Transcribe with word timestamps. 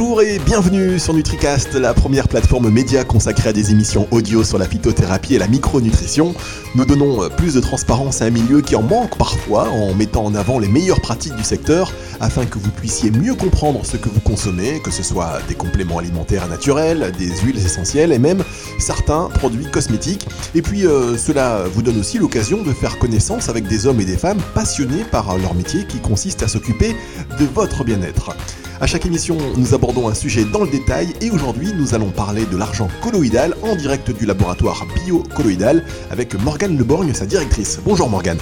Bonjour 0.00 0.22
et 0.22 0.38
bienvenue 0.38 0.98
sur 0.98 1.12
NutriCast, 1.12 1.74
la 1.74 1.92
première 1.92 2.26
plateforme 2.26 2.70
média 2.70 3.04
consacrée 3.04 3.50
à 3.50 3.52
des 3.52 3.70
émissions 3.70 4.08
audio 4.10 4.42
sur 4.42 4.56
la 4.56 4.64
phytothérapie 4.64 5.34
et 5.34 5.38
la 5.38 5.46
micronutrition. 5.46 6.34
Nous 6.74 6.86
donnons 6.86 7.28
plus 7.28 7.52
de 7.52 7.60
transparence 7.60 8.22
à 8.22 8.24
un 8.24 8.30
milieu 8.30 8.62
qui 8.62 8.76
en 8.76 8.82
manque 8.82 9.18
parfois 9.18 9.68
en 9.68 9.92
mettant 9.92 10.24
en 10.24 10.34
avant 10.34 10.58
les 10.58 10.68
meilleures 10.68 11.02
pratiques 11.02 11.36
du 11.36 11.44
secteur 11.44 11.92
afin 12.18 12.46
que 12.46 12.58
vous 12.58 12.70
puissiez 12.70 13.10
mieux 13.10 13.34
comprendre 13.34 13.84
ce 13.84 13.98
que 13.98 14.08
vous 14.08 14.20
consommez, 14.20 14.80
que 14.80 14.90
ce 14.90 15.02
soit 15.02 15.40
des 15.48 15.54
compléments 15.54 15.98
alimentaires 15.98 16.48
naturels, 16.48 17.12
des 17.18 17.36
huiles 17.44 17.58
essentielles 17.58 18.12
et 18.12 18.18
même 18.18 18.42
certains 18.78 19.28
produits 19.34 19.66
cosmétiques. 19.66 20.26
Et 20.54 20.62
puis 20.62 20.86
euh, 20.86 21.18
cela 21.18 21.64
vous 21.74 21.82
donne 21.82 22.00
aussi 22.00 22.16
l'occasion 22.16 22.62
de 22.62 22.72
faire 22.72 22.98
connaissance 22.98 23.50
avec 23.50 23.68
des 23.68 23.86
hommes 23.86 24.00
et 24.00 24.06
des 24.06 24.16
femmes 24.16 24.40
passionnés 24.54 25.04
par 25.12 25.36
leur 25.36 25.54
métier 25.54 25.84
qui 25.86 25.98
consiste 25.98 26.42
à 26.42 26.48
s'occuper 26.48 26.96
de 27.38 27.44
votre 27.44 27.84
bien-être. 27.84 28.34
À 28.82 28.86
chaque 28.86 29.04
émission, 29.04 29.36
nous 29.58 29.74
abordons 29.74 30.08
un 30.08 30.14
sujet 30.14 30.46
dans 30.46 30.64
le 30.64 30.70
détail 30.70 31.12
et 31.20 31.30
aujourd'hui, 31.30 31.70
nous 31.76 31.94
allons 31.94 32.10
parler 32.10 32.46
de 32.46 32.56
l'argent 32.56 32.88
colloïdal 33.02 33.54
en 33.62 33.76
direct 33.76 34.10
du 34.10 34.24
laboratoire 34.24 34.86
bio-colloïdal 35.04 35.84
avec 36.10 36.34
Morgane 36.34 36.78
Leborgne, 36.78 37.12
sa 37.12 37.26
directrice. 37.26 37.78
Bonjour 37.84 38.08
Morgane. 38.08 38.38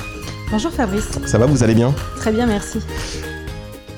Bonjour 0.53 0.71
Fabrice. 0.71 1.09
Ça 1.27 1.39
va, 1.39 1.47
vous 1.47 1.65
allez 1.65 1.75
bien? 1.75 1.93
Très 2.21 2.31
bien, 2.31 2.47
merci. 2.47 2.79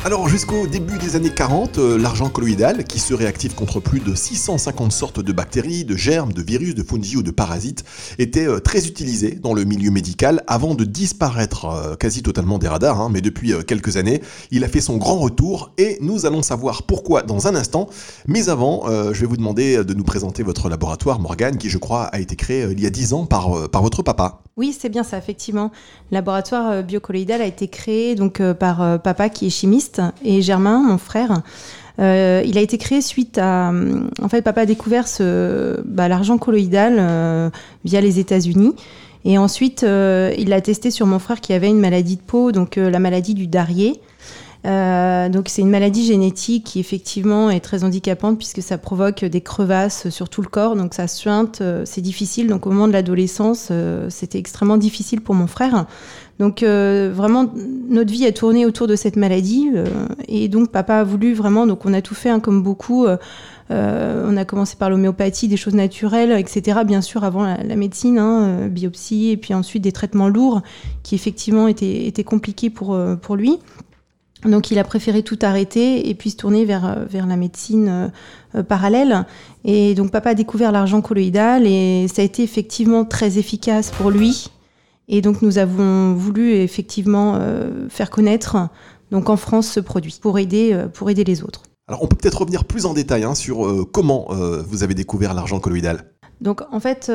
Alors 0.03 0.29
jusqu'au 0.29 0.67
début 0.67 0.97
des 0.97 1.15
années 1.15 1.31
40, 1.31 1.77
euh, 1.77 1.99
l'argent 1.99 2.31
colloïdal, 2.31 2.85
qui 2.85 2.99
se 2.99 3.13
réactive 3.13 3.55
contre 3.55 3.81
plus 3.81 4.01
de 4.01 4.15
650 4.15 4.93
sortes 4.93 5.21
de 5.21 5.31
bactéries, 5.31 5.85
de 5.85 5.95
germes, 5.95 6.33
de 6.33 6.41
virus, 6.41 6.75
de 6.75 6.83
fungi 6.83 7.19
ou 7.19 7.23
de 7.23 7.31
parasites, 7.31 7.85
était 8.19 8.49
euh, 8.49 8.61
très 8.61 8.87
utilisé 8.87 9.33
dans 9.33 9.53
le 9.53 9.65
milieu 9.65 9.91
médical 9.91 10.43
avant 10.47 10.75
de 10.75 10.85
disparaître 10.85 11.67
euh, 11.67 11.97
quasi 11.97 12.23
totalement 12.23 12.59
des 12.59 12.67
radars, 12.67 12.99
hein, 12.99 13.11
mais 13.13 13.21
depuis 13.21 13.53
quelques 13.67 13.99
années, 13.99 14.23
il 14.51 14.65
a 14.65 14.69
fait 14.69 14.81
son 14.81 14.97
grand 14.97 15.19
retour 15.19 15.75
et 15.77 15.99
nous 16.01 16.25
allons 16.25 16.41
savoir 16.41 16.85
pourquoi 16.85 17.21
dans 17.21 17.47
un 17.47 17.55
instant. 17.55 17.87
Mais 18.27 18.49
avant, 18.49 18.87
je 18.87 19.21
vais 19.21 19.27
vous 19.27 19.37
demander 19.37 19.85
de 19.85 19.95
nous 19.95 20.05
présenter 20.05 20.43
votre 20.43 20.69
laboratoire, 20.71 21.19
Morgane, 21.19 21.59
qui 21.59 21.69
je 21.69 21.79
crois 21.79 22.05
a 22.05 22.21
été 22.21 22.37
créé 22.37 22.67
il 22.71 22.81
y 22.81 22.87
a 22.87 22.91
10 22.91 23.13
ans 23.13 23.27
par, 23.27 23.69
par 23.71 23.83
votre 23.83 24.03
papa. 24.03 24.43
Oui, 24.61 24.77
c'est 24.79 24.91
bien 24.91 25.05
ça, 25.05 25.17
effectivement. 25.17 25.71
Le 26.11 26.17
laboratoire 26.17 26.83
biocolloïdal 26.83 27.41
a 27.41 27.47
été 27.47 27.69
créé 27.69 28.15
donc, 28.15 28.43
par 28.53 29.01
papa 29.01 29.31
qui 29.31 29.47
est 29.47 29.51
chimiste 29.51 30.03
et 30.23 30.43
Germain, 30.43 30.83
mon 30.87 30.99
frère. 30.99 31.43
Euh, 32.01 32.43
il 32.47 32.57
a 32.57 32.61
été 32.61 32.79
créé 32.79 33.01
suite 33.01 33.39
à. 33.39 33.73
En 34.23 34.29
fait, 34.29 34.43
papa 34.43 34.63
a 34.63 34.67
découvert 34.67 35.07
bah, 35.85 36.09
l'argent 36.09 36.39
colloïdal 36.39 36.97
euh, 36.99 37.51
via 37.85 38.01
les 38.01 38.19
États-Unis. 38.19 38.75
Et 39.25 39.37
ensuite, 39.37 39.83
euh, 39.83 40.33
il 40.39 40.49
l'a 40.49 40.63
testé 40.63 40.91
sur 40.91 41.07
mon 41.07 41.19
frère 41.19 41.41
qui 41.41 41.53
avait 41.53 41.69
une 41.69 41.81
maladie 41.81 42.17
de 42.17 42.23
peau, 42.23 42.53
donc 42.53 42.77
la 42.77 42.99
maladie 42.99 43.35
du 43.35 43.47
Darier. 44.63 45.31
donc 45.31 45.49
c'est 45.49 45.63
une 45.63 45.71
maladie 45.71 46.05
génétique 46.05 46.65
qui 46.65 46.81
effectivement 46.81 47.51
est 47.51 47.61
très 47.61 47.85
handicapante 47.85 48.39
puisque 48.39 48.63
ça 48.63 48.79
provoque 48.79 49.25
des 49.25 49.41
crevasses 49.41 50.09
sur 50.11 50.29
tout 50.29 50.43
le 50.43 50.49
corps, 50.49 50.77
donc 50.77 50.95
ça 50.95 51.07
suinte, 51.07 51.63
c'est 51.85 52.01
difficile. 52.01 52.49
Donc 52.49 52.67
au 52.67 52.71
moment 52.71 52.89
de 52.89 52.93
l'adolescence, 52.93 53.73
c'était 54.09 54.39
extrêmement 54.39 54.77
difficile 54.77 55.21
pour 55.21 55.35
mon 55.35 55.47
frère. 55.47 55.87
Donc 56.41 56.63
euh, 56.63 57.13
vraiment, 57.15 57.53
notre 57.91 58.11
vie 58.11 58.25
a 58.25 58.33
tourné 58.33 58.65
autour 58.65 58.87
de 58.87 58.97
cette 58.97 59.17
maladie. 59.17 59.71
Euh, 59.75 59.85
et 60.27 60.49
donc 60.49 60.73
papa 60.73 60.95
a 60.97 61.05
voulu 61.05 61.35
vraiment, 61.35 61.67
donc 61.67 61.85
on 61.85 61.93
a 61.93 62.01
tout 62.01 62.15
fait 62.15 62.31
hein, 62.31 62.41
comme 62.41 62.63
beaucoup. 62.63 63.07
Euh, 63.07 63.19
on 64.27 64.37
a 64.39 64.45
commencé 64.47 64.75
par 64.77 64.89
l'homéopathie, 64.89 65.49
des 65.49 65.59
choses 65.59 65.75
naturelles, 65.75 66.33
etc. 66.33 66.81
Bien 66.87 67.03
sûr, 67.03 67.25
avant 67.25 67.45
la, 67.45 67.77
médecine, 67.77 68.19
hein, 68.19 68.69
biopsie, 68.69 69.31
et 69.31 69.37
puis 69.37 69.53
ensuite 69.53 69.83
des 69.83 69.93
traitements 69.93 70.29
lourds 70.29 70.63
qui 71.03 71.15
effectivement 71.15 71.69
étaient, 71.69 72.07
étaient 72.07 72.25
compliqués 72.25 72.71
pour, 72.71 72.99
pour 73.21 73.37
lui. 73.37 73.59
Donc 74.45 74.71
il 74.71 74.79
a 74.79 74.85
préféré 74.85 75.23
tout 75.23 75.39
arrêter 75.43 76.09
et 76.09 76.15
puis 76.15 76.31
se 76.31 76.37
tourner 76.37 76.65
vers, 76.65 77.05
vers 77.09 77.27
la 77.27 77.37
médecine 77.37 78.11
parallèle. 78.69 79.27
Et 79.65 79.95
donc 79.95 80.11
papa 80.11 80.31
a 80.31 80.35
découvert 80.35 80.73
l'argent 80.73 81.03
colloïdal 81.03 81.67
et 81.67 82.07
ça 82.09 82.23
a 82.23 82.25
été 82.25 82.43
effectivement 82.43 83.05
très 83.05 83.39
efficace 83.39 83.91
pour 83.91 84.11
lui. 84.11 84.51
Et 85.13 85.21
donc 85.23 85.43
nous 85.43 85.59
avons 85.59 86.15
voulu 86.15 86.53
effectivement 86.53 87.37
euh, 87.39 87.89
faire 87.89 88.11
connaître 88.11 88.57
donc 89.11 89.29
en 89.29 89.37
France 89.37 89.67
ce 89.67 89.81
produit 89.81 90.17
pour 90.23 90.39
aider, 90.39 90.71
euh, 90.73 90.87
pour 90.87 91.11
aider 91.11 91.25
les 91.25 91.43
autres. 91.43 91.65
Alors 91.89 92.05
on 92.05 92.07
peut 92.07 92.17
peut-être 92.17 92.41
revenir 92.41 92.65
plus 92.65 92.87
en 92.87 92.95
détail 92.95 93.25
hein, 93.25 93.35
sur 93.35 93.67
euh, 93.67 93.85
comment 93.85 94.29
vous 94.69 94.85
avez 94.85 94.95
découvert 94.95 95.35
l'argent 95.35 95.59
colloïdal? 95.59 96.05
Donc 96.41 96.63
en 96.73 96.81
fait, 96.81 97.13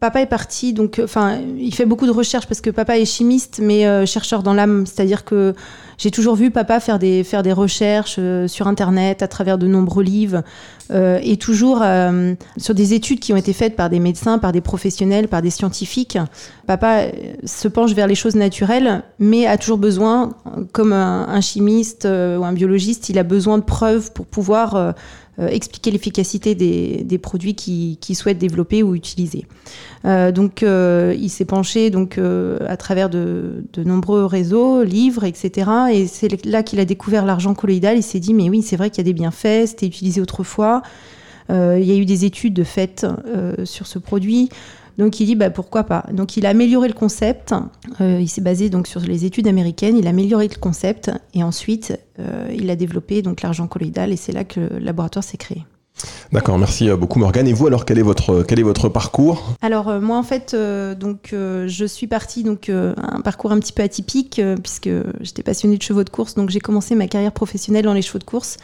papa 0.00 0.20
est 0.20 0.26
parti. 0.26 0.72
Donc, 0.72 1.00
enfin, 1.02 1.38
il 1.58 1.74
fait 1.74 1.84
beaucoup 1.84 2.06
de 2.06 2.12
recherches 2.12 2.46
parce 2.46 2.60
que 2.60 2.70
papa 2.70 2.98
est 2.98 3.04
chimiste, 3.04 3.60
mais 3.62 4.06
chercheur 4.06 4.42
dans 4.42 4.54
l'âme. 4.54 4.86
C'est-à-dire 4.86 5.24
que 5.24 5.54
j'ai 5.98 6.10
toujours 6.10 6.36
vu 6.36 6.50
papa 6.50 6.78
faire 6.80 6.98
des, 6.98 7.24
faire 7.24 7.42
des 7.42 7.52
recherches 7.52 8.16
euh, 8.18 8.48
sur 8.48 8.68
Internet, 8.68 9.22
à 9.22 9.28
travers 9.28 9.56
de 9.56 9.66
nombreux 9.66 10.02
livres, 10.02 10.42
euh, 10.90 11.18
et 11.22 11.36
toujours 11.38 11.80
euh, 11.82 12.34
sur 12.58 12.74
des 12.74 12.92
études 12.92 13.18
qui 13.18 13.32
ont 13.32 13.36
été 13.36 13.52
faites 13.52 13.76
par 13.76 13.88
des 13.88 13.98
médecins, 13.98 14.38
par 14.38 14.52
des 14.52 14.60
professionnels, 14.60 15.28
par 15.28 15.40
des 15.40 15.50
scientifiques. 15.50 16.18
Papa 16.66 17.04
se 17.44 17.68
penche 17.68 17.92
vers 17.92 18.06
les 18.06 18.14
choses 18.14 18.34
naturelles, 18.34 19.02
mais 19.18 19.46
a 19.46 19.56
toujours 19.56 19.78
besoin, 19.78 20.34
comme 20.72 20.92
un, 20.92 21.40
chimiste 21.40 22.04
ou 22.06 22.44
un 22.44 22.52
biologiste, 22.52 23.08
il 23.08 23.18
a 23.18 23.22
besoin 23.22 23.58
de 23.58 23.62
preuves 23.62 24.12
pour 24.12 24.26
pouvoir 24.26 24.94
expliquer 25.38 25.90
l'efficacité 25.90 26.54
des, 26.54 27.18
produits 27.18 27.54
qu'il 27.54 28.16
souhaite 28.16 28.38
développer 28.38 28.82
ou 28.82 28.94
utiliser. 28.94 29.44
donc, 30.04 30.62
il 30.62 31.28
s'est 31.28 31.44
penché 31.44 31.90
donc, 31.90 32.18
à 32.18 32.76
travers 32.76 33.10
de, 33.10 33.64
nombreux 33.84 34.24
réseaux, 34.24 34.82
livres, 34.82 35.24
etc. 35.24 35.70
Et 35.92 36.06
c'est 36.06 36.44
là 36.46 36.62
qu'il 36.62 36.80
a 36.80 36.84
découvert 36.84 37.24
l'argent 37.24 37.54
colloïdal. 37.54 37.98
Il 37.98 38.02
s'est 38.02 38.20
dit, 38.20 38.34
mais 38.34 38.48
oui, 38.48 38.62
c'est 38.62 38.76
vrai 38.76 38.90
qu'il 38.90 38.98
y 38.98 39.06
a 39.06 39.10
des 39.10 39.12
bienfaits, 39.12 39.66
c'était 39.66 39.86
utilisé 39.86 40.20
autrefois. 40.20 40.82
Euh, 41.50 41.78
il 41.80 41.86
y 41.86 41.92
a 41.92 41.96
eu 41.96 42.04
des 42.04 42.24
études 42.24 42.54
de 42.54 42.64
fait 42.64 43.04
euh, 43.04 43.64
sur 43.64 43.86
ce 43.86 43.98
produit. 43.98 44.48
Donc 44.98 45.20
il 45.20 45.26
dit 45.26 45.34
bah, 45.34 45.50
pourquoi 45.50 45.84
pas. 45.84 46.04
Donc 46.12 46.36
il 46.36 46.46
a 46.46 46.50
amélioré 46.50 46.88
le 46.88 46.94
concept. 46.94 47.54
Euh, 48.00 48.18
il 48.20 48.28
s'est 48.28 48.40
basé 48.40 48.70
donc 48.70 48.86
sur 48.86 49.00
les 49.00 49.24
études 49.24 49.48
américaines. 49.48 49.96
Il 49.96 50.06
a 50.06 50.10
amélioré 50.10 50.48
le 50.48 50.58
concept 50.58 51.10
et 51.34 51.42
ensuite 51.42 51.98
il 52.50 52.70
a 52.70 52.76
développé 52.76 53.20
donc 53.20 53.42
l'argent 53.42 53.66
colloïdal 53.66 54.10
et 54.10 54.16
c'est 54.16 54.32
là 54.32 54.44
que 54.44 54.60
le 54.60 54.78
laboratoire 54.78 55.22
s'est 55.22 55.36
créé. 55.36 55.64
D'accord, 56.32 56.58
merci 56.58 56.90
euh, 56.90 56.96
beaucoup 56.96 57.18
Morgane. 57.18 57.48
Et 57.48 57.52
vous 57.52 57.66
alors 57.66 57.84
quel 57.84 57.98
est 57.98 58.02
votre 58.02 58.42
quel 58.42 58.58
est 58.58 58.64
votre 58.64 58.88
parcours? 58.88 59.54
Alors 59.62 59.88
euh, 59.88 60.00
moi 60.00 60.18
en 60.18 60.22
fait 60.22 60.52
euh, 60.54 60.94
donc 60.94 61.28
je 61.32 61.84
suis 61.86 62.06
partie 62.06 62.42
donc 62.42 62.68
un 62.70 63.20
parcours 63.22 63.52
un 63.52 63.58
petit 63.58 63.72
peu 63.72 63.82
atypique 63.82 64.40
puisque 64.62 64.90
j'étais 65.20 65.42
passionnée 65.42 65.76
de 65.76 65.82
chevaux 65.82 66.04
de 66.04 66.10
course 66.10 66.34
donc 66.34 66.50
j'ai 66.50 66.60
commencé 66.60 66.94
ma 66.94 67.06
carrière 67.06 67.32
professionnelle 67.32 67.84
dans 67.84 67.94
les 67.94 68.02
chevaux 68.02 68.18
de 68.18 68.24
course. 68.24 68.58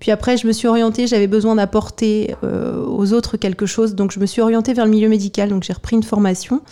Puis 0.00 0.10
après 0.10 0.36
je 0.36 0.46
me 0.46 0.52
suis 0.52 0.68
orientée, 0.68 1.06
j'avais 1.06 1.26
besoin 1.26 1.56
d'apporter 1.56 2.34
aux 2.42 3.12
autres 3.12 3.36
quelque 3.36 3.66
chose 3.66 3.94
donc 3.94 4.12
je 4.12 4.20
me 4.20 4.26
suis 4.26 4.40
orientée 4.40 4.72
vers 4.72 4.84
le 4.84 4.90
milieu 4.90 5.08
médical 5.08 5.48
donc 5.48 5.64
j'ai 5.64 5.72
repris 5.72 5.96
une 5.96 6.02
formation 6.02 6.62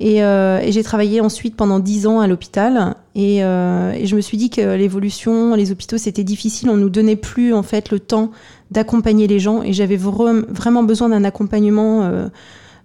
et, 0.00 0.20
j'ai 0.68 0.82
travaillé 0.82 1.20
ensuite 1.20 1.56
pendant 1.56 1.80
dix 1.80 2.06
ans 2.06 2.20
à 2.20 2.26
l'hôpital. 2.28 2.94
Et, 3.14 3.38
et, 3.38 4.06
je 4.06 4.14
me 4.14 4.20
suis 4.20 4.36
dit 4.36 4.50
que 4.50 4.76
l'évolution, 4.76 5.54
les 5.54 5.72
hôpitaux, 5.72 5.98
c'était 5.98 6.24
difficile. 6.24 6.70
On 6.70 6.76
nous 6.76 6.90
donnait 6.90 7.16
plus 7.16 7.52
en 7.52 7.62
fait 7.62 7.90
le 7.90 7.98
temps 7.98 8.30
d'accompagner 8.70 9.26
les 9.26 9.38
gens 9.38 9.62
et 9.62 9.72
j'avais 9.72 9.96
vraiment 9.96 10.82
besoin 10.82 11.08
d'un 11.08 11.24
accompagnement 11.24 12.02
euh, 12.02 12.28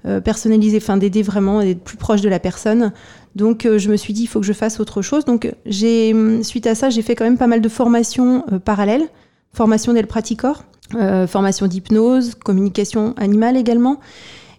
euh, 0.06 0.22
personnalisé, 0.22 0.78
enfin 0.78 0.98
d'aider 0.98 1.22
vraiment, 1.22 1.62
d'être 1.62 1.84
plus 1.84 1.98
proche 1.98 2.22
de 2.22 2.30
la 2.30 2.40
personne. 2.40 2.92
Donc 3.36 3.66
euh, 3.66 3.78
je 3.78 3.90
me 3.90 3.98
suis 3.98 4.14
dit 4.14 4.24
il 4.24 4.28
faut 4.28 4.40
que 4.40 4.46
je 4.46 4.54
fasse 4.54 4.80
autre 4.80 5.02
chose. 5.02 5.26
Donc 5.26 5.52
suite 5.70 6.68
à 6.68 6.76
ça 6.76 6.90
j'ai 6.90 7.02
fait 7.02 7.16
quand 7.16 7.26
même 7.26 7.38
pas 7.38 7.48
mal 7.48 7.62
de 7.62 7.70
formations 7.70 8.46
parallèles, 8.64 9.08
formation 9.54 9.94
d'El 9.94 10.08
Praticor, 10.08 10.64
formation 11.28 11.68
d'hypnose, 11.68 12.36
communication 12.36 13.14
animale 13.18 13.58
également. 13.58 14.00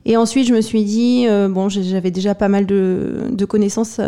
Et 0.06 0.16
ensuite 0.16 0.47
je 0.47 0.55
me 0.55 0.60
suis 0.60 0.84
dit 0.84 1.27
bon 1.50 1.69
j'avais 1.69 2.11
déjà 2.11 2.35
pas 2.35 2.49
mal 2.49 2.67
de, 2.67 3.44
connaissances 3.49 4.00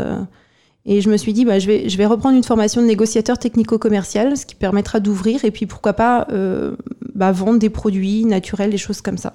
et 0.87 1.01
je 1.01 1.11
me 1.11 1.17
suis 1.17 1.33
dit, 1.33 1.45
bah, 1.45 1.59
je, 1.59 1.67
vais, 1.67 1.89
je 1.89 1.99
vais 1.99 2.07
reprendre 2.07 2.37
une 2.37 2.45
formation 2.45 2.81
de 2.81 2.87
négociateur 2.87 3.39
technico-commercial, 3.39 4.37
ce 4.37 4.47
qui 4.47 4.55
permettra 4.55 5.01
d'ouvrir 5.01 5.45
et 5.45 5.51
puis 5.51 5.67
pourquoi 5.67 5.95
pas 5.95 6.29
euh, 6.31 6.77
bah, 7.15 7.33
vendre 7.33 7.59
des 7.59 7.71
produits 7.71 8.25
naturels, 8.25 8.71
des 8.71 8.79
choses 8.79 9.01
comme 9.01 9.19
ça. 9.19 9.35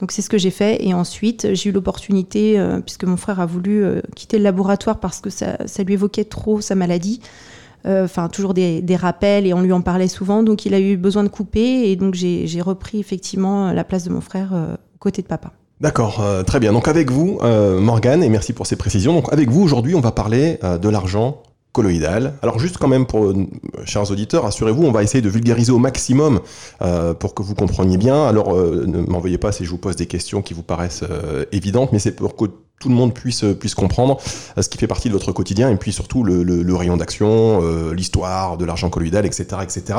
Donc 0.00 0.10
c'est 0.10 0.20
ce 0.20 0.28
que 0.28 0.36
j'ai 0.36 0.50
fait. 0.50 0.84
Et 0.84 0.92
ensuite, 0.92 1.54
j'ai 1.54 1.70
eu 1.70 1.72
l'opportunité, 1.72 2.58
euh, 2.58 2.80
puisque 2.80 3.04
mon 3.04 3.16
frère 3.16 3.38
a 3.38 3.46
voulu 3.46 3.84
euh, 3.84 4.00
quitter 4.16 4.38
le 4.38 4.42
laboratoire 4.42 4.98
parce 4.98 5.20
que 5.20 5.30
ça, 5.30 5.58
ça 5.64 5.84
lui 5.84 5.94
évoquait 5.94 6.24
trop 6.24 6.60
sa 6.60 6.74
maladie. 6.74 7.20
Enfin, 7.86 8.28
toujours 8.28 8.54
des, 8.54 8.96
rappels 8.96 9.46
et 9.46 9.54
on 9.54 9.62
lui 9.62 9.72
en 9.72 9.80
parlait 9.80 10.08
souvent. 10.08 10.42
Donc 10.42 10.66
il 10.66 10.74
a 10.74 10.80
eu 10.80 10.96
besoin 10.96 11.22
de 11.24 11.28
couper 11.28 11.90
et 11.90 11.96
donc 11.96 12.14
j'ai 12.14 12.60
repris 12.60 13.00
effectivement 13.00 13.72
la 13.72 13.84
place 13.84 14.04
de 14.04 14.10
mon 14.10 14.20
frère 14.20 14.52
aux 14.52 14.98
côtés 14.98 15.22
de 15.22 15.26
papa. 15.26 15.52
D'accord, 15.80 16.20
euh, 16.20 16.42
très 16.42 16.60
bien. 16.60 16.74
Donc 16.74 16.88
avec 16.88 17.10
vous, 17.10 17.38
euh, 17.42 17.80
Morgane, 17.80 18.22
et 18.22 18.28
merci 18.28 18.52
pour 18.52 18.66
ces 18.66 18.76
précisions. 18.76 19.14
Donc 19.14 19.32
avec 19.32 19.48
vous, 19.48 19.62
aujourd'hui, 19.62 19.94
on 19.94 20.00
va 20.00 20.12
parler 20.12 20.58
euh, 20.62 20.76
de 20.76 20.88
l'argent 20.90 21.42
colloïdal. 21.72 22.34
Alors 22.42 22.58
juste 22.58 22.76
quand 22.76 22.88
même 22.88 23.06
pour 23.06 23.32
chers 23.84 24.10
auditeurs, 24.10 24.44
assurez-vous, 24.44 24.82
on 24.82 24.92
va 24.92 25.02
essayer 25.02 25.22
de 25.22 25.28
vulgariser 25.28 25.70
au 25.70 25.78
maximum 25.78 26.40
pour 27.20 27.32
que 27.32 27.44
vous 27.44 27.54
compreniez 27.54 27.96
bien. 27.96 28.26
Alors 28.26 28.56
ne 28.56 29.02
m'envoyez 29.02 29.38
pas 29.38 29.52
si 29.52 29.64
je 29.64 29.70
vous 29.70 29.78
pose 29.78 29.94
des 29.94 30.06
questions 30.06 30.42
qui 30.42 30.52
vous 30.52 30.64
paraissent 30.64 31.04
évidentes, 31.52 31.92
mais 31.92 32.00
c'est 32.00 32.16
pour 32.16 32.34
que 32.34 32.46
tout 32.80 32.88
le 32.88 32.94
monde 32.94 33.14
puisse, 33.14 33.44
puisse 33.60 33.74
comprendre 33.74 34.18
ce 34.58 34.68
qui 34.68 34.78
fait 34.78 34.86
partie 34.86 35.08
de 35.08 35.12
votre 35.12 35.30
quotidien 35.32 35.70
et 35.70 35.76
puis 35.76 35.92
surtout 35.92 36.24
le, 36.24 36.74
rayon 36.74 36.96
d'action, 36.96 37.60
l'histoire 37.92 38.56
de 38.56 38.64
l'argent 38.64 38.88
colloïdal, 38.88 39.26
etc. 39.26 39.44
etc. 39.62 39.98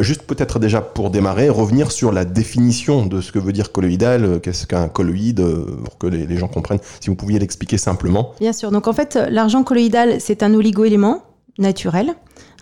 juste 0.00 0.22
peut-être 0.22 0.58
déjà 0.58 0.80
pour 0.80 1.10
démarrer, 1.10 1.50
revenir 1.50 1.92
sur 1.92 2.10
la 2.10 2.24
définition 2.24 3.04
de 3.04 3.20
ce 3.20 3.30
que 3.30 3.38
veut 3.38 3.52
dire 3.52 3.72
colloïdal, 3.72 4.40
qu'est-ce 4.40 4.66
qu'un 4.66 4.88
colloïde, 4.88 5.44
pour 5.84 5.98
que 5.98 6.06
les, 6.06 6.38
gens 6.38 6.48
comprennent, 6.48 6.80
si 7.00 7.10
vous 7.10 7.16
pouviez 7.16 7.38
l'expliquer 7.38 7.76
simplement. 7.76 8.32
Bien 8.40 8.54
sûr, 8.54 8.70
donc 8.70 8.88
en 8.88 8.94
fait 8.94 9.18
l'argent 9.30 9.62
colloïdal 9.62 10.18
c'est 10.18 10.42
un 10.42 10.54
oligoélément 10.54 11.22
naturel. 11.58 12.14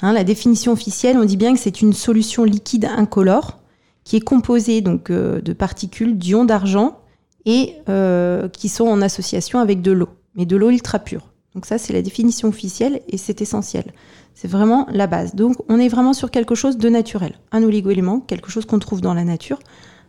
Hein, 0.02 0.12
la 0.12 0.24
définition 0.24 0.72
officielle, 0.72 1.16
on 1.18 1.24
dit 1.24 1.36
bien 1.36 1.54
que 1.54 1.60
c'est 1.60 1.80
une 1.80 1.92
solution 1.92 2.44
liquide 2.44 2.86
incolore 2.86 3.58
qui 4.04 4.16
est 4.16 4.20
composée 4.20 4.80
donc 4.80 5.10
euh, 5.10 5.40
de 5.40 5.52
particules 5.52 6.16
d'ions 6.18 6.44
d'argent 6.44 6.98
et 7.46 7.76
euh, 7.88 8.48
qui 8.48 8.68
sont 8.68 8.86
en 8.86 9.00
association 9.00 9.60
avec 9.60 9.80
de 9.80 9.92
l'eau, 9.92 10.08
mais 10.34 10.44
de 10.44 10.56
l'eau 10.56 10.70
ultra 10.70 10.98
pure. 10.98 11.32
Donc 11.54 11.64
ça, 11.64 11.78
c'est 11.78 11.94
la 11.94 12.02
définition 12.02 12.48
officielle 12.48 13.00
et 13.08 13.16
c'est 13.16 13.40
essentiel. 13.40 13.94
C'est 14.34 14.48
vraiment 14.48 14.86
la 14.90 15.06
base. 15.06 15.34
Donc 15.34 15.56
on 15.68 15.78
est 15.78 15.88
vraiment 15.88 16.12
sur 16.12 16.30
quelque 16.30 16.54
chose 16.54 16.76
de 16.76 16.88
naturel, 16.90 17.38
un 17.52 17.62
oligoélément, 17.62 18.20
quelque 18.20 18.50
chose 18.50 18.66
qu'on 18.66 18.78
trouve 18.78 19.00
dans 19.00 19.14
la 19.14 19.24
nature. 19.24 19.58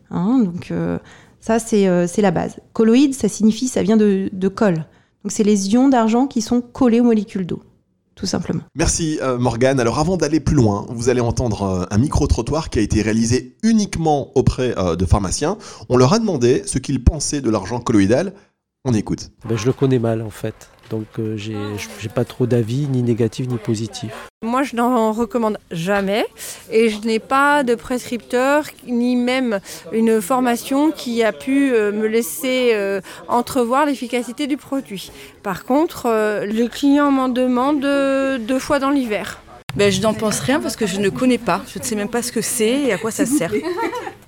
Hein, 0.09 0.39
donc 0.39 0.71
euh, 0.71 0.99
ça, 1.39 1.59
c'est 1.59 2.21
la 2.21 2.31
base. 2.31 2.57
Colloïde, 2.73 3.13
ça 3.13 3.29
signifie, 3.29 3.69
ça 3.69 3.83
vient 3.83 3.95
de, 3.95 4.29
de. 4.33 4.47
Donc 4.47 5.31
c'est 5.31 5.43
les 5.43 5.73
ions 5.73 5.87
d'argent 5.87 6.27
qui 6.27 6.41
sont 6.41 6.59
collés 6.59 6.99
aux 6.99 7.05
molécules 7.05 7.45
d'eau 7.45 7.61
tout 8.17 8.25
simplement. 8.25 8.61
Merci 8.75 9.19
euh, 9.21 9.37
Morgane. 9.37 9.79
Alors 9.79 9.99
avant 9.99 10.17
d'aller 10.17 10.39
plus 10.41 10.55
loin, 10.55 10.85
vous 10.89 11.07
allez 11.07 11.21
entendre 11.21 11.63
euh, 11.63 11.85
un 11.91 11.97
micro-trottoir 11.99 12.69
qui 12.69 12.79
a 12.79 12.81
été 12.81 13.01
réalisé 13.01 13.55
uniquement 13.63 14.31
auprès 14.35 14.77
euh, 14.77 14.95
de 14.95 15.05
pharmaciens. 15.05 15.57
On 15.87 15.95
leur 15.95 16.11
a 16.13 16.19
demandé 16.19 16.63
ce 16.65 16.79
qu'ils 16.79 17.03
pensaient 17.03 17.41
de 17.41 17.49
l'argent 17.49 17.79
colloïdal. 17.79 18.33
On 18.83 18.93
écoute. 18.93 19.29
Ben, 19.47 19.57
je 19.57 19.65
le 19.65 19.73
connais 19.73 19.99
mal 19.99 20.21
en 20.21 20.29
fait. 20.29 20.69
Donc 20.89 21.05
euh, 21.19 21.35
j'ai 21.37 22.09
pas 22.09 22.25
trop 22.25 22.45
d'avis, 22.45 22.87
ni 22.87 23.03
négatif 23.03 23.47
ni 23.47 23.57
positif. 23.57 24.11
Moi 24.43 24.63
je 24.63 24.75
n'en 24.75 25.11
recommande 25.11 25.57
jamais 25.71 26.25
et 26.71 26.89
je 26.89 26.99
n'ai 27.01 27.19
pas 27.19 27.63
de 27.63 27.75
prescripteur 27.75 28.65
ni 28.85 29.15
même 29.15 29.59
une 29.91 30.21
formation 30.21 30.91
qui 30.91 31.23
a 31.23 31.31
pu 31.31 31.73
euh, 31.73 31.91
me 31.91 32.07
laisser 32.07 32.71
euh, 32.73 33.01
entrevoir 33.27 33.85
l'efficacité 33.85 34.47
du 34.47 34.57
produit. 34.57 35.11
Par 35.43 35.65
contre, 35.65 36.07
le 36.07 36.67
client 36.67 37.11
m'en 37.11 37.29
demande 37.29 37.81
deux 37.81 38.59
fois 38.59 38.79
dans 38.79 38.89
l'hiver. 38.89 39.39
Ben, 39.77 39.91
je 39.91 40.01
n'en 40.01 40.13
pense 40.13 40.39
rien 40.39 40.59
parce 40.59 40.75
que 40.75 40.87
je 40.87 40.99
ne 40.99 41.09
connais 41.09 41.37
pas. 41.37 41.63
Je 41.71 41.79
ne 41.79 41.83
sais 41.83 41.95
même 41.95 42.09
pas 42.09 42.21
ce 42.21 42.31
que 42.31 42.41
c'est 42.41 42.81
et 42.83 42.91
à 42.91 42.97
quoi 42.97 43.11
ça 43.11 43.25
sert. 43.25 43.53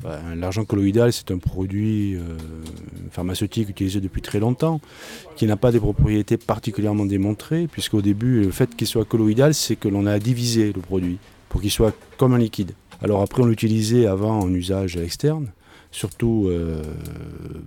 Ben, 0.01 0.17
l'argent 0.37 0.63
colloïdal, 0.63 1.11
c'est 1.11 1.29
un 1.29 1.39
produit 1.39 2.17
pharmaceutique 3.11 3.69
utilisé 3.69 3.99
depuis 3.99 4.21
très 4.21 4.39
longtemps, 4.39 4.79
qui 5.35 5.45
n'a 5.45 5.57
pas 5.57 5.71
des 5.71 5.79
propriétés 5.79 6.37
particulièrement 6.37 7.05
démontrées, 7.05 7.67
puisqu'au 7.69 8.01
début, 8.01 8.43
le 8.43 8.51
fait 8.51 8.75
qu'il 8.75 8.87
soit 8.87 9.05
colloïdal, 9.05 9.53
c'est 9.53 9.75
que 9.75 9.87
l'on 9.87 10.05
a 10.05 10.19
divisé 10.19 10.71
le 10.73 10.81
produit 10.81 11.17
pour 11.49 11.61
qu'il 11.61 11.71
soit 11.71 11.93
comme 12.17 12.33
un 12.33 12.37
liquide. 12.37 12.71
Alors 13.01 13.21
après, 13.21 13.41
on 13.41 13.45
l'utilisait 13.45 14.07
avant 14.07 14.39
en 14.39 14.53
usage 14.53 14.97
externe, 14.97 15.51
surtout 15.91 16.47
euh, 16.47 16.81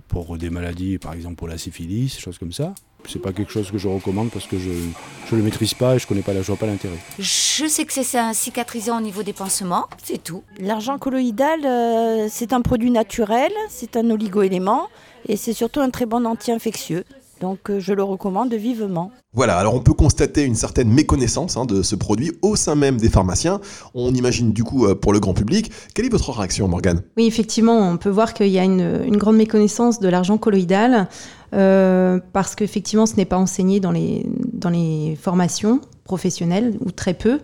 pour 0.07 0.37
des 0.37 0.49
maladies, 0.49 0.97
par 0.97 1.13
exemple 1.13 1.35
pour 1.35 1.47
la 1.47 1.57
syphilis, 1.57 2.17
choses 2.17 2.37
comme 2.37 2.53
ça. 2.53 2.73
C'est 3.07 3.21
pas 3.21 3.33
quelque 3.33 3.51
chose 3.51 3.69
que 3.71 3.77
je 3.77 3.87
recommande 3.87 4.29
parce 4.31 4.45
que 4.45 4.57
je 4.57 4.69
ne 4.69 5.37
le 5.37 5.43
maîtrise 5.43 5.73
pas 5.73 5.95
et 5.95 5.99
je 5.99 6.07
connais 6.07 6.21
pas, 6.21 6.33
je 6.33 6.41
vois 6.41 6.57
pas 6.57 6.65
l'intérêt. 6.65 6.97
Je 7.19 7.67
sais 7.67 7.85
que 7.85 7.93
c'est 7.93 8.17
un 8.17 8.33
cicatrisant 8.33 8.97
au 8.97 9.01
niveau 9.01 9.23
des 9.23 9.33
pansements, 9.33 9.87
c'est 10.03 10.23
tout. 10.23 10.43
L'argent 10.59 10.97
colloïdal, 10.97 11.65
euh, 11.65 12.27
c'est 12.29 12.53
un 12.53 12.61
produit 12.61 12.91
naturel, 12.91 13.51
c'est 13.69 13.97
un 13.97 14.09
oligoélément 14.09 14.87
et 15.27 15.37
c'est 15.37 15.53
surtout 15.53 15.81
un 15.81 15.89
très 15.89 16.05
bon 16.05 16.25
anti-infectieux. 16.25 17.03
Donc 17.43 17.69
euh, 17.69 17.81
je 17.81 17.93
le 17.93 18.03
recommande 18.03 18.53
vivement. 18.53 19.11
Voilà, 19.33 19.57
alors 19.57 19.73
on 19.75 19.81
peut 19.81 19.93
constater 19.93 20.43
une 20.43 20.55
certaine 20.55 20.89
méconnaissance 20.89 21.57
hein, 21.57 21.65
de 21.65 21.81
ce 21.81 21.95
produit 21.95 22.31
au 22.41 22.55
sein 22.55 22.75
même 22.75 22.95
des 22.95 23.09
pharmaciens. 23.09 23.59
On 23.93 24.13
imagine 24.13 24.53
du 24.53 24.63
coup 24.63 24.85
euh, 24.85 24.95
pour 24.95 25.11
le 25.11 25.19
grand 25.19 25.33
public. 25.33 25.69
Quelle 25.93 26.05
est 26.05 26.09
votre 26.09 26.31
réaction, 26.31 26.69
Morgane? 26.69 27.01
Oui, 27.17 27.25
effectivement, 27.25 27.89
on 27.89 27.97
peut 27.97 28.09
voir 28.09 28.33
qu'il 28.33 28.47
y 28.47 28.59
a 28.59 28.63
une, 28.63 29.17
grande 29.17 29.35
méconnaissance 29.35 29.99
de 29.99 30.07
l'argent 30.07 30.37
colloïdal 30.37 31.09
euh, 31.53 32.19
parce 32.33 32.55
qu'effectivement, 32.55 33.05
ce 33.05 33.15
n'est 33.15 33.25
pas 33.25 33.37
enseigné 33.37 33.79
dans 33.79 33.91
les, 33.91 35.17
formations 35.21 35.81
professionnelles 36.03 36.75
ou 36.79 36.91
très 36.91 37.13
peu. 37.13 37.39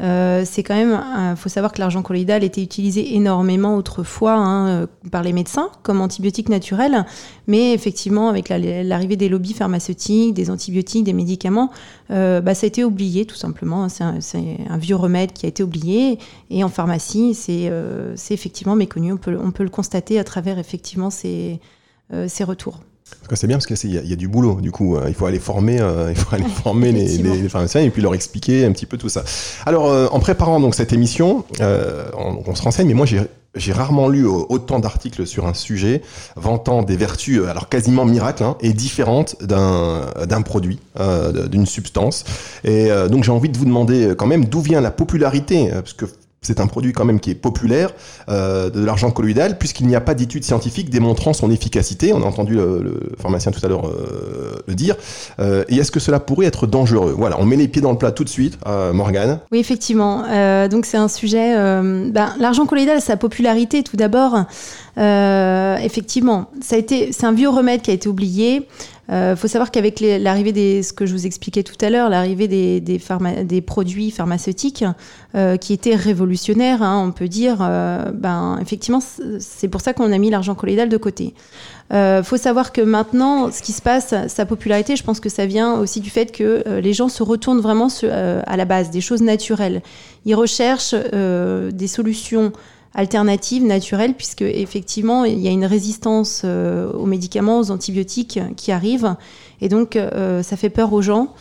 Euh, 0.00 0.44
c'est 0.46 0.62
quand 0.62 0.74
même, 0.74 0.98
il 1.32 1.36
faut 1.36 1.50
savoir 1.50 1.72
que 1.72 1.78
l'argent 1.78 2.00
colloïdal 2.00 2.42
était 2.42 2.62
utilisé 2.62 3.16
énormément 3.16 3.76
autrefois 3.76 4.32
hein, 4.32 4.68
euh, 4.68 4.86
par 5.10 5.22
les 5.22 5.34
médecins 5.34 5.68
comme 5.82 6.00
antibiotique 6.00 6.48
naturel, 6.48 7.04
mais 7.46 7.74
effectivement 7.74 8.30
avec 8.30 8.48
l'arrivée 8.48 9.16
des 9.16 9.28
lobbies 9.28 9.52
pharmaceutiques, 9.52 10.32
des 10.32 10.48
antibiotiques, 10.48 11.04
des 11.04 11.12
médicaments, 11.12 11.70
bah, 12.08 12.54
ça 12.54 12.64
a 12.64 12.68
été 12.68 12.82
oublié 12.82 13.26
tout 13.26 13.36
simplement. 13.36 13.90
C'est 13.90 14.04
un, 14.04 14.78
vieux 14.78 14.96
remède 14.96 15.34
qui 15.34 15.44
a 15.44 15.50
été 15.50 15.62
oublié 15.62 16.18
et 16.48 16.64
en 16.64 16.70
pharmacie, 16.70 17.34
c'est 17.34 17.70
effectivement 18.30 18.76
méconnu. 18.76 19.12
On 19.12 19.18
peut, 19.18 19.62
le 19.62 19.68
constater 19.68 20.18
à 20.18 20.24
travers 20.24 20.58
effectivement 20.58 21.10
ces 21.10 21.60
retours 22.40 22.80
c'est 23.36 23.46
bien 23.46 23.56
parce 23.58 23.66
qu'il 23.66 23.92
y, 23.92 24.12
a 24.12 24.16
du 24.16 24.28
boulot, 24.28 24.60
du 24.60 24.70
coup. 24.70 24.96
Euh, 24.96 25.04
il 25.08 25.14
faut 25.14 25.26
aller 25.26 25.38
former, 25.38 25.80
euh, 25.80 26.10
il 26.10 26.16
faut 26.16 26.34
aller 26.34 26.44
former 26.44 26.92
les, 26.92 27.48
pharmaciens 27.48 27.82
et 27.82 27.90
puis 27.90 28.02
leur 28.02 28.14
expliquer 28.14 28.64
un 28.64 28.72
petit 28.72 28.86
peu 28.86 28.96
tout 28.96 29.08
ça. 29.08 29.24
Alors, 29.66 29.88
euh, 29.88 30.08
en 30.10 30.20
préparant 30.20 30.60
donc 30.60 30.74
cette 30.74 30.92
émission, 30.92 31.44
on, 31.60 32.54
se 32.54 32.62
renseigne, 32.62 32.88
mais 32.88 32.94
moi 32.94 33.06
j'ai 33.54 33.72
rarement 33.72 34.08
lu 34.08 34.26
autant 34.26 34.78
d'articles 34.80 35.26
sur 35.26 35.46
un 35.46 35.54
sujet 35.54 36.02
vantant 36.36 36.82
des 36.82 36.96
vertus, 36.96 37.42
alors 37.48 37.68
quasiment 37.68 38.04
miracles, 38.04 38.42
hein, 38.42 38.56
et 38.60 38.72
différentes 38.72 39.36
d'un 39.42 40.42
produit, 40.44 40.78
d'une 41.50 41.66
substance. 41.66 42.24
Et 42.64 42.88
donc 43.08 43.24
j'ai 43.24 43.32
envie 43.32 43.48
de 43.48 43.56
vous 43.56 43.64
demander 43.64 44.14
quand 44.16 44.26
même 44.26 44.44
d'où 44.44 44.60
vient 44.60 44.80
la 44.80 44.90
popularité, 44.90 45.70
parce 45.70 45.92
que 45.92 46.06
c'est 46.42 46.60
un 46.60 46.66
produit 46.66 46.92
quand 46.92 47.04
même 47.04 47.20
qui 47.20 47.30
est 47.30 47.34
populaire, 47.34 47.90
euh, 48.28 48.70
de 48.70 48.82
l'argent 48.82 49.10
colloïdal, 49.10 49.58
puisqu'il 49.58 49.86
n'y 49.86 49.94
a 49.94 50.00
pas 50.00 50.14
d'études 50.14 50.44
scientifiques 50.44 50.88
démontrant 50.88 51.34
son 51.34 51.50
efficacité. 51.50 52.12
On 52.14 52.22
a 52.22 52.24
entendu 52.24 52.54
le, 52.54 53.12
pharmacien 53.20 53.52
tout 53.52 53.64
à 53.64 53.68
l'heure 53.68 53.86
euh, 53.86 54.62
le 54.66 54.74
dire. 54.74 54.96
Euh, 55.38 55.64
et 55.68 55.76
est-ce 55.76 55.90
que 55.90 56.00
cela 56.00 56.18
pourrait 56.18 56.46
être 56.46 56.66
dangereux? 56.66 57.14
Voilà, 57.16 57.38
on 57.38 57.44
met 57.44 57.56
les 57.56 57.68
pieds 57.68 57.82
dans 57.82 57.92
le 57.92 57.98
plat 57.98 58.10
tout 58.10 58.24
de 58.24 58.28
suite. 58.28 58.58
Morgane 58.66 59.40
Oui, 59.52 59.58
effectivement. 59.58 60.22
donc 60.68 60.86
c'est 60.86 60.96
un 60.96 61.08
sujet... 61.08 61.54
Ben, 61.54 62.34
l'argent 62.38 62.66
colloïdal, 62.66 63.00
sa 63.00 63.16
popularité 63.16 63.82
tout 63.82 63.96
d'abord. 63.96 64.44
effectivement, 64.96 66.50
ça 66.62 66.76
a 66.76 66.78
été, 66.78 67.12
c'est 67.12 67.24
un 67.24 67.32
vieux 67.32 67.48
remède 67.48 67.82
qui 67.82 67.90
a 67.90 67.94
été 67.94 68.08
oublié. 68.08 68.66
Il 69.10 69.16
euh, 69.16 69.34
faut 69.34 69.48
savoir 69.48 69.72
qu'avec 69.72 69.98
l'arrivée 69.98 70.52
des, 70.52 70.84
ce 70.84 70.92
que 70.92 71.04
je 71.04 71.12
vous 71.12 71.26
expliquais 71.26 71.64
tout 71.64 71.74
à 71.80 71.90
l'heure, 71.90 72.08
l'arrivée 72.08 72.46
des, 72.46 73.60
produits 73.66 74.12
pharmaceutiques 74.12 74.84
euh, 75.34 75.56
qui 75.56 75.72
étaient 75.72 75.96
révolutionnaires, 75.96 76.80
hein, 76.80 77.04
on 77.08 77.10
peut 77.10 77.26
dire, 77.26 77.58
euh, 77.60 78.12
ben, 78.14 78.56
effectivement, 78.62 79.00
c'est 79.40 79.66
pour 79.66 79.80
ça 79.80 79.94
qu'on 79.94 80.12
a 80.12 80.18
mis 80.18 80.30
l'argent 80.30 80.54
colloïdal 80.54 80.88
de 80.88 80.96
côté. 80.96 81.34
Il 81.92 82.22
faut 82.22 82.36
savoir 82.36 82.70
que 82.70 82.82
maintenant, 82.82 83.50
ce 83.50 83.62
qui 83.62 83.72
se 83.72 83.82
passe, 83.82 84.14
sa 84.28 84.46
popularité, 84.46 84.94
je 84.94 85.02
pense 85.02 85.18
que 85.18 85.28
ça 85.28 85.44
vient 85.44 85.74
aussi 85.74 85.98
du 85.98 86.08
fait 86.08 86.30
que 86.30 86.78
les 86.80 86.92
gens 86.92 87.08
se 87.08 87.24
retournent 87.24 87.58
vraiment 87.58 87.88
à 88.04 88.56
la 88.56 88.64
base, 88.64 88.90
des 88.90 89.00
choses 89.00 89.22
naturelles. 89.22 89.82
Ils 90.24 90.36
recherchent 90.36 90.94
des 90.94 91.86
solutions 91.88 92.52
alternative 92.94 93.64
naturelle, 93.64 94.14
puisque 94.14 94.42
effectivement, 94.42 95.24
il 95.24 95.38
y 95.38 95.48
a 95.48 95.50
une 95.50 95.64
résistance 95.64 96.42
euh, 96.44 96.90
aux 96.92 97.06
médicaments, 97.06 97.60
aux 97.60 97.70
antibiotiques 97.70 98.40
qui 98.56 98.72
arrivent, 98.72 99.14
et 99.60 99.68
donc 99.68 99.96
euh, 99.96 100.42
ça 100.42 100.56
fait 100.56 100.70
peur 100.70 100.92
aux 100.92 101.02
gens. 101.02 101.34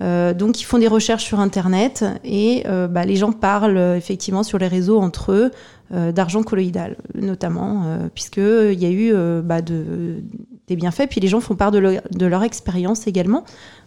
Euh, 0.00 0.34
donc 0.34 0.60
ils 0.60 0.64
font 0.64 0.78
des 0.78 0.88
recherches 0.88 1.24
sur 1.24 1.40
Internet 1.40 2.04
et 2.22 2.64
bah, 2.90 3.04
les 3.06 3.16
gens 3.16 3.32
parlent 3.32 3.94
effectivement 3.96 4.42
sur 4.42 4.58
les 4.58 4.68
réseaux 4.68 5.00
entre 5.00 5.32
eux 5.32 5.50
d'argent 5.90 6.42
colloïdal, 6.42 6.96
notamment, 7.14 7.84
puisqu'il 8.14 8.78
y 8.78 8.86
a 8.86 8.90
eu 8.90 9.14
bah, 9.42 9.62
de, 9.62 10.22
des 10.68 10.76
bienfaits, 10.76 11.08
puis 11.08 11.20
les 11.20 11.28
gens 11.28 11.40
font 11.40 11.54
part 11.54 11.70
de, 11.70 12.00
de 12.10 12.26
leur 12.26 12.42
expérience 12.42 13.06
également. 13.06 13.44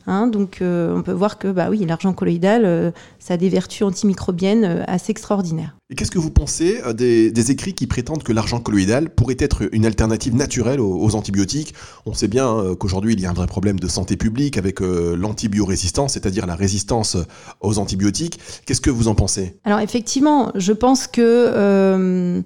Hein, 0.07 0.27
donc 0.27 0.61
euh, 0.61 0.95
on 0.95 1.03
peut 1.03 1.11
voir 1.11 1.37
que 1.37 1.49
bah 1.49 1.67
oui, 1.69 1.85
l'argent 1.85 2.13
colloïdal, 2.13 2.63
euh, 2.65 2.91
ça 3.19 3.35
a 3.35 3.37
des 3.37 3.49
vertus 3.49 3.83
antimicrobiennes 3.83 4.63
euh, 4.63 4.83
assez 4.87 5.11
extraordinaires. 5.11 5.75
Et 5.91 5.95
qu'est-ce 5.95 6.11
que 6.11 6.17
vous 6.19 6.31
pensez 6.31 6.81
des, 6.93 7.51
écrits 7.51 7.73
qui 7.73 7.85
prétendent 7.85 8.23
que 8.23 8.33
l'argent 8.33 8.59
colloïdal 8.59 9.09
pourrait 9.09 9.37
être 9.39 9.69
une 9.71 9.85
alternative 9.85 10.35
naturelle 10.35 10.79
aux, 10.79 11.15
antibiotiques? 11.15 11.73
On 12.05 12.13
sait 12.13 12.27
bien 12.27 12.47
hein, 12.47 12.75
qu'aujourd'hui 12.75 13.13
il 13.13 13.19
y 13.19 13.25
a 13.25 13.29
un 13.29 13.33
vrai 13.33 13.47
problème 13.47 13.79
de 13.79 13.87
santé 13.87 14.15
publique 14.15 14.57
avec 14.57 14.79
l'antibiorésistance, 14.79 16.13
c'est-à-dire 16.13 16.45
la 16.45 16.55
résistance 16.55 17.17
aux 17.59 17.79
antibiotiques. 17.79 18.39
Qu'est-ce 18.65 18.81
que 18.81 18.91
vous 18.91 19.07
en 19.07 19.15
pensez? 19.15 19.57
Alors 19.63 19.79
effectivement, 19.79 20.51
je 20.55 20.73
pense 20.73 21.07
que 21.07 22.43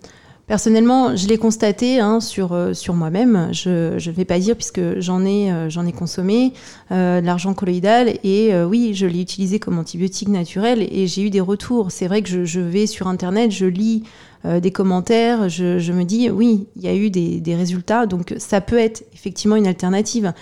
Personnellement, 0.54 1.16
je 1.16 1.28
l'ai 1.28 1.40
constaté 1.40 2.00
hein, 2.00 2.20
sur, 2.20 2.54
euh, 2.54 2.76
sur 2.76 2.94
moi-même. 2.94 3.50
Je 3.52 3.96
ne 3.96 4.14
vais 4.14 4.24
pas 4.24 4.38
dire 4.38 4.56
puisque 4.56 5.00
j'en 5.00 5.26
ai, 5.26 5.52
euh, 5.52 5.92
consommé 5.98 6.54
euh, 6.92 7.22
de 7.22 7.26
l'argent 7.26 7.56
colloïdal 7.56 8.20
et 8.24 8.54
oui, 8.64 8.94
je 8.94 9.08
l'ai 9.08 9.20
utilisé 9.20 9.58
comme 9.58 9.80
antibiotique 9.80 10.28
naturel 10.28 10.88
et 10.92 11.08
j'ai 11.08 11.24
eu 11.24 11.32
des 11.32 11.42
retours. 11.42 11.90
C'est 11.92 12.06
vrai 12.06 12.22
que 12.22 12.46
je, 12.46 12.60
vais 12.60 12.86
sur 12.86 13.08
Internet, 13.08 13.50
je 13.50 13.66
lis 13.66 14.04
des 14.44 14.72
commentaires, 14.72 15.50
je, 15.50 15.92
me 15.92 16.04
dis 16.04 16.30
oui, 16.30 16.68
il 16.76 16.84
y 16.84 16.88
a 16.88 16.94
eu 16.94 17.10
des, 17.10 17.56
résultats, 17.56 18.06
donc 18.06 18.36
ça 18.38 18.62
peut 18.62 18.78
être 18.78 19.06
effectivement 19.16 19.56
une 19.56 19.66
alternative. 19.66 20.34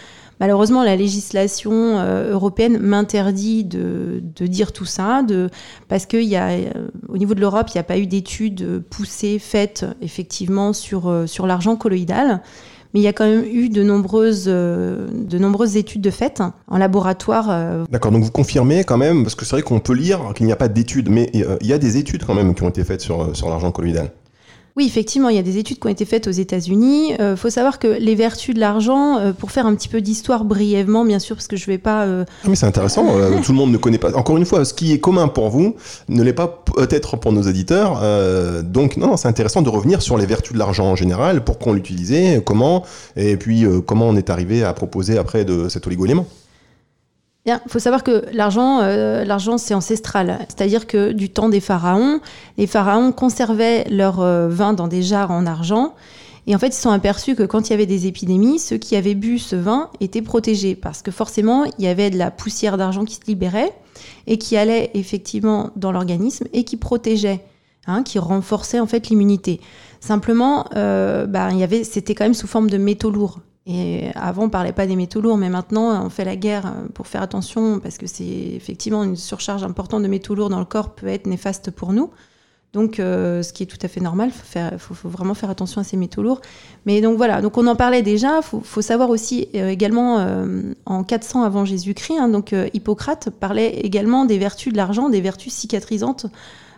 Malheureusement, 0.41 0.83
la 0.83 0.97
législation 0.97 1.71
euh, 1.71 2.33
européenne 2.33 2.77
m'interdit 2.79 3.63
de, 3.63 4.21
de, 4.35 4.45
dire 4.45 4.73
tout 4.73 4.83
ça, 4.83 5.23
de, 5.23 5.49
parce 5.87 6.05
qu'au 6.05 6.17
niveau 6.17 7.33
de 7.33 7.39
l'Europe, 7.39 7.67
il 7.69 7.77
n'y 7.77 7.81
a 7.81 7.83
pas 7.83 7.97
eu 7.97 8.07
d'études 8.07 8.83
poussées, 8.89 9.39
faites 9.39 9.85
effectivement 10.01 10.73
sur, 10.73 11.23
sur 11.27 11.47
l'argent 11.47 11.77
colloïdal 11.77 12.41
mais 12.93 12.99
il 12.99 13.03
y 13.03 13.07
a 13.07 13.13
quand 13.13 13.25
même 13.25 13.45
eu 13.45 13.69
de 13.69 13.83
nombreuses, 13.83 14.45
euh, 14.47 15.07
de 15.11 15.37
nombreuses 15.37 15.77
études 15.77 16.01
de 16.01 16.09
fait 16.09 16.41
en 16.67 16.77
laboratoire. 16.77 17.47
Euh. 17.49 17.85
D'accord, 17.89 18.11
donc 18.11 18.23
vous 18.23 18.31
confirmez 18.31 18.83
quand 18.83 18.97
même, 18.97 19.23
parce 19.23 19.35
que 19.35 19.45
c'est 19.45 19.55
vrai 19.55 19.61
qu'on 19.61 19.79
peut 19.79 19.93
lire 19.93 20.33
qu'il 20.35 20.45
n'y 20.45 20.51
a 20.51 20.57
pas 20.57 20.67
d'études, 20.67 21.09
mais 21.09 21.29
euh, 21.35 21.57
il 21.61 21.67
y 21.67 21.73
a 21.73 21.77
des 21.77 21.97
études 21.97 22.25
quand 22.25 22.33
même 22.33 22.53
qui 22.53 22.63
ont 22.63 22.69
été 22.69 22.83
faites 22.83 23.01
sur, 23.01 23.35
sur 23.35 23.49
l'argent 23.49 23.71
colloïdal. 23.71 24.11
Oui, 24.77 24.85
effectivement, 24.85 25.27
il 25.27 25.35
y 25.35 25.39
a 25.39 25.43
des 25.43 25.57
études 25.57 25.79
qui 25.79 25.87
ont 25.87 25.89
été 25.89 26.05
faites 26.05 26.27
aux 26.27 26.31
États-Unis. 26.31 27.11
Il 27.11 27.21
euh, 27.21 27.35
faut 27.35 27.49
savoir 27.49 27.77
que 27.77 27.87
les 27.87 28.15
vertus 28.15 28.55
de 28.55 28.59
l'argent, 28.59 29.17
euh, 29.17 29.33
pour 29.33 29.51
faire 29.51 29.65
un 29.65 29.75
petit 29.75 29.89
peu 29.89 29.99
d'histoire 29.99 30.45
brièvement, 30.45 31.03
bien 31.03 31.19
sûr, 31.19 31.35
parce 31.35 31.47
que 31.47 31.57
je 31.57 31.63
ne 31.63 31.73
vais 31.73 31.77
pas. 31.77 32.03
Euh, 32.03 32.23
ah, 32.43 32.47
mais 32.47 32.55
c'est 32.55 32.65
intéressant. 32.65 33.05
tout 33.43 33.51
le 33.51 33.57
monde 33.57 33.71
ne 33.71 33.77
connaît 33.77 33.97
pas. 33.97 34.15
Encore 34.15 34.37
une 34.37 34.45
fois, 34.45 34.63
ce 34.63 34.73
qui 34.73 34.93
est 34.93 34.99
commun 34.99 35.27
pour 35.27 35.49
vous 35.49 35.75
ne 36.07 36.23
l'est 36.23 36.33
pas 36.33 36.47
peut-être 36.47 37.17
pour 37.17 37.33
nos 37.33 37.41
éditeurs. 37.41 38.01
donc, 38.63 38.97
non, 38.97 39.17
c'est 39.17 39.27
intéressant 39.27 39.61
de 39.61 39.69
revenir 39.69 40.01
sur 40.01 40.17
les 40.17 40.25
vertus 40.25 40.53
de 40.53 40.59
l'argent 40.59 40.85
en 40.85 40.95
général, 40.95 41.43
pourquoi 41.43 41.73
on 41.73 41.75
l'utilisait, 41.75 42.41
comment, 42.45 42.83
et 43.15 43.35
puis 43.37 43.65
comment 43.85 44.07
on 44.07 44.15
est 44.15 44.29
arrivé 44.29 44.63
à 44.63 44.73
proposer 44.73 45.17
après 45.17 45.43
de 45.43 45.69
cet 45.69 45.87
oligo-élément. 45.87 46.25
Il 47.45 47.59
faut 47.67 47.79
savoir 47.79 48.03
que 48.03 48.25
l'argent, 48.33 48.81
euh, 48.81 49.25
l'argent 49.25 49.57
c'est 49.57 49.73
ancestral. 49.73 50.39
C'est-à-dire 50.47 50.85
que 50.85 51.11
du 51.11 51.29
temps 51.29 51.49
des 51.49 51.59
pharaons, 51.59 52.19
les 52.57 52.67
pharaons 52.67 53.11
conservaient 53.11 53.85
leur 53.89 54.21
euh, 54.21 54.47
vin 54.47 54.73
dans 54.73 54.87
des 54.87 55.01
jarres 55.01 55.31
en 55.31 55.47
argent. 55.47 55.95
Et 56.47 56.55
en 56.55 56.59
fait, 56.59 56.67
ils 56.67 56.73
se 56.73 56.81
sont 56.81 56.91
aperçus 56.91 57.35
que 57.35 57.43
quand 57.43 57.67
il 57.67 57.71
y 57.71 57.73
avait 57.73 57.85
des 57.85 58.07
épidémies, 58.07 58.59
ceux 58.59 58.77
qui 58.77 58.95
avaient 58.95 59.15
bu 59.15 59.39
ce 59.39 59.55
vin 59.55 59.89
étaient 59.99 60.21
protégés. 60.21 60.75
Parce 60.75 61.01
que 61.01 61.11
forcément, 61.11 61.65
il 61.77 61.85
y 61.85 61.87
avait 61.87 62.09
de 62.09 62.17
la 62.17 62.31
poussière 62.31 62.77
d'argent 62.77 63.05
qui 63.05 63.15
se 63.15 63.25
libérait 63.27 63.73
et 64.27 64.37
qui 64.37 64.57
allait 64.57 64.91
effectivement 64.93 65.71
dans 65.75 65.91
l'organisme 65.91 66.45
et 66.53 66.63
qui 66.63 66.77
protégeait, 66.77 67.43
hein, 67.85 68.03
qui 68.03 68.19
renforçait 68.19 68.79
en 68.79 68.87
fait 68.87 69.09
l'immunité. 69.09 69.61
Simplement, 69.99 70.65
euh, 70.75 71.27
bah, 71.27 71.49
il 71.51 71.59
y 71.59 71.63
avait, 71.63 71.83
c'était 71.83 72.15
quand 72.15 72.25
même 72.25 72.33
sous 72.33 72.47
forme 72.47 72.69
de 72.69 72.77
métaux 72.77 73.11
lourds. 73.11 73.39
Avant, 74.15 74.43
on 74.43 74.49
parlait 74.49 74.71
pas 74.71 74.87
des 74.87 74.95
métaux 74.95 75.21
lourds, 75.21 75.37
mais 75.37 75.49
maintenant, 75.49 76.05
on 76.05 76.09
fait 76.09 76.25
la 76.25 76.35
guerre 76.35 76.65
euh, 76.65 76.87
pour 76.93 77.07
faire 77.07 77.21
attention, 77.21 77.79
parce 77.79 77.97
que 77.97 78.07
c'est 78.07 78.23
effectivement 78.23 79.03
une 79.03 79.15
surcharge 79.15 79.63
importante 79.63 80.03
de 80.03 80.07
métaux 80.07 80.35
lourds 80.35 80.49
dans 80.49 80.59
le 80.59 80.65
corps 80.65 80.95
peut 80.95 81.07
être 81.07 81.27
néfaste 81.27 81.71
pour 81.71 81.93
nous. 81.93 82.09
Donc, 82.73 82.99
euh, 82.99 83.43
ce 83.43 83.51
qui 83.51 83.63
est 83.63 83.65
tout 83.65 83.77
à 83.81 83.87
fait 83.89 83.99
normal, 83.99 84.31
il 84.55 84.79
faut, 84.79 84.95
vraiment 85.09 85.33
faire 85.33 85.49
attention 85.49 85.81
à 85.81 85.83
ces 85.83 85.97
métaux 85.97 86.23
lourds. 86.23 86.39
Mais 86.85 87.01
donc 87.01 87.17
voilà, 87.17 87.41
donc 87.41 87.57
on 87.57 87.67
en 87.67 87.75
parlait 87.75 88.01
déjà. 88.01 88.37
Il 88.37 88.61
faut, 88.63 88.81
savoir 88.81 89.09
aussi 89.09 89.49
euh, 89.55 89.67
également 89.67 90.25
en 90.85 91.03
400 91.03 91.43
avant 91.43 91.65
Jésus-Christ, 91.65 92.17
hein, 92.19 92.29
donc 92.29 92.55
Hippocrate 92.73 93.29
parlait 93.29 93.71
également 93.79 94.23
des 94.25 94.37
vertus 94.37 94.71
de 94.71 94.77
l'argent, 94.77 95.09
des 95.09 95.19
vertus 95.21 95.53
cicatrisantes 95.53 96.27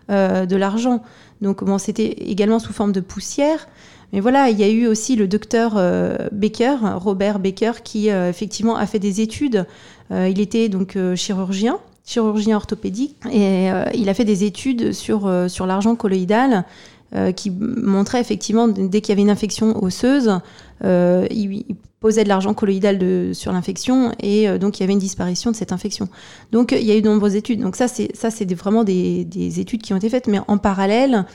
de 0.10 0.56
l'argent. 0.56 1.02
Donc 1.44 1.64
bon, 1.64 1.78
c'était 1.78 2.08
également 2.08 2.58
sous 2.58 2.74
forme 2.74 2.94
de 2.94 3.02
poussière. 3.02 3.68
Mais 4.14 4.20
voilà, 4.20 4.50
il 4.50 4.60
y 4.60 4.64
a 4.64 4.70
eu 4.70 4.88
aussi 4.88 5.16
le 5.16 5.28
docteur 5.28 5.74
euh, 5.76 6.16
Baker, 6.32 6.78
Robert 6.96 7.40
Baker, 7.40 7.74
qui 7.84 8.10
euh, 8.10 8.30
effectivement 8.30 8.76
a 8.76 8.86
fait 8.86 9.00
des 9.00 9.22
études. 9.22 9.66
Euh, 10.12 10.30
il 10.30 10.40
était 10.40 10.70
donc 10.70 10.98
chirurgien, 11.16 11.80
chirurgien 12.06 12.56
orthopédique, 12.56 13.18
et 13.32 13.70
il 13.96 14.10
a 14.10 14.14
fait 14.14 14.26
des 14.26 14.44
études 14.44 14.94
sur, 14.94 15.32
sur 15.48 15.66
l'argent 15.66 15.96
colloïdal 15.96 16.66
qui 17.36 17.52
montrait 17.52 18.20
effectivement 18.20 18.68
dès 18.68 19.02
qu'il 19.02 19.10
y 19.10 19.12
avait 19.14 19.22
une 19.22 19.30
infection 19.30 19.84
osseuse, 19.84 20.40
il, 20.82 21.66
posait 22.04 22.26
de 22.26 22.28
l'argent 22.28 22.54
colloïdal 22.54 23.34
sur 23.34 23.54
l'infection 23.54 24.12
et 24.20 24.50
euh, 24.50 24.58
donc 24.58 24.78
il 24.78 24.82
y 24.82 24.84
avait 24.84 24.92
une 24.92 25.00
disparition 25.00 25.52
de 25.52 25.56
cette 25.56 25.72
infection. 25.72 26.10
Donc 26.52 26.74
il 26.74 26.84
y 26.84 26.92
a 26.92 26.98
eu 26.98 27.02
de 27.02 27.08
nombreuses 27.08 27.38
études. 27.38 27.62
Donc 27.62 27.78
ça, 27.78 27.88
c'est 27.88 28.14
ça, 28.14 28.30
c'est 28.30 28.54
vraiment 28.54 28.84
des, 28.84 29.24
des, 29.24 29.62
études 29.62 29.82
qui 29.82 29.94
ont 29.94 29.98
été 29.98 30.10
faites, 30.10 30.28
mais 30.28 30.40
en 30.50 30.58
parallèle, 30.58 31.26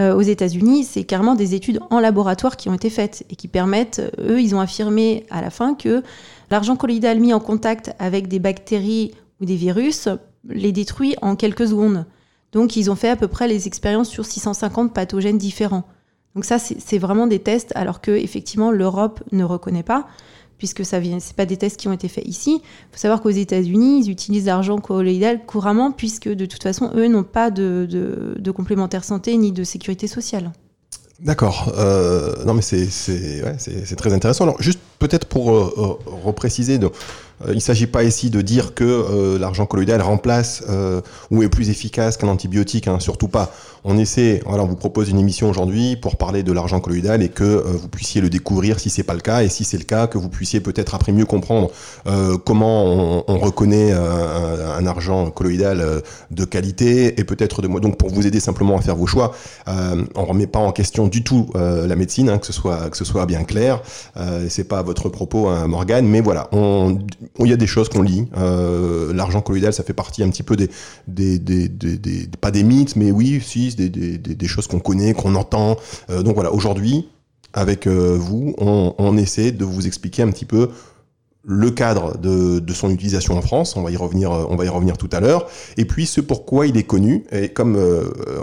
euh, 0.00 0.16
aux 0.16 0.22
États-Unis, 0.22 0.82
c'est 0.82 1.04
carrément 1.04 1.36
des 1.36 1.54
études 1.54 1.78
en 1.90 2.00
laboratoire 2.00 2.56
qui 2.56 2.68
ont 2.68 2.74
été 2.74 2.90
faites 2.90 3.24
et 3.30 3.36
qui 3.36 3.46
permettent, 3.46 4.02
eux, 4.18 4.40
ils 4.40 4.56
ont 4.56 4.60
affirmé 4.60 5.26
à 5.30 5.40
la 5.40 5.50
fin 5.50 5.76
que 5.76 6.02
l'argent 6.50 6.74
colloïdal 6.74 7.20
mis 7.20 7.32
en 7.32 7.38
contact 7.38 7.94
avec 8.00 8.26
des 8.26 8.40
bactéries 8.40 9.12
ou 9.40 9.44
des 9.44 9.54
virus 9.54 10.08
les 10.48 10.72
détruit 10.72 11.14
en 11.22 11.36
quelques 11.36 11.68
secondes. 11.68 12.04
Donc 12.52 12.76
ils 12.76 12.90
ont 12.90 12.96
fait 12.96 13.08
à 13.08 13.16
peu 13.16 13.28
près 13.28 13.48
les 13.48 13.66
expériences 13.66 14.08
sur 14.08 14.24
650 14.24 14.94
pathogènes 14.94 15.38
différents. 15.38 15.84
Donc 16.34 16.44
ça, 16.44 16.58
c'est 16.58 16.98
vraiment 16.98 17.26
des 17.26 17.38
tests, 17.38 17.72
alors 17.74 18.02
que 18.02 18.10
effectivement 18.10 18.70
l'Europe 18.70 19.22
ne 19.32 19.42
reconnaît 19.42 19.82
pas, 19.82 20.06
puisque 20.58 20.84
ça 20.84 21.00
vient, 21.00 21.18
c'est 21.20 21.36
pas 21.36 21.46
des 21.46 21.56
tests 21.56 21.78
qui 21.78 21.88
ont 21.88 21.92
été 21.92 22.08
faits 22.08 22.26
ici. 22.26 22.60
Il 22.62 22.92
faut 22.92 22.98
savoir 22.98 23.22
qu'aux 23.22 23.30
États-Unis, 23.30 24.02
ils 24.04 24.10
utilisent 24.10 24.46
l'argent 24.46 24.78
colloïdal 24.78 25.44
couramment, 25.46 25.92
puisque 25.92 26.28
de 26.28 26.46
toute 26.46 26.62
façon, 26.62 26.90
eux 26.94 27.08
n'ont 27.08 27.24
pas 27.24 27.50
de, 27.50 27.86
de, 28.38 28.50
complémentaire 28.50 29.04
santé 29.04 29.36
ni 29.36 29.52
de 29.52 29.64
sécurité 29.64 30.06
sociale. 30.06 30.52
D'accord. 31.20 31.72
Euh, 31.78 32.44
non, 32.44 32.52
mais 32.52 32.62
c'est 32.62 33.96
très 33.96 34.12
intéressant. 34.12 34.44
Alors, 34.44 34.60
juste 34.60 34.80
peut-être 34.98 35.26
pour 35.26 35.52
euh, 35.52 35.74
euh, 35.78 36.10
repréciser, 36.22 36.78
il 37.48 37.54
ne 37.54 37.60
s'agit 37.60 37.86
pas 37.86 38.04
ici 38.04 38.30
de 38.30 38.40
dire 38.40 38.74
que 38.74 39.36
l'argent 39.38 39.66
colloïdal 39.66 40.00
remplace 40.00 40.64
ou 41.30 41.42
est 41.42 41.48
plus 41.48 41.70
efficace 41.70 42.16
qu'un 42.16 42.28
antibiotique, 42.28 42.88
hein, 42.88 42.98
surtout 42.98 43.28
pas 43.28 43.52
on 43.88 43.96
essaie, 43.98 44.42
voilà, 44.44 44.64
on 44.64 44.66
vous 44.66 44.74
propose 44.74 45.10
une 45.10 45.18
émission 45.18 45.48
aujourd'hui 45.48 45.94
pour 45.94 46.16
parler 46.16 46.42
de 46.42 46.50
l'argent 46.50 46.80
colloïdal 46.80 47.22
et 47.22 47.28
que 47.28 47.44
euh, 47.44 47.62
vous 47.62 47.86
puissiez 47.86 48.20
le 48.20 48.28
découvrir 48.28 48.80
si 48.80 48.90
c'est 48.90 49.04
pas 49.04 49.14
le 49.14 49.20
cas 49.20 49.44
et 49.44 49.48
si 49.48 49.62
c'est 49.62 49.78
le 49.78 49.84
cas 49.84 50.08
que 50.08 50.18
vous 50.18 50.28
puissiez 50.28 50.58
peut-être 50.58 50.96
après 50.96 51.12
mieux 51.12 51.24
comprendre 51.24 51.70
euh, 52.08 52.36
comment 52.36 53.22
on, 53.28 53.38
reconnaît 53.38 53.92
euh, 53.92 54.76
un, 54.76 54.86
argent 54.86 55.30
colloïdal 55.30 56.02
de 56.32 56.44
qualité 56.44 57.20
et 57.20 57.24
peut-être 57.24 57.62
de 57.62 57.68
donc 57.78 57.96
pour 57.96 58.10
vous 58.10 58.26
aider 58.26 58.40
simplement 58.40 58.76
à 58.76 58.80
faire 58.80 58.96
vos 58.96 59.06
choix. 59.06 59.34
on 59.66 60.24
remet 60.24 60.48
pas 60.48 60.58
en 60.58 60.72
question 60.72 61.06
du 61.06 61.22
tout 61.22 61.50
la 61.54 61.94
médecine, 61.96 62.28
hein, 62.28 62.38
que 62.38 62.46
ce 62.46 62.52
soit 62.52 62.90
que 62.90 62.96
ce 62.96 63.04
soit 63.04 63.26
bien 63.26 63.44
clair. 63.44 63.82
c'est 64.48 64.64
pas 64.64 64.82
votre 64.82 65.08
propos, 65.08 65.48
hein, 65.48 65.66
Morgane, 65.68 66.06
mais 66.06 66.20
voilà, 66.20 66.48
il 67.40 67.48
y 67.48 67.52
a 67.52 67.56
des 67.56 67.66
choses 67.66 67.88
qu'on 67.88 68.02
lit. 68.02 68.26
l'argent 68.34 69.40
colloïdal, 69.40 69.72
ça 69.72 69.82
fait 69.82 69.92
partie 69.92 70.22
un 70.22 70.30
petit 70.30 70.42
peu 70.42 70.56
des, 70.56 70.70
des, 71.06 71.38
des, 71.38 71.68
des 71.68 72.28
pas 72.40 72.50
des 72.50 72.62
mythes, 72.62 72.96
mais 72.96 73.10
oui, 73.10 73.40
si 73.42 73.74
des, 73.74 74.46
choses 74.46 74.66
qu'on 74.66 74.78
connaît, 74.78 75.14
qu'on 75.14 75.34
entend. 75.34 75.76
Euh, 76.10 76.22
donc 76.22 76.34
voilà, 76.34 76.52
aujourd'hui, 76.52 77.08
avec 77.52 77.86
euh, 77.86 78.16
vous, 78.18 78.54
on, 78.58 79.16
essaie 79.16 79.52
de 79.52 79.64
vous 79.64 79.86
expliquer 79.86 80.22
un 80.22 80.30
petit 80.30 80.44
peu 80.44 80.70
le 81.46 81.70
cadre 81.70 82.18
de, 82.18 82.60
son 82.72 82.90
utilisation 82.90 83.38
en 83.38 83.40
France, 83.40 83.76
on 83.76 83.82
va 83.82 83.90
y 83.90 83.96
revenir, 83.96 84.32
euh, 84.32 84.44
on 84.50 84.56
va 84.56 84.64
y 84.64 84.68
revenir 84.68 84.98
tout 84.98 85.08
à 85.12 85.20
l'heure, 85.20 85.48
et 85.76 85.84
puis 85.84 86.06
ce 86.06 86.20
pourquoi 86.20 86.66
il 86.66 86.76
est 86.76 86.82
connu. 86.82 87.24
Et 87.32 87.48
comme 87.48 87.78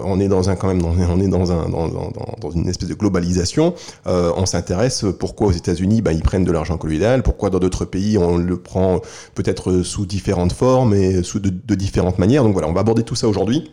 on 0.03 0.19
est 0.19 0.27
dans 0.27 0.49
un 0.49 0.55
quand 0.55 0.67
même, 0.67 0.81
dans, 0.81 0.95
on 1.09 1.19
est 1.19 1.27
dans 1.27 1.51
un 1.51 1.69
dans, 1.69 2.51
une 2.51 2.67
espèce 2.69 2.89
de 2.89 2.95
globalisation, 2.95 3.73
on 4.05 4.45
s'intéresse 4.45 5.05
pourquoi 5.19 5.47
aux 5.47 5.51
États-Unis, 5.51 6.01
bah, 6.01 6.13
ils 6.13 6.23
prennent 6.23 6.45
de 6.45 6.51
l'argent 6.51 6.77
colloïdal, 6.77 7.23
pourquoi 7.23 7.49
dans 7.49 7.59
d'autres 7.59 7.85
pays 7.85 8.17
on 8.17 8.37
le 8.37 8.57
prend 8.57 9.01
peut-être 9.35 9.81
sous 9.83 10.05
différentes 10.05 10.53
formes 10.53 10.93
et 10.93 11.23
sous 11.23 11.39
de, 11.39 11.49
de 11.49 11.75
différentes 11.75 12.19
manières. 12.19 12.43
Donc 12.43 12.53
voilà, 12.53 12.67
on 12.67 12.73
va 12.73 12.81
aborder 12.81 13.03
tout 13.03 13.15
ça 13.15 13.27
aujourd'hui. 13.27 13.69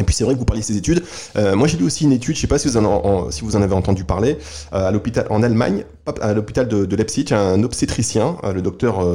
Et 0.00 0.04
puis 0.04 0.14
c'est 0.14 0.24
vrai 0.24 0.34
que 0.34 0.38
vous 0.38 0.46
parliez 0.46 0.62
de 0.62 0.66
ces 0.66 0.76
études. 0.76 1.02
Euh, 1.36 1.54
moi 1.54 1.68
j'ai 1.68 1.76
lu 1.76 1.84
aussi 1.84 2.04
une 2.04 2.12
étude, 2.12 2.34
je 2.34 2.38
ne 2.38 2.42
sais 2.42 2.46
pas 2.46 2.58
si 2.58 2.68
vous 2.68 2.78
en, 2.78 3.30
si 3.30 3.42
vous 3.42 3.56
en 3.56 3.62
avez 3.62 3.74
entendu 3.74 4.04
parler, 4.04 4.38
euh, 4.72 4.88
à 4.88 4.90
l'hôpital 4.90 5.26
en 5.28 5.42
Allemagne, 5.42 5.84
à 6.20 6.32
l'hôpital 6.34 6.68
de, 6.68 6.84
de, 6.84 6.96
Leipzig, 6.96 7.26
un 7.32 7.62
obstétricien, 7.62 8.36
euh, 8.44 8.52
le 8.52 8.62
docteur 8.62 9.06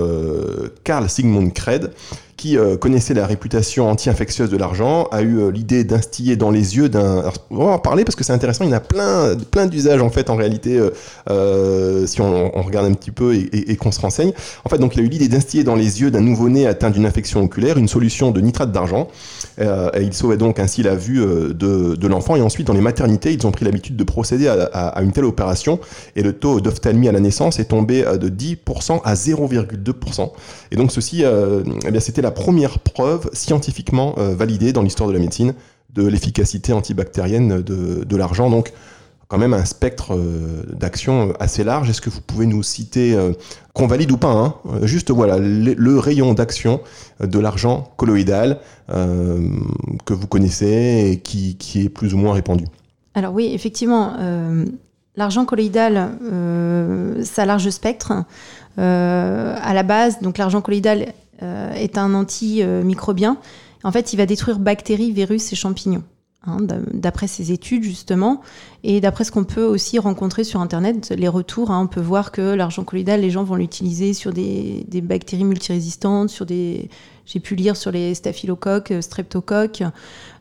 Karl 0.84 1.10
Sigmund 1.10 1.54
Kred, 1.54 1.92
qui 2.38 2.56
euh, 2.56 2.78
connaissait 2.78 3.16
la 3.16 3.26
réputation 3.26 3.90
anti-infectieuse 3.90 4.50
de 4.50 4.58
l'argent, 4.58 5.08
a 5.12 5.24
eu 5.24 5.40
euh, 5.40 5.52
l'idée 5.52 5.84
d'instiller 5.84 6.36
dans 6.36 6.52
les 6.52 6.78
yeux 6.78 6.88
d'un... 6.88 7.24
On 7.50 7.66
va 7.66 7.72
en 7.72 7.80
parler 7.80 8.06
parce 8.06 8.16
que 8.16 8.24
c'est 8.24 8.32
intéressant, 8.32 8.64
il 8.64 8.70
y 8.70 8.74
en 8.74 8.78
a 8.78 8.80
plein, 8.80 9.36
plein 9.50 9.66
d'usages 9.66 10.02
en 10.04 10.12
fait 10.12 10.30
en 10.30 10.36
réalité, 10.36 10.80
euh, 11.30 12.06
si 12.06 12.22
on, 12.22 12.62
regarde 12.62 12.86
un 12.86 12.94
petit 12.94 13.12
peu 13.12 13.34
et, 13.34 13.76
qu'on 13.76 13.92
se 13.92 14.00
renseigne. 14.00 14.34
En 14.64 14.70
fait, 14.70 14.78
donc 14.78 14.96
il 14.96 15.02
a 15.02 15.04
eu 15.04 15.08
l'idée 15.08 15.28
d'instiller 15.28 15.64
dans 15.64 15.76
les 15.76 16.02
yeux 16.02 16.12
d'un 16.12 16.22
nouveau-né 16.22 16.68
atteint 16.68 16.92
d'une 16.92 17.06
infection 17.06 17.42
oculaire 17.42 17.78
une 17.78 17.88
solution 17.88 18.32
de 18.32 18.40
nitrate 18.40 18.72
d'argent. 18.72 19.08
et 19.60 20.02
il 20.02 20.14
sauvait 20.14 20.38
donc 20.38 20.60
ainsi 20.60 20.84
la 20.84 20.96
vue 20.96 21.20
de, 21.20 21.96
de 21.96 22.08
l'enfant. 22.08 22.36
Et 22.36 22.42
ensuite, 22.42 22.68
dans 22.68 22.74
les 22.74 22.82
maternités, 22.82 23.34
ils 23.34 23.48
ont 23.48 23.52
pris 23.52 23.66
l'habitude 23.66 23.96
de 23.96 24.04
procéder 24.04 24.48
à, 24.48 24.66
à, 24.66 25.02
une 25.02 25.12
telle 25.12 25.26
opération. 25.26 25.80
Et 26.16 26.22
le 26.22 26.34
taux 26.34 26.60
d'ophtalmie 26.78 27.08
à 27.08 27.12
la 27.12 27.20
naissance 27.20 27.60
est 27.60 27.66
tombé 27.66 28.04
de 28.04 28.30
10% 28.30 29.02
à 29.04 29.14
0,2%. 29.16 30.32
Et 30.72 30.76
donc 30.76 30.92
ceci, 30.92 31.24
eh 31.24 31.92
bien 31.92 32.00
c'était 32.00 32.22
la 32.22 32.32
première 32.32 32.80
preuve 32.80 33.30
scientifiquement 33.34 34.16
euh, 34.18 34.36
validée 34.36 34.74
dans 34.74 34.82
l'histoire 34.82 35.10
de 35.10 35.14
la 35.14 35.20
médecine 35.20 35.54
de 35.94 36.06
l'efficacité 36.06 36.74
antibactérienne 36.74 37.62
de, 37.62 38.16
l'argent. 38.16 38.50
Donc, 38.50 38.72
quand 39.28 39.38
même 39.38 39.54
un 39.54 39.66
spectre 39.66 40.16
euh, 40.16 40.64
d'action 40.74 41.34
assez 41.40 41.64
large. 41.64 41.90
Est-ce 41.90 42.02
que 42.02 42.10
vous 42.10 42.22
pouvez 42.22 42.46
nous 42.46 42.62
citer, 42.62 43.16
euh, 43.16 43.34
qu'on 43.74 43.88
valide 43.88 44.12
ou 44.12 44.18
pas, 44.18 44.32
hein, 44.32 44.56
juste 44.84 45.12
voilà, 45.12 45.38
le, 45.40 46.00
rayon 46.00 46.34
d'action 46.34 46.82
de 47.20 47.40
l'argent 47.40 47.92
colloïdal 47.98 48.60
que 48.88 50.14
vous 50.14 50.28
connaissez 50.28 51.12
et 51.12 51.20
qui, 51.20 51.58
est 51.76 51.90
plus 51.90 52.14
ou 52.14 52.18
moins 52.18 52.34
répandu 52.34 52.66
Alors 53.16 53.34
oui, 53.34 53.52
effectivement, 53.54 54.16
l'argent 55.18 55.44
colloïdal, 55.46 56.12
euh, 56.24 57.24
ça 57.24 57.46
large 57.46 57.70
spectre. 57.70 58.14
Euh, 58.80 59.56
à 59.60 59.74
la 59.74 59.84
base, 59.84 60.22
donc 60.22 60.38
l'argent 60.38 60.62
colloïdal 60.62 61.14
euh, 61.42 61.74
est 61.74 61.98
un 61.98 62.14
antimicrobien. 62.14 63.38
En 63.84 63.92
fait, 63.92 64.14
il 64.14 64.18
va 64.18 64.26
détruire 64.26 64.60
bactéries, 64.60 65.12
virus 65.12 65.52
et 65.52 65.56
champignons. 65.56 66.04
Hein, 66.46 66.60
d'après 66.94 67.28
ces 67.28 67.52
études 67.52 67.84
justement, 67.84 68.42
et 68.84 69.02
d'après 69.02 69.24
ce 69.24 69.32
qu'on 69.32 69.44
peut 69.44 69.66
aussi 69.66 69.98
rencontrer 69.98 70.44
sur 70.44 70.62
Internet, 70.62 71.10
les 71.18 71.28
retours, 71.28 71.72
hein, 71.72 71.82
on 71.82 71.88
peut 71.88 72.00
voir 72.00 72.32
que 72.32 72.54
l'argent 72.54 72.84
colloïdal, 72.84 73.22
les 73.22 73.32
gens 73.32 73.44
vont 73.44 73.56
l'utiliser 73.56 74.14
sur 74.14 74.32
des, 74.32 74.86
bactéries 75.04 75.44
multirésistantes, 75.44 76.30
sur 76.30 76.46
des, 76.46 76.90
j'ai 77.26 77.40
pu 77.40 77.56
lire 77.56 77.76
sur 77.76 77.92
les 77.92 78.14
staphylocoques, 78.14 78.94
streptocoques, 79.02 79.84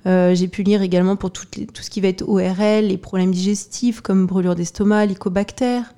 euh, 0.07 0.35
j'ai 0.35 0.49
pu 0.49 0.63
lire 0.63 0.83
également 0.83 1.17
pour 1.17 1.33
tout, 1.33 1.47
tout, 1.47 1.83
ce 1.83 1.91
qui 1.91 2.03
va 2.03 2.09
être 2.09 2.29
ORL, 2.29 2.87
les 2.87 2.99
problèmes 2.99 3.33
digestifs 3.33 4.03
comme 4.03 4.27
brûlure 4.27 4.55
d'estomac, 4.55 5.07
lycobactère. 5.07 5.95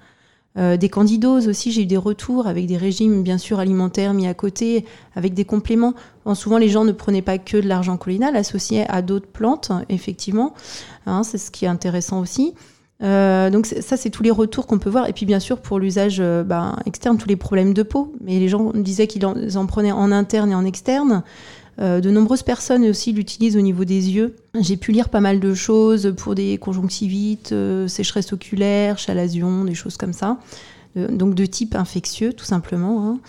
Euh, 0.57 0.76
des 0.76 0.88
candidoses 0.88 1.47
aussi, 1.47 1.71
j'ai 1.71 1.83
eu 1.83 1.87
des 1.87 1.97
retours 1.97 2.47
avec 2.47 2.67
des 2.67 2.76
régimes 2.76 3.23
bien 3.23 3.38
sûr 3.38 3.59
alimentaires 3.61 4.14
mis 4.14 4.26
à 4.26 4.35
côté, 4.35 4.85
avec 5.14 5.35
des 5.35 5.45
compléments. 5.45 5.95
souvent 6.35 6.59
les 6.59 6.69
gens 6.69 6.85
ne 6.85 6.93
prenaient 6.93 7.23
pas 7.23 7.38
que 7.38 7.57
de 7.57 7.69
l'argent 7.69 7.97
collinal 7.97 8.35
associé 8.35 8.85
à 8.88 9.02
d'autres 9.02 9.28
plantes, 9.28 9.71
effectivement. 9.88 10.55
Hein, 11.07 11.23
c'est 11.23 11.38
ce 11.38 11.50
qui 11.50 11.64
est 11.64 11.69
intéressant 11.69 12.21
aussi. 12.21 12.55
Euh, 13.00 13.50
donc 13.50 13.67
ça, 13.67 13.97
c'est 13.97 14.11
tous 14.11 14.23
les 14.23 14.31
retours 14.31 14.67
qu'on 14.67 14.78
peut 14.78 14.90
voir. 14.90 15.09
Et 15.09 15.12
puis 15.12 15.26
bien 15.26 15.40
sûr, 15.40 15.59
pour 15.59 15.78
l'usage 15.78 16.19
euh, 16.21 16.43
ben, 16.43 16.76
externe, 16.87 17.17
tous 17.19 17.28
les 17.28 17.37
problèmes 17.37 17.75
de 17.75 17.83
peau. 17.83 18.14
Mais 18.21 18.38
les 18.38 18.49
gens 18.49 18.73
disaient 18.75 19.07
qu'ils 19.07 19.26
en, 19.26 19.67
prenaient 19.67 19.93
en 19.93 20.11
interne 20.11 20.50
et 20.50 20.55
en 20.55 20.64
externe. 20.64 21.23
Euh, 21.80 22.00
de 22.00 22.11
nombreuses 22.11 22.42
personnes 22.42 22.85
aussi 22.87 23.12
l'utilisent 23.12 23.56
au 23.56 23.61
niveau 23.61 23.85
des 23.85 24.11
yeux. 24.11 24.35
J'ai 24.61 24.76
pu 24.76 24.90
lire 24.90 25.08
pas 25.08 25.20
mal 25.20 25.38
de 25.38 25.54
choses 25.54 26.12
pour 26.16 26.35
des 26.35 26.58
conjonctivites, 26.58 27.52
euh, 27.52 27.87
sécheresse 27.87 28.32
oculaire, 28.32 28.99
chalazion, 28.99 29.64
des 29.64 29.75
choses 29.75 29.97
comme 29.97 30.12
ça. 30.12 30.38
Euh, 30.97 31.08
donc 31.08 31.35
de 31.35 31.47
type 31.47 31.76
infectieux, 31.76 32.32
tout 32.32 32.44
simplement. 32.44 33.06
Hein. 33.06 33.20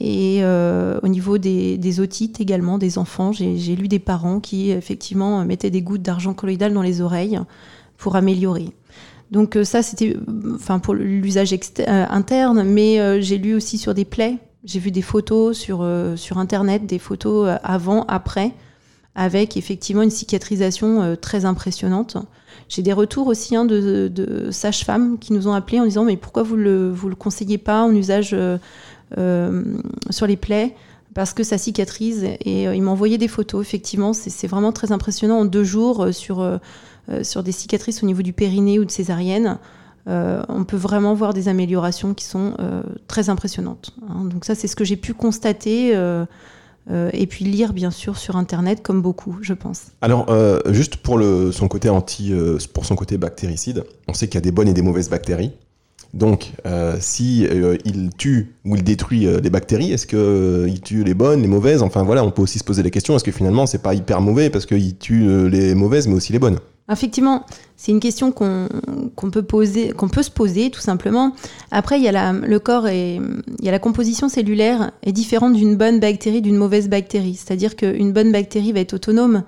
Et 0.00 0.42
au 1.02 1.08
niveau 1.08 1.38
des, 1.38 2.00
otites 2.00 2.42
également, 2.42 2.76
des 2.76 2.98
enfants, 2.98 3.32
j'ai 3.32 3.74
lu 3.74 3.88
des 3.88 3.98
parents 3.98 4.38
qui 4.38 4.70
effectivement 4.70 5.42
mettaient 5.46 5.70
des 5.70 5.80
gouttes 5.80 6.02
d'argent 6.02 6.34
colloïdal 6.34 6.74
dans 6.74 6.82
les 6.82 7.00
oreilles 7.00 7.40
pour 7.96 8.14
améliorer. 8.14 8.68
Donc 9.30 9.56
ça, 9.64 9.82
c'était 9.82 10.14
enfin 10.54 10.78
pour 10.78 10.92
l'usage 10.92 11.56
interne, 11.86 12.64
mais 12.64 13.22
j'ai 13.22 13.38
lu 13.38 13.54
aussi 13.54 13.78
sur 13.78 13.94
des 13.94 14.04
plaies 14.04 14.36
j'ai 14.68 14.80
vu 14.80 14.90
des 14.90 15.02
photos 15.02 15.56
sur, 15.56 15.78
euh, 15.80 16.14
sur 16.16 16.36
Internet, 16.36 16.84
des 16.84 16.98
photos 16.98 17.48
euh, 17.48 17.56
avant, 17.64 18.04
après, 18.06 18.52
avec 19.14 19.56
effectivement 19.56 20.02
une 20.02 20.10
cicatrisation 20.10 21.00
euh, 21.00 21.16
très 21.16 21.46
impressionnante. 21.46 22.18
J'ai 22.68 22.82
des 22.82 22.92
retours 22.92 23.28
aussi 23.28 23.56
hein, 23.56 23.64
de, 23.64 24.48
sages-femmes 24.50 25.18
qui 25.18 25.32
nous 25.32 25.48
ont 25.48 25.54
appelés 25.54 25.80
en 25.80 25.84
disant 25.84 26.04
mais 26.04 26.18
pourquoi 26.18 26.42
vous 26.42 26.56
le, 26.56 26.90
vous 26.90 27.08
le 27.08 27.14
conseillez 27.14 27.56
pas 27.56 27.82
en 27.82 27.94
usage 27.94 28.36
sur 30.10 30.26
les 30.26 30.36
plaies? 30.36 30.74
Parce 31.14 31.32
que 31.32 31.42
ça 31.44 31.56
cicatrise. 31.56 32.24
Et 32.24 32.64
ils 32.64 32.86
envoyé 32.86 33.16
des 33.16 33.26
photos 33.26 33.66
effectivement. 33.66 34.12
C'est 34.12 34.46
vraiment 34.46 34.72
très 34.72 34.92
impressionnant. 34.92 35.38
En 35.38 35.44
deux 35.46 35.64
jours 35.64 36.08
sur, 36.12 36.60
sur 37.22 37.42
des 37.42 37.52
cicatrices 37.52 38.02
au 38.02 38.06
niveau 38.06 38.20
du 38.20 38.34
périnée 38.34 38.78
ou 38.78 38.84
de 38.84 38.90
césarienne 38.90 39.58
euh, 40.08 40.42
on 40.48 40.64
peut 40.64 40.76
vraiment 40.76 41.14
voir 41.14 41.34
des 41.34 41.48
améliorations 41.48 42.14
qui 42.14 42.24
sont 42.24 42.54
euh, 42.60 42.82
très 43.08 43.28
impressionnantes. 43.28 43.94
Hein. 44.08 44.24
Donc 44.24 44.44
ça, 44.44 44.54
c'est 44.54 44.66
ce 44.66 44.76
que 44.76 44.84
j'ai 44.84 44.96
pu 44.96 45.14
constater. 45.14 45.94
Euh, 45.94 46.24
et 47.12 47.26
puis 47.26 47.44
lire 47.44 47.74
bien 47.74 47.90
sûr 47.90 48.16
sur 48.16 48.36
internet 48.36 48.82
comme 48.82 49.02
beaucoup 49.02 49.36
je 49.42 49.52
pense. 49.52 49.88
Alors 50.00 50.26
juste 50.72 50.96
pour 50.96 51.18
le, 51.18 51.52
son 51.52 51.68
côté 51.68 51.90
anti 51.90 52.32
pour 52.72 52.86
son 52.86 52.96
côté 52.96 53.18
bactéricide, 53.18 53.84
on 54.08 54.14
sait 54.14 54.26
qu'il 54.26 54.36
y 54.36 54.38
a 54.38 54.40
des 54.40 54.52
bonnes 54.52 54.68
et 54.68 54.72
des 54.72 54.80
mauvaises 54.80 55.10
bactéries. 55.10 55.52
Donc 56.14 56.52
si 56.98 57.46
il 57.84 58.08
tue 58.16 58.54
ou 58.64 58.74
il 58.74 58.84
détruit 58.84 59.26
les 59.26 59.50
bactéries, 59.50 59.92
est-ce 59.92 60.06
que 60.06 60.64
il 60.66 60.80
tue 60.80 61.04
les 61.04 61.12
bonnes, 61.12 61.42
les 61.42 61.48
mauvaises? 61.48 61.82
Enfin 61.82 62.04
voilà, 62.04 62.24
on 62.24 62.30
peut 62.30 62.40
aussi 62.40 62.58
se 62.58 62.64
poser 62.64 62.82
la 62.82 62.88
question 62.88 63.14
est-ce 63.16 63.24
que 63.24 63.32
finalement 63.32 63.66
c'est 63.66 63.82
pas 63.82 63.92
hyper 63.92 64.22
mauvais 64.22 64.48
parce 64.48 64.64
qu'il 64.64 64.96
tue 64.96 65.50
les 65.50 65.74
mauvaises 65.74 66.08
mais 66.08 66.14
aussi 66.14 66.32
les 66.32 66.38
bonnes? 66.38 66.58
Effectivement, 66.90 67.44
c'est 67.78 67.92
une 67.92 68.00
question 68.00 68.32
qu'on 68.32 69.30
peut 69.30 69.42
poser, 69.42 69.92
qu'on 69.92 70.08
peut 70.08 70.24
se 70.24 70.30
poser 70.30 70.70
tout 70.70 70.80
simplement. 70.80 71.32
Après, 71.70 71.98
il 71.98 72.02
y 72.02 72.08
a 72.08 72.12
la, 72.12 72.32
le 72.32 72.58
corps 72.58 72.88
et 72.88 73.14
il 73.14 73.64
y 73.64 73.68
a 73.68 73.72
la 73.72 73.78
composition 73.78 74.28
cellulaire 74.28 74.90
est 75.04 75.12
différente 75.12 75.54
d'une 75.54 75.76
bonne 75.76 76.00
bactérie 76.00 76.42
d'une 76.42 76.56
mauvaise 76.56 76.88
bactérie. 76.88 77.36
C'est-à-dire 77.36 77.76
qu'une 77.76 78.12
bonne 78.12 78.32
bactérie 78.32 78.72
va 78.72 78.80
être 78.80 78.94
autonome. 78.94 79.44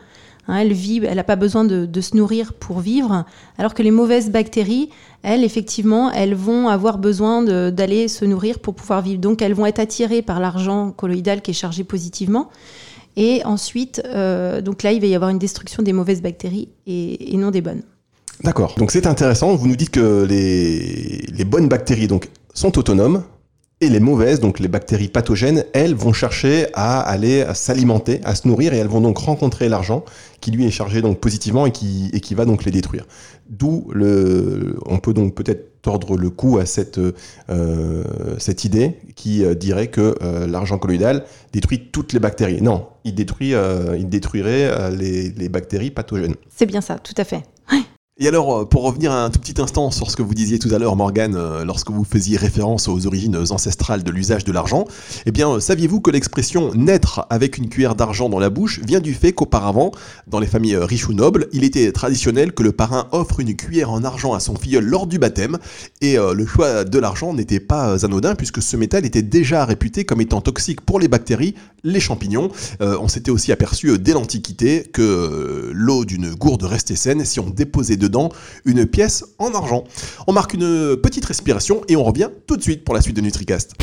Hein, 0.47 0.59
elle 0.59 0.73
vit, 0.73 1.01
elle 1.05 1.17
n'a 1.17 1.25
pas 1.25 1.35
besoin 1.35 1.65
de, 1.65 2.01
se 2.01 2.17
nourrir 2.17 2.53
pour 2.53 2.79
vivre, 2.79 3.25
alors 3.59 3.75
que 3.75 3.83
les 3.83 3.91
mauvaises 3.91 4.31
bactéries, 4.31 4.91
elles, 5.23 5.43
effectivement, 5.43 6.11
elles 6.13 6.35
vont 6.35 6.69
avoir 6.69 6.99
besoin 6.99 7.43
d'aller 7.43 8.07
se 8.07 8.25
nourrir 8.25 8.61
pour 8.61 8.75
pouvoir 8.75 9.03
vivre. 9.03 9.21
Donc, 9.21 9.43
elles 9.43 9.55
vont 9.55 9.67
être 9.67 9.81
attirées 9.81 10.23
par 10.23 10.39
l'argent 10.39 10.93
colloïdal 10.93 11.43
qui 11.43 11.51
est 11.51 11.55
chargé 11.55 11.83
positivement. 11.83 12.49
Et 13.17 13.45
ensuite, 13.45 14.01
euh, 14.07 14.61
donc 14.61 14.85
là, 14.85 14.93
il 14.93 15.01
va 15.01 15.09
y 15.09 15.15
avoir 15.15 15.31
une 15.31 15.39
destruction 15.39 15.83
des 15.83 15.93
mauvaises 15.93 16.23
bactéries 16.23 16.69
et, 16.87 17.37
non 17.37 17.51
des 17.51 17.61
bonnes. 17.61 17.83
D'accord. 18.43 18.75
Donc 18.79 18.91
c'est 18.91 19.07
intéressant. 19.07 19.55
Vous 19.55 19.69
nous 19.69 19.77
dites 19.77 19.91
que 19.91 20.25
les, 20.25 21.45
bonnes 21.45 21.69
bactéries 21.69 22.07
donc, 22.07 22.29
sont 22.55 22.79
autonomes, 22.79 23.23
et 23.83 23.89
les 23.89 24.01
mauvaises, 24.01 24.41
donc 24.41 24.59
les 24.59 24.69
bactéries 24.69 25.09
pathogènes, 25.09 25.65
elles 25.73 25.95
vont 25.95 26.13
chercher 26.13 26.67
à 26.75 27.01
aller 27.01 27.47
s'alimenter, 27.55 28.21
à 28.25 28.35
se 28.35 28.47
nourrir, 28.47 28.75
et 28.75 28.77
elles 28.77 28.89
vont 28.89 29.01
donc 29.01 29.17
rencontrer 29.17 29.71
l'argent 29.71 30.05
qui 30.43 30.51
lui 30.51 30.67
est 30.67 30.71
chargé 30.71 31.01
donc 31.01 31.19
positivement 31.19 31.65
et 31.65 31.73
qui, 31.73 32.35
va 32.35 32.45
donc 32.45 32.65
les 32.65 32.71
détruire. 32.71 33.07
D'où 33.49 33.89
le, 33.93 34.77
on 34.85 34.99
peut 34.99 35.15
donc 35.15 35.35
peut-être 35.35 35.81
tordre 35.81 36.19
le 36.19 36.29
cou 36.29 36.59
à 36.59 36.67
cette, 36.67 37.01
euh, 37.49 38.05
idée 38.65 38.99
qui 39.17 39.45
euh, 39.45 39.55
dirait 39.55 39.87
que 39.87 40.15
euh, 40.23 40.47
l'argent 40.47 40.77
colloïdal 40.77 41.25
détruit 41.55 41.89
toutes 41.91 42.13
les 42.13 42.21
bactéries. 42.21 42.61
Non, 42.61 42.87
il, 43.05 43.15
détruirait 43.15 44.91
les 44.91 45.49
bactéries 45.49 45.91
pathogènes. 45.91 46.35
C'est 46.55 46.67
bien 46.67 46.83
ça, 46.83 46.99
tout 46.99 47.15
à 47.17 47.25
fait. 47.25 47.45
Et 48.23 48.29
alors, 48.29 48.55
euh, 48.55 48.65
pour 48.67 48.83
revenir 48.83 49.13
un 49.13 49.31
tout 49.31 49.39
petit 49.39 49.63
instant 49.63 49.91
sur 49.91 50.11
ce 50.11 50.17
que 50.17 50.21
vous 50.21 50.35
disiez 50.35 50.59
tout 50.59 50.69
à 50.75 50.79
l'heure, 50.79 50.95
Morgane, 50.95 51.37
euh, 51.37 51.65
lorsque 51.65 51.91
vous 51.91 52.05
faisiez 52.05 52.37
référence 52.37 52.87
aux 52.87 53.07
origines 53.07 53.35
ancestrales 53.51 54.03
de 54.03 54.11
l'usage 54.11 54.45
de 54.45 54.53
l'argent, 54.53 54.85
eh 55.25 55.31
bien, 55.31 55.59
saviez-vous 55.59 56.03
que 56.03 56.11
l'expression 56.11 56.71
naître 56.75 57.27
avec 57.31 57.57
une 57.57 57.71
cuillère 57.71 57.95
d'argent 57.95 58.29
dans 58.29 58.39
la 58.39 58.51
bouche 58.51 58.81
vient 58.87 59.01
du 59.01 59.15
fait 59.15 59.33
qu'auparavant, 59.33 59.91
dans 60.27 60.39
les 60.39 60.47
familles 60.47 60.77
riches 60.77 61.09
ou 61.09 61.15
nobles, 61.15 61.49
il 61.55 61.65
était 61.65 61.91
traditionnel 61.93 62.53
que 62.53 62.63
le 62.63 62.73
parrain 62.73 63.09
offre 63.13 63.41
une 63.41 63.57
cuillère 63.57 63.91
en 63.91 64.05
argent 64.05 64.35
à 64.35 64.41
son 64.41 64.55
filleul 64.55 64.85
lors 64.85 65.07
du 65.07 65.19
baptême, 65.19 65.57
et 66.03 66.19
euh, 66.19 66.35
le 66.35 66.45
choix 66.45 66.85
de 66.85 66.99
l'argent 66.99 67.33
n'était 67.33 67.59
pas 67.59 68.05
anodin 68.05 68.35
puisque 68.35 68.61
ce 68.61 68.77
métal 68.77 69.07
était 69.07 69.23
déjà 69.23 69.65
réputé 69.65 70.05
comme 70.05 70.21
étant 70.21 70.43
toxique 70.43 70.83
pour 70.83 71.01
les 71.01 71.09
bactéries, 71.09 71.55
les 71.85 72.01
champignons. 72.01 72.51
on 72.81 73.09
s'était 73.09 73.31
aussi 73.31 73.53
aperçu 73.53 73.99
dès 73.99 74.13
l'Antiquité 74.13 74.83
que 74.93 75.71
l'eau 75.73 76.05
d'une 76.05 76.35
gourde 76.35 76.65
restait 76.65 76.95
saine 76.95 77.25
si 77.25 77.41
on 77.41 77.49
déposait 77.49 77.97
de 77.97 78.10
une 78.65 78.87
pièce 78.87 79.25
en 79.39 79.55
argent. 79.55 79.85
On 80.27 80.33
marque 80.33 80.55
une 80.55 80.97
petite 80.97 81.25
respiration 81.25 81.83
et 81.89 81.97
on 81.97 82.05
revient 82.05 82.29
tout 82.47 82.57
de 82.57 82.63
suite 82.63 82.85
pour 82.85 82.95
la 82.95 83.01
suite 83.01 83.17
de 83.17 83.21
NutriCast. 83.21 83.75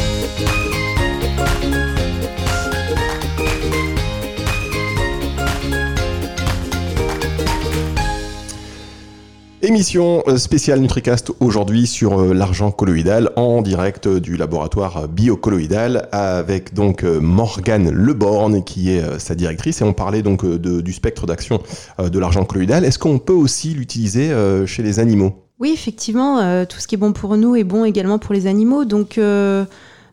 Émission 9.68 10.24
euh, 10.30 10.38
spéciale 10.38 10.80
NutriCast 10.80 11.34
aujourd'hui 11.42 11.88
sur 11.88 12.22
euh, 12.22 12.34
l'argent 12.34 12.72
colloïdal 12.72 13.34
en 13.36 13.62
direct 13.62 14.08
du 14.08 14.38
laboratoire 14.38 15.10
biocolloïdal 15.10 16.08
avec 16.14 16.74
donc 16.74 17.04
euh, 17.04 17.20
Morgane 17.20 17.92
Leborn 17.92 18.64
qui 18.64 18.92
est 18.92 19.20
sa 19.20 19.36
directrice 19.36 19.82
et 19.82 19.84
on 19.84 19.92
parlait 19.92 20.22
donc 20.22 20.46
du 20.46 20.94
spectre 20.94 21.26
d'action 21.26 21.62
de 22.00 22.18
l'argent 22.18 22.46
colloïdal. 22.46 22.86
Est-ce 22.86 22.98
qu'on 22.98 23.20
peut 23.20 23.34
aussi 23.34 23.74
l'utiliser 23.74 24.32
chez 24.66 24.84
les 24.84 25.00
animaux? 25.00 25.48
Oui, 25.60 25.72
effectivement, 25.74 26.66
tout 26.66 26.80
ce 26.80 26.88
qui 26.88 26.96
est 26.96 27.00
bon 27.00 27.14
pour 27.14 27.36
nous 27.36 27.56
est 27.56 27.64
bon 27.64 27.84
également 27.84 28.20
pour 28.20 28.34
les 28.34 28.46
animaux. 28.46 28.86
Donc 28.86 29.18
euh, 29.18 29.66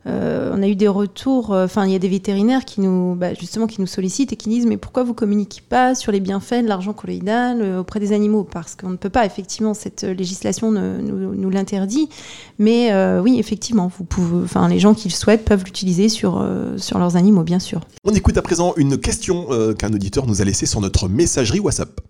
on 0.07 0.63
a 0.63 0.69
eu 0.69 0.77
des 0.77 0.89
retours, 0.89 1.53
euh, 1.53 1.65
enfin 1.65 1.87
il 1.87 1.93
y 1.93 1.95
a 1.95 1.99
des 1.99 2.09
vétérinaires 2.09 2.65
qui 2.65 2.81
nous, 2.81 3.15
bah, 3.15 3.35
justement, 3.35 3.67
qui 3.67 3.81
nous 3.81 3.87
sollicitent 3.87 4.33
et 4.33 4.37
qui 4.37 4.49
disent 4.49 4.67
mais 4.67 4.77
pourquoi 4.77 5.03
vous 5.03 5.15
communiquez 5.15 5.63
pas 5.67 5.95
sur 5.95 6.13
les 6.13 6.21
bienfaits 6.21 6.63
de 6.63 6.69
l'argent 6.69 6.93
colloïdal 6.93 7.61
euh, 7.61 7.81
auprès 7.81 8.01
des 8.01 8.13
animaux? 8.13 8.45
Parce 8.45 8.75
qu'on 8.75 8.91
ne 8.91 8.97
peut 8.97 9.11
pas, 9.11 9.27
effectivement, 9.27 9.75
cette 9.75 10.03
législation 10.03 10.71
nous, 10.71 11.51
l'interdit. 11.51 12.09
Mais 12.59 12.93
oui, 13.21 13.39
effectivement, 13.39 13.91
vous 13.97 14.05
pouvez, 14.05 14.47
les 14.69 14.79
gens 14.79 14.95
qui 14.95 15.09
le 15.09 15.15
souhaitent 15.15 15.45
peuvent 15.45 15.65
l'utiliser 15.65 16.09
sur, 16.09 16.45
sur 16.77 16.99
leurs 16.99 17.17
animaux, 17.17 17.43
bien 17.43 17.59
sûr. 17.59 17.81
On 18.05 18.13
écoute 18.13 18.37
à 18.37 18.43
présent 18.43 18.73
une 18.77 18.99
question 18.99 19.49
qu'un 19.79 19.93
auditeur 19.93 20.27
nous 20.27 20.41
a 20.41 20.45
laissée 20.45 20.67
sur 20.67 20.81
notre 20.81 21.09
messagerie 21.09 21.61
WhatsApp. 21.61 22.01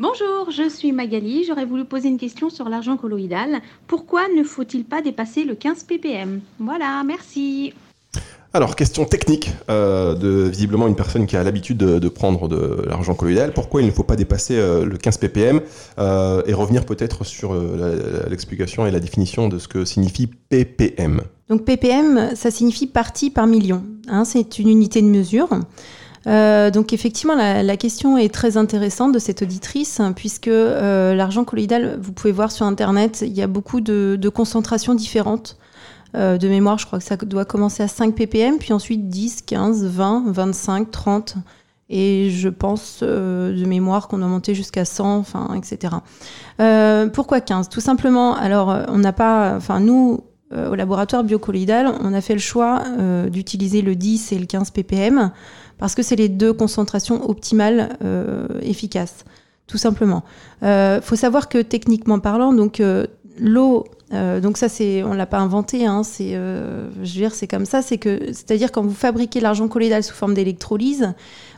Bonjour, 0.00 0.50
je 0.50 0.68
suis 0.68 0.90
Magali. 0.90 1.44
J'aurais 1.44 1.64
voulu 1.64 1.84
poser 1.84 2.08
une 2.08 2.18
question 2.18 2.50
sur 2.50 2.68
l'argent 2.68 2.96
colloïdal. 2.96 3.60
Pourquoi 3.86 4.22
ne 4.36 4.42
faut-il 4.42 4.84
pas 4.84 5.02
dépasser 5.02 5.44
le 5.44 5.54
15 5.54 5.84
ppm? 5.84 6.40
Voilà, 6.58 7.04
merci. 7.06 7.72
Alors, 8.52 8.74
question 8.74 9.04
technique 9.04 9.50
euh, 9.70 10.16
de 10.16 10.48
visiblement 10.48 10.88
une 10.88 10.96
personne 10.96 11.26
qui 11.26 11.36
a 11.36 11.44
l'habitude 11.44 11.76
de, 11.76 12.00
de 12.00 12.08
prendre 12.08 12.48
de 12.48 12.82
l'argent 12.88 13.14
colloïdal. 13.14 13.52
Pourquoi 13.52 13.82
il 13.82 13.86
ne 13.86 13.92
faut 13.92 14.02
pas 14.02 14.16
dépasser 14.16 14.56
euh, 14.56 14.84
le 14.84 14.96
15 14.96 15.18
ppm? 15.18 15.60
Euh, 15.98 16.42
et 16.46 16.54
revenir 16.54 16.84
peut-être 16.86 17.22
sur 17.22 17.52
euh, 17.54 18.24
l'explication 18.28 18.88
et 18.88 18.90
la 18.90 18.98
définition 18.98 19.48
de 19.48 19.60
ce 19.60 19.68
que 19.68 19.84
signifie 19.84 20.26
ppm. 20.26 21.22
Donc 21.48 21.64
ppm, 21.64 22.34
ça 22.34 22.50
signifie 22.50 22.88
partie 22.88 23.30
par 23.30 23.46
million. 23.46 23.84
hein, 24.08 24.24
c'est 24.24 24.58
une 24.58 24.68
unité 24.68 25.02
de 25.02 25.06
mesure. 25.06 25.50
Euh, 26.26 26.70
donc 26.70 26.92
effectivement, 26.92 27.34
la, 27.34 27.76
question 27.76 28.16
est 28.16 28.32
très 28.32 28.56
intéressante 28.56 29.12
de 29.12 29.18
cette 29.18 29.42
auditrice, 29.42 30.00
hein, 30.00 30.12
puisque 30.12 30.48
euh, 30.48 31.14
l'argent 31.14 31.44
colloïdal, 31.44 31.98
vous 32.00 32.12
pouvez 32.12 32.32
voir 32.32 32.50
sur 32.50 32.66
Internet, 32.66 33.22
il 33.26 33.32
y 33.32 33.42
a 33.42 33.46
beaucoup 33.46 33.80
de, 33.80 34.16
de 34.20 34.28
concentrations 34.28 34.94
différentes. 34.94 35.58
Euh, 36.16 36.38
de 36.38 36.48
mémoire, 36.48 36.78
je 36.78 36.86
crois 36.86 37.00
que 37.00 37.04
ça 37.04 37.16
doit 37.16 37.44
commencer 37.44 37.82
à 37.82 37.88
5 37.88 38.14
ppm, 38.14 38.58
puis 38.58 38.72
ensuite 38.72 39.08
10, 39.08 39.42
15, 39.42 39.84
20, 39.86 40.24
25, 40.28 40.90
30. 40.90 41.34
Et 41.90 42.30
je 42.30 42.48
pense 42.48 43.00
euh, 43.02 43.54
de 43.54 43.66
mémoire 43.66 44.08
qu'on 44.08 44.22
a 44.22 44.26
monté 44.26 44.54
jusqu'à 44.54 44.84
100, 44.84 45.18
enfin, 45.18 45.50
etc. 45.54 45.96
Pourquoi 47.12 47.40
15 47.40 47.68
Tout 47.68 47.80
simplement, 47.80 48.34
alors 48.34 48.74
on 48.88 48.98
n'a 48.98 49.12
pas, 49.12 49.54
enfin 49.56 49.80
nous, 49.80 50.24
au 50.52 50.74
laboratoire 50.76 51.24
biocolloïdal, 51.24 51.92
on 52.00 52.14
a 52.14 52.20
fait 52.20 52.34
le 52.34 52.40
choix 52.40 52.84
d'utiliser 53.28 53.82
le 53.82 53.96
10 53.96 54.32
et 54.32 54.38
le 54.38 54.46
15 54.46 54.70
ppm 54.70 55.32
parce 55.78 55.94
que 55.94 56.02
c'est 56.02 56.16
les 56.16 56.28
deux 56.28 56.52
concentrations 56.52 57.28
optimales 57.28 57.96
euh, 58.04 58.46
efficaces, 58.62 59.24
tout 59.66 59.78
simplement. 59.78 60.24
Il 60.62 61.00
faut 61.02 61.16
savoir 61.16 61.48
que 61.48 61.58
techniquement 61.58 62.18
parlant, 62.18 62.52
donc 62.52 62.80
euh, 62.80 63.06
l'eau, 63.38 63.84
euh, 64.12 64.40
donc 64.40 64.56
ça 64.56 64.68
c'est, 64.68 65.02
on 65.02 65.14
l'a 65.14 65.26
pas 65.26 65.38
inventé, 65.38 65.86
hein, 65.86 66.02
c'est, 66.02 66.34
euh, 66.34 66.88
je 67.02 67.14
veux 67.14 67.20
dire, 67.20 67.34
c'est 67.34 67.46
comme 67.46 67.66
ça, 67.66 67.82
c'est 67.82 67.98
que, 67.98 68.26
c'est-à-dire 68.26 68.70
quand 68.70 68.82
vous 68.82 68.94
fabriquez 68.94 69.40
l'argent 69.40 69.68
colloïdal 69.68 70.02
sous 70.02 70.14
forme 70.14 70.34
d'électrolyse, 70.34 71.12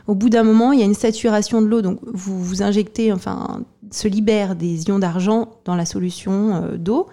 au 0.07 0.15
bout 0.15 0.29
d'un 0.29 0.43
moment, 0.43 0.71
il 0.71 0.79
y 0.79 0.81
a 0.81 0.85
une 0.85 0.93
saturation 0.93 1.61
de 1.61 1.67
l'eau, 1.67 1.81
donc 1.81 1.99
vous 2.05 2.41
vous 2.41 2.63
injectez, 2.63 3.11
enfin, 3.11 3.61
se 3.91 4.07
libère 4.07 4.55
des 4.55 4.83
ions 4.87 4.99
d'argent 4.99 5.49
dans 5.65 5.75
la 5.75 5.85
solution 5.85 6.55
euh, 6.55 6.77
d'eau. 6.77 7.07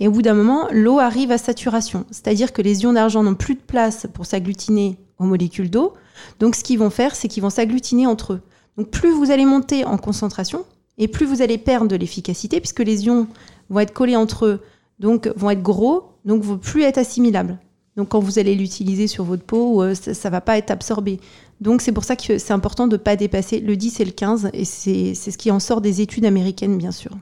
Et 0.00 0.08
au 0.08 0.10
bout 0.10 0.22
d'un 0.22 0.34
moment, 0.34 0.68
l'eau 0.72 0.98
arrive 0.98 1.30
à 1.30 1.38
saturation. 1.38 2.04
C'est-à-dire 2.10 2.52
que 2.52 2.62
les 2.62 2.82
ions 2.82 2.92
d'argent 2.92 3.22
n'ont 3.22 3.34
plus 3.34 3.54
de 3.54 3.60
place 3.60 4.06
pour 4.12 4.26
s'agglutiner 4.26 4.96
aux 5.18 5.24
molécules 5.24 5.70
d'eau. 5.70 5.94
Donc 6.40 6.54
ce 6.54 6.64
qu'ils 6.64 6.78
vont 6.78 6.90
faire, 6.90 7.14
c'est 7.14 7.28
qu'ils 7.28 7.42
vont 7.42 7.50
s'agglutiner 7.50 8.06
entre 8.06 8.34
eux. 8.34 8.40
Donc 8.76 8.90
plus 8.90 9.10
vous 9.10 9.30
allez 9.30 9.44
monter 9.44 9.84
en 9.84 9.98
concentration, 9.98 10.64
et 10.98 11.08
plus 11.08 11.26
vous 11.26 11.42
allez 11.42 11.58
perdre 11.58 11.88
de 11.88 11.96
l'efficacité, 11.96 12.60
puisque 12.60 12.80
les 12.80 13.06
ions 13.06 13.26
vont 13.70 13.80
être 13.80 13.92
collés 13.92 14.16
entre 14.16 14.46
eux, 14.46 14.60
donc 14.98 15.28
vont 15.36 15.50
être 15.50 15.62
gros, 15.62 16.04
donc 16.24 16.42
vont 16.42 16.58
plus 16.58 16.82
être 16.82 16.98
assimilables. 16.98 17.58
Donc 17.96 18.10
quand 18.10 18.20
vous 18.20 18.38
allez 18.38 18.54
l'utiliser 18.54 19.06
sur 19.06 19.24
votre 19.24 19.42
peau, 19.42 19.82
euh, 19.82 19.94
ça, 19.94 20.14
ça 20.14 20.30
va 20.30 20.40
pas 20.40 20.58
être 20.58 20.70
absorbé. 20.70 21.20
Donc 21.60 21.80
c'est 21.80 21.92
pour 21.92 22.04
ça 22.04 22.16
que 22.16 22.38
c'est 22.38 22.52
important 22.52 22.86
de 22.86 22.96
ne 22.96 23.02
pas 23.02 23.16
dépasser 23.16 23.60
le 23.60 23.76
10 23.76 24.00
et 24.00 24.04
le 24.04 24.10
15, 24.10 24.50
et 24.52 24.64
c'est 24.64 25.14
ce 25.14 25.38
qui 25.38 25.50
en 25.50 25.60
sort 25.60 25.80
des 25.80 26.00
études 26.00 26.26
américaines, 26.26 26.76
bien 26.76 26.92
sûr. 26.92 27.12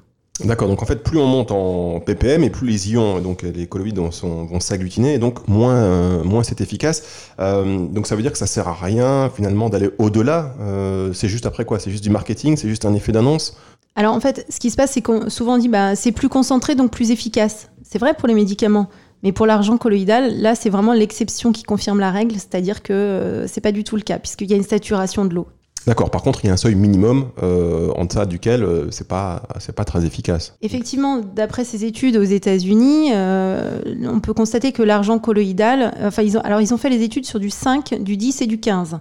D'accord, 0.40 0.66
donc 0.66 0.83
en 0.83 0.87
fait, 0.87 1.05
plus 1.05 1.18
on 1.18 1.27
monte 1.27 1.53
en 1.53 2.01
ppm 2.01 2.42
et 2.42 2.51
plus 2.51 2.66
les 2.66 2.90
ions, 2.90 3.20
donc 3.20 3.42
les 3.42 3.68
colloïdes 3.68 3.99
vont, 3.99 4.61
s'agglutiner, 4.61 5.14
et 5.14 5.18
donc 5.18 5.47
moins, 5.47 5.77
euh, 5.77 6.25
moins 6.25 6.42
c'est 6.42 6.61
efficace. 6.61 7.31
Euh, 7.38 7.87
donc 7.87 8.09
ça 8.09 8.16
veut 8.16 8.23
dire 8.23 8.33
que 8.33 8.38
ça 8.38 8.49
sert 8.49 8.66
à 8.66 8.75
rien 8.75 9.31
finalement 9.33 9.68
d'aller 9.68 9.90
au-delà. 9.99 10.57
Euh, 10.61 11.12
c'est 11.12 11.29
juste 11.29 11.47
après 11.47 11.64
quoi? 11.64 11.79
C'est 11.79 11.92
juste 11.92 12.03
du 12.03 12.11
marketing? 12.11 12.57
C'est 12.57 12.68
juste 12.68 12.85
un 12.85 12.94
effet 12.94 13.12
d'annonce? 13.12 13.57
Alors 13.94 14.12
en 14.12 14.18
fait, 14.18 14.44
ce 14.49 14.59
qui 14.59 14.73
se 14.73 14.77
passe, 14.77 14.90
c'est 14.90 15.03
qu'on 15.03 15.31
souvent 15.31 15.57
dit 15.57 15.68
bah, 15.68 15.94
c'est 15.94 16.11
plus 16.11 16.29
concentré, 16.29 16.75
donc 16.75 16.90
plus 16.90 17.12
efficace. 17.12 17.70
C'est 17.85 17.99
vrai 17.99 18.12
pour 18.12 18.27
les 18.27 18.35
médicaments. 18.35 18.88
Mais 19.23 19.31
pour 19.31 19.47
l'argent 19.47 19.79
colloïdal, 19.79 20.37
là, 20.40 20.55
c'est 20.57 20.68
vraiment 20.68 20.92
l'exception 20.92 21.53
qui 21.53 21.62
confirme 21.62 22.01
la 22.01 22.11
règle, 22.11 22.35
c'est-à-dire 22.35 22.83
que 22.83 23.47
c'est 23.49 23.62
pas 23.62 23.73
du 23.73 23.83
tout 23.83 23.97
le 23.97 24.03
cas, 24.03 24.18
puisqu'il 24.18 24.51
y 24.51 24.53
a 24.53 24.57
une 24.57 24.64
saturation 24.64 25.25
de 25.25 25.33
l'eau. 25.33 25.47
D'accord, 25.87 26.11
par 26.11 26.23
contre, 26.23 26.44
il 26.44 26.47
y 26.47 26.51
a 26.51 26.55
un 26.55 26.59
seuil 26.59 26.75
minimum 26.75 27.27
euh, 27.42 27.92
en 27.97 28.07
deçà 28.07 28.25
duquel 28.25 28.62
euh, 28.62 28.90
c'est 28.90 29.07
pas, 29.07 29.42
c'est 29.59 29.75
pas 29.75 29.85
très 29.85 30.07
efficace. 30.07 30.57
Effectivement, 30.62 31.18
d'après 31.18 31.64
ces 31.64 31.85
études 31.85 32.16
aux 32.16 32.23
États-Unis, 32.23 33.11
euh, 33.12 33.81
on 34.05 34.20
peut 34.20 34.33
constater 34.33 34.73
que 34.73 34.83
l'argent 34.83 35.18
colloïdal, 35.18 35.94
enfin, 36.03 36.25
alors 36.42 36.62
ils 36.62 36.73
ont 36.73 36.79
fait 36.79 36.88
les 36.88 37.03
études 37.03 37.27
sur 37.27 37.38
du 37.38 37.51
5, 37.51 38.03
du 38.03 38.16
10 38.16 38.42
et 38.42 38.47
du 38.47 38.61
15. 38.61 38.99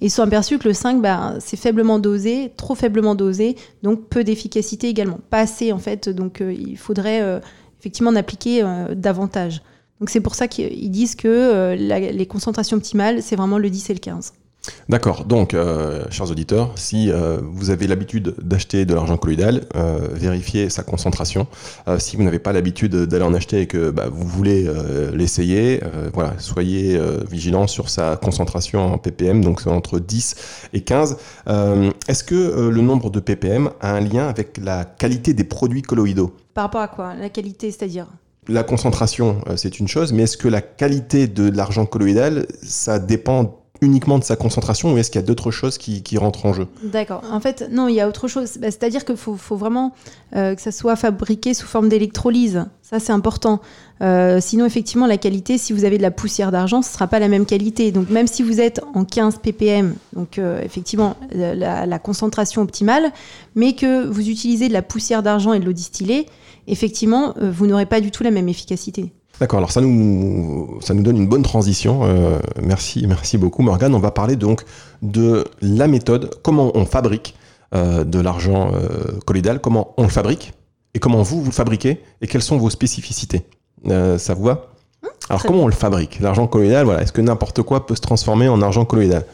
Et 0.00 0.06
ils 0.06 0.10
se 0.10 0.16
sont 0.16 0.22
aperçus 0.22 0.58
que 0.58 0.66
le 0.66 0.74
5, 0.74 1.00
bah, 1.00 1.34
c'est 1.38 1.56
faiblement 1.56 2.00
dosé, 2.00 2.52
trop 2.56 2.74
faiblement 2.74 3.14
dosé, 3.14 3.54
donc 3.84 4.08
peu 4.08 4.24
d'efficacité 4.24 4.88
également. 4.88 5.20
Pas 5.30 5.40
assez, 5.40 5.72
en 5.72 5.78
fait, 5.78 6.08
donc 6.08 6.40
euh, 6.40 6.52
il 6.52 6.76
faudrait 6.76 7.40
effectivement 7.78 8.10
en 8.10 8.16
appliquer 8.16 8.64
davantage. 8.96 9.62
Donc 10.00 10.10
c'est 10.10 10.20
pour 10.20 10.34
ça 10.34 10.48
qu'ils 10.48 10.90
disent 10.90 11.14
que 11.14 11.74
les 11.76 12.26
concentrations 12.26 12.76
optimales, 12.76 13.22
c'est 13.22 13.36
vraiment 13.36 13.58
le 13.58 13.70
10 13.70 13.90
et 13.90 13.94
le 13.94 14.00
15. 14.00 14.32
D'accord, 14.88 15.24
donc, 15.24 15.54
euh, 15.54 16.04
chers 16.10 16.30
auditeurs, 16.30 16.72
si 16.76 17.10
euh, 17.10 17.38
vous 17.42 17.70
avez 17.70 17.86
l'habitude 17.86 18.34
d'acheter 18.42 18.84
de 18.84 18.94
l'argent 18.94 19.16
colloïdal, 19.16 19.62
euh, 19.76 20.08
vérifiez 20.12 20.70
sa 20.70 20.82
concentration. 20.82 21.46
Si 21.98 22.16
vous 22.16 22.22
n'avez 22.22 22.38
pas 22.38 22.52
l'habitude 22.52 22.94
d'aller 22.94 23.24
en 23.24 23.34
acheter 23.34 23.62
et 23.62 23.66
que 23.66 23.90
bah, 23.90 24.06
vous 24.10 24.26
voulez 24.26 24.68
l'essayer, 25.12 25.80
voilà, 26.12 26.34
soyez 26.38 26.98
vigilants 27.30 27.66
sur 27.66 27.88
sa 27.88 28.16
concentration 28.16 28.94
en 28.94 28.98
ppm, 28.98 29.42
donc 29.42 29.60
c'est 29.60 29.70
entre 29.70 29.98
10 29.98 30.34
et 30.72 30.80
15. 30.80 31.16
Euh, 31.48 31.90
Est-ce 32.08 32.24
que 32.24 32.68
le 32.70 32.80
nombre 32.80 33.10
de 33.10 33.20
ppm 33.20 33.70
a 33.80 33.92
un 33.94 34.00
lien 34.00 34.28
avec 34.28 34.58
la 34.62 34.84
qualité 34.84 35.34
des 35.34 35.44
produits 35.44 35.82
colloïdaux? 35.82 36.34
Par 36.54 36.64
rapport 36.64 36.80
à 36.80 36.88
quoi? 36.88 37.14
La 37.14 37.28
qualité, 37.28 37.70
c'est-à-dire? 37.70 38.06
La 38.48 38.62
concentration, 38.62 39.40
c'est 39.56 39.78
une 39.80 39.88
chose, 39.88 40.12
mais 40.12 40.24
est-ce 40.24 40.36
que 40.36 40.48
la 40.48 40.60
qualité 40.60 41.26
de 41.26 41.50
l'argent 41.50 41.86
colloïdal, 41.86 42.46
ça 42.62 42.98
dépend 42.98 43.63
uniquement 43.84 44.18
de 44.18 44.24
sa 44.24 44.36
concentration 44.36 44.92
ou 44.92 44.98
est-ce 44.98 45.10
qu'il 45.10 45.20
y 45.20 45.24
a 45.24 45.26
d'autres 45.26 45.50
choses 45.50 45.78
qui, 45.78 46.18
rentrent 46.18 46.46
en 46.46 46.52
jeu? 46.52 46.66
D'accord. 46.82 47.22
En 47.30 47.40
fait, 47.40 47.68
non, 47.70 47.88
il 47.88 47.94
y 47.94 48.00
a 48.00 48.08
autre 48.08 48.28
chose. 48.28 48.56
Bah, 48.58 48.70
C'est-à-dire 48.70 49.04
qu'il 49.04 49.16
faut, 49.16 49.36
vraiment 49.56 49.92
euh, 50.34 50.54
que 50.54 50.62
ça 50.62 50.72
soit 50.72 50.96
fabriqué 50.96 51.54
sous 51.54 51.66
forme 51.66 51.88
d'électrolyse. 51.88 52.66
Ça, 52.82 53.00
c'est 53.00 53.12
important. 53.12 53.60
Euh, 54.02 54.38
sinon, 54.40 54.66
effectivement, 54.66 55.06
la 55.06 55.16
qualité, 55.16 55.58
si 55.58 55.72
vous 55.72 55.84
avez 55.84 55.98
de 55.98 56.02
la 56.02 56.10
poussière 56.10 56.50
d'argent, 56.50 56.82
ce 56.82 56.88
ne 56.88 56.92
sera 56.92 57.06
pas 57.06 57.18
la 57.18 57.28
même 57.28 57.46
qualité. 57.46 57.92
Donc, 57.92 58.10
même 58.10 58.26
si 58.26 58.42
vous 58.42 58.60
êtes 58.60 58.80
en 58.94 59.04
15 59.04 59.38
ppm, 59.38 59.94
donc 60.12 60.38
euh, 60.38 60.60
effectivement, 60.62 61.16
la, 61.32 61.98
concentration 61.98 62.62
optimale, 62.62 63.12
mais 63.54 63.74
que 63.74 64.06
vous 64.06 64.28
utilisez 64.28 64.68
de 64.68 64.72
la 64.72 64.82
poussière 64.82 65.22
d'argent 65.22 65.52
et 65.52 65.60
de 65.60 65.64
l'eau 65.64 65.72
distillée, 65.72 66.26
effectivement, 66.66 67.34
vous 67.40 67.66
n'aurez 67.66 67.86
pas 67.86 68.00
du 68.00 68.10
tout 68.10 68.22
la 68.22 68.30
même 68.30 68.48
efficacité. 68.48 69.12
D'accord, 69.40 69.58
alors 69.58 69.72
ça 69.72 69.80
nous, 69.80 70.78
ça 70.80 70.94
nous 70.94 71.02
donne 71.02 71.16
une 71.16 71.26
bonne 71.26 71.42
transition. 71.42 72.04
Euh, 72.04 72.38
merci, 72.62 73.04
merci 73.06 73.36
beaucoup 73.36 73.62
Morgane. 73.62 73.94
On 73.94 73.98
va 73.98 74.12
parler 74.12 74.36
donc 74.36 74.62
de 75.02 75.44
la 75.60 75.88
méthode, 75.88 76.30
comment 76.42 76.70
on 76.74 76.86
fabrique 76.86 77.34
euh, 77.74 78.04
de 78.04 78.20
l'argent 78.20 78.70
euh, 78.74 79.18
colloïdal, 79.26 79.60
comment 79.60 79.94
on 79.96 80.04
le 80.04 80.08
fabrique 80.08 80.52
et 80.94 81.00
comment 81.00 81.22
vous, 81.22 81.40
vous 81.40 81.50
le 81.50 81.54
fabriquez 81.54 82.00
et 82.20 82.28
quelles 82.28 82.42
sont 82.42 82.56
vos 82.56 82.70
spécificités. 82.70 83.42
Euh, 83.88 84.16
ça 84.16 84.34
vous 84.34 84.44
va? 84.44 84.68
Alors 85.28 85.40
très 85.40 85.48
comment 85.48 85.58
bien. 85.58 85.64
on 85.64 85.68
le 85.68 85.74
fabrique? 85.74 86.20
L'argent 86.20 86.46
colloïdal, 86.46 86.84
voilà, 86.84 87.02
est-ce 87.02 87.12
que 87.12 87.20
n'importe 87.20 87.62
quoi 87.62 87.86
peut 87.86 87.96
se 87.96 88.00
transformer 88.00 88.48
en 88.48 88.62
argent 88.62 88.84
colloïdal 88.84 89.24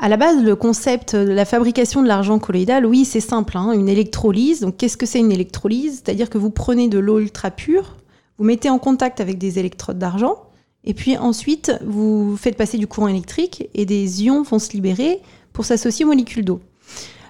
À 0.00 0.08
la 0.08 0.16
base, 0.16 0.42
le 0.42 0.56
concept 0.56 1.14
de 1.14 1.32
la 1.32 1.44
fabrication 1.44 2.02
de 2.02 2.08
l'argent 2.08 2.40
colloïdal, 2.40 2.84
oui, 2.84 3.04
c'est 3.04 3.20
simple, 3.20 3.56
hein, 3.56 3.70
une 3.72 3.88
électrolyse. 3.88 4.60
Donc, 4.60 4.76
qu'est-ce 4.76 4.96
que 4.96 5.06
c'est 5.06 5.20
une 5.20 5.30
électrolyse? 5.30 6.02
C'est-à-dire 6.04 6.28
que 6.28 6.38
vous 6.38 6.50
prenez 6.50 6.88
de 6.88 6.98
l'eau 6.98 7.20
ultra 7.20 7.52
pure, 7.52 7.96
vous 8.38 8.44
mettez 8.44 8.70
en 8.70 8.78
contact 8.78 9.20
avec 9.20 9.38
des 9.38 9.58
électrodes 9.58 9.98
d'argent, 9.98 10.36
et 10.84 10.94
puis 10.94 11.16
ensuite, 11.16 11.72
vous 11.84 12.36
faites 12.36 12.56
passer 12.56 12.76
du 12.76 12.86
courant 12.86 13.08
électrique 13.08 13.68
et 13.74 13.86
des 13.86 14.24
ions 14.24 14.42
vont 14.42 14.58
se 14.58 14.72
libérer 14.72 15.20
pour 15.52 15.64
s'associer 15.64 16.04
aux 16.04 16.08
molécules 16.08 16.44
d'eau. 16.44 16.60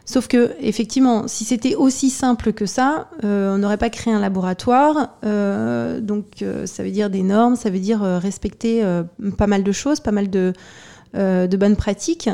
Sauf 0.06 0.28
que, 0.28 0.54
effectivement, 0.60 1.28
si 1.28 1.44
c'était 1.44 1.76
aussi 1.76 2.10
simple 2.10 2.52
que 2.52 2.66
ça, 2.66 3.08
euh, 3.24 3.54
on 3.54 3.58
n'aurait 3.58 3.78
pas 3.78 3.88
créé 3.88 4.12
un 4.12 4.20
laboratoire. 4.20 5.16
euh, 5.24 6.00
donc, 6.00 6.42
euh, 6.42 6.66
ça 6.66 6.82
veut 6.82 6.90
dire 6.90 7.08
des 7.08 7.22
normes, 7.22 7.56
ça 7.56 7.70
veut 7.70 7.78
dire 7.78 8.00
respecter 8.00 8.84
pas 9.38 9.46
mal 9.46 9.62
de 9.62 9.72
choses, 9.72 10.00
pas 10.00 10.12
mal 10.12 10.28
de, 10.28 10.52
de 11.14 11.56
bonnes 11.56 11.76
pratiques. 11.76 12.28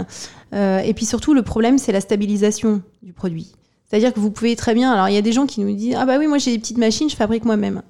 Et 0.52 0.92
puis 0.94 1.04
surtout, 1.04 1.34
le 1.34 1.42
problème, 1.42 1.78
c'est 1.78 1.92
la 1.92 2.00
stabilisation 2.00 2.82
du 3.02 3.12
produit. 3.12 3.52
C'est-à-dire 3.86 4.12
que 4.12 4.20
vous 4.20 4.30
pouvez 4.30 4.56
très 4.56 4.74
bien. 4.74 4.92
Alors, 4.92 5.08
il 5.08 5.14
y 5.14 5.18
a 5.18 5.22
des 5.22 5.32
gens 5.32 5.46
qui 5.46 5.60
nous 5.60 5.74
disent 5.74 5.96
Ah, 5.96 6.06
bah 6.06 6.16
oui, 6.18 6.26
moi 6.26 6.38
j'ai 6.38 6.52
des 6.52 6.58
petites 6.58 6.78
machines, 6.78 7.10
je 7.10 7.16
fabrique 7.16 7.44
moi-même. 7.44 7.82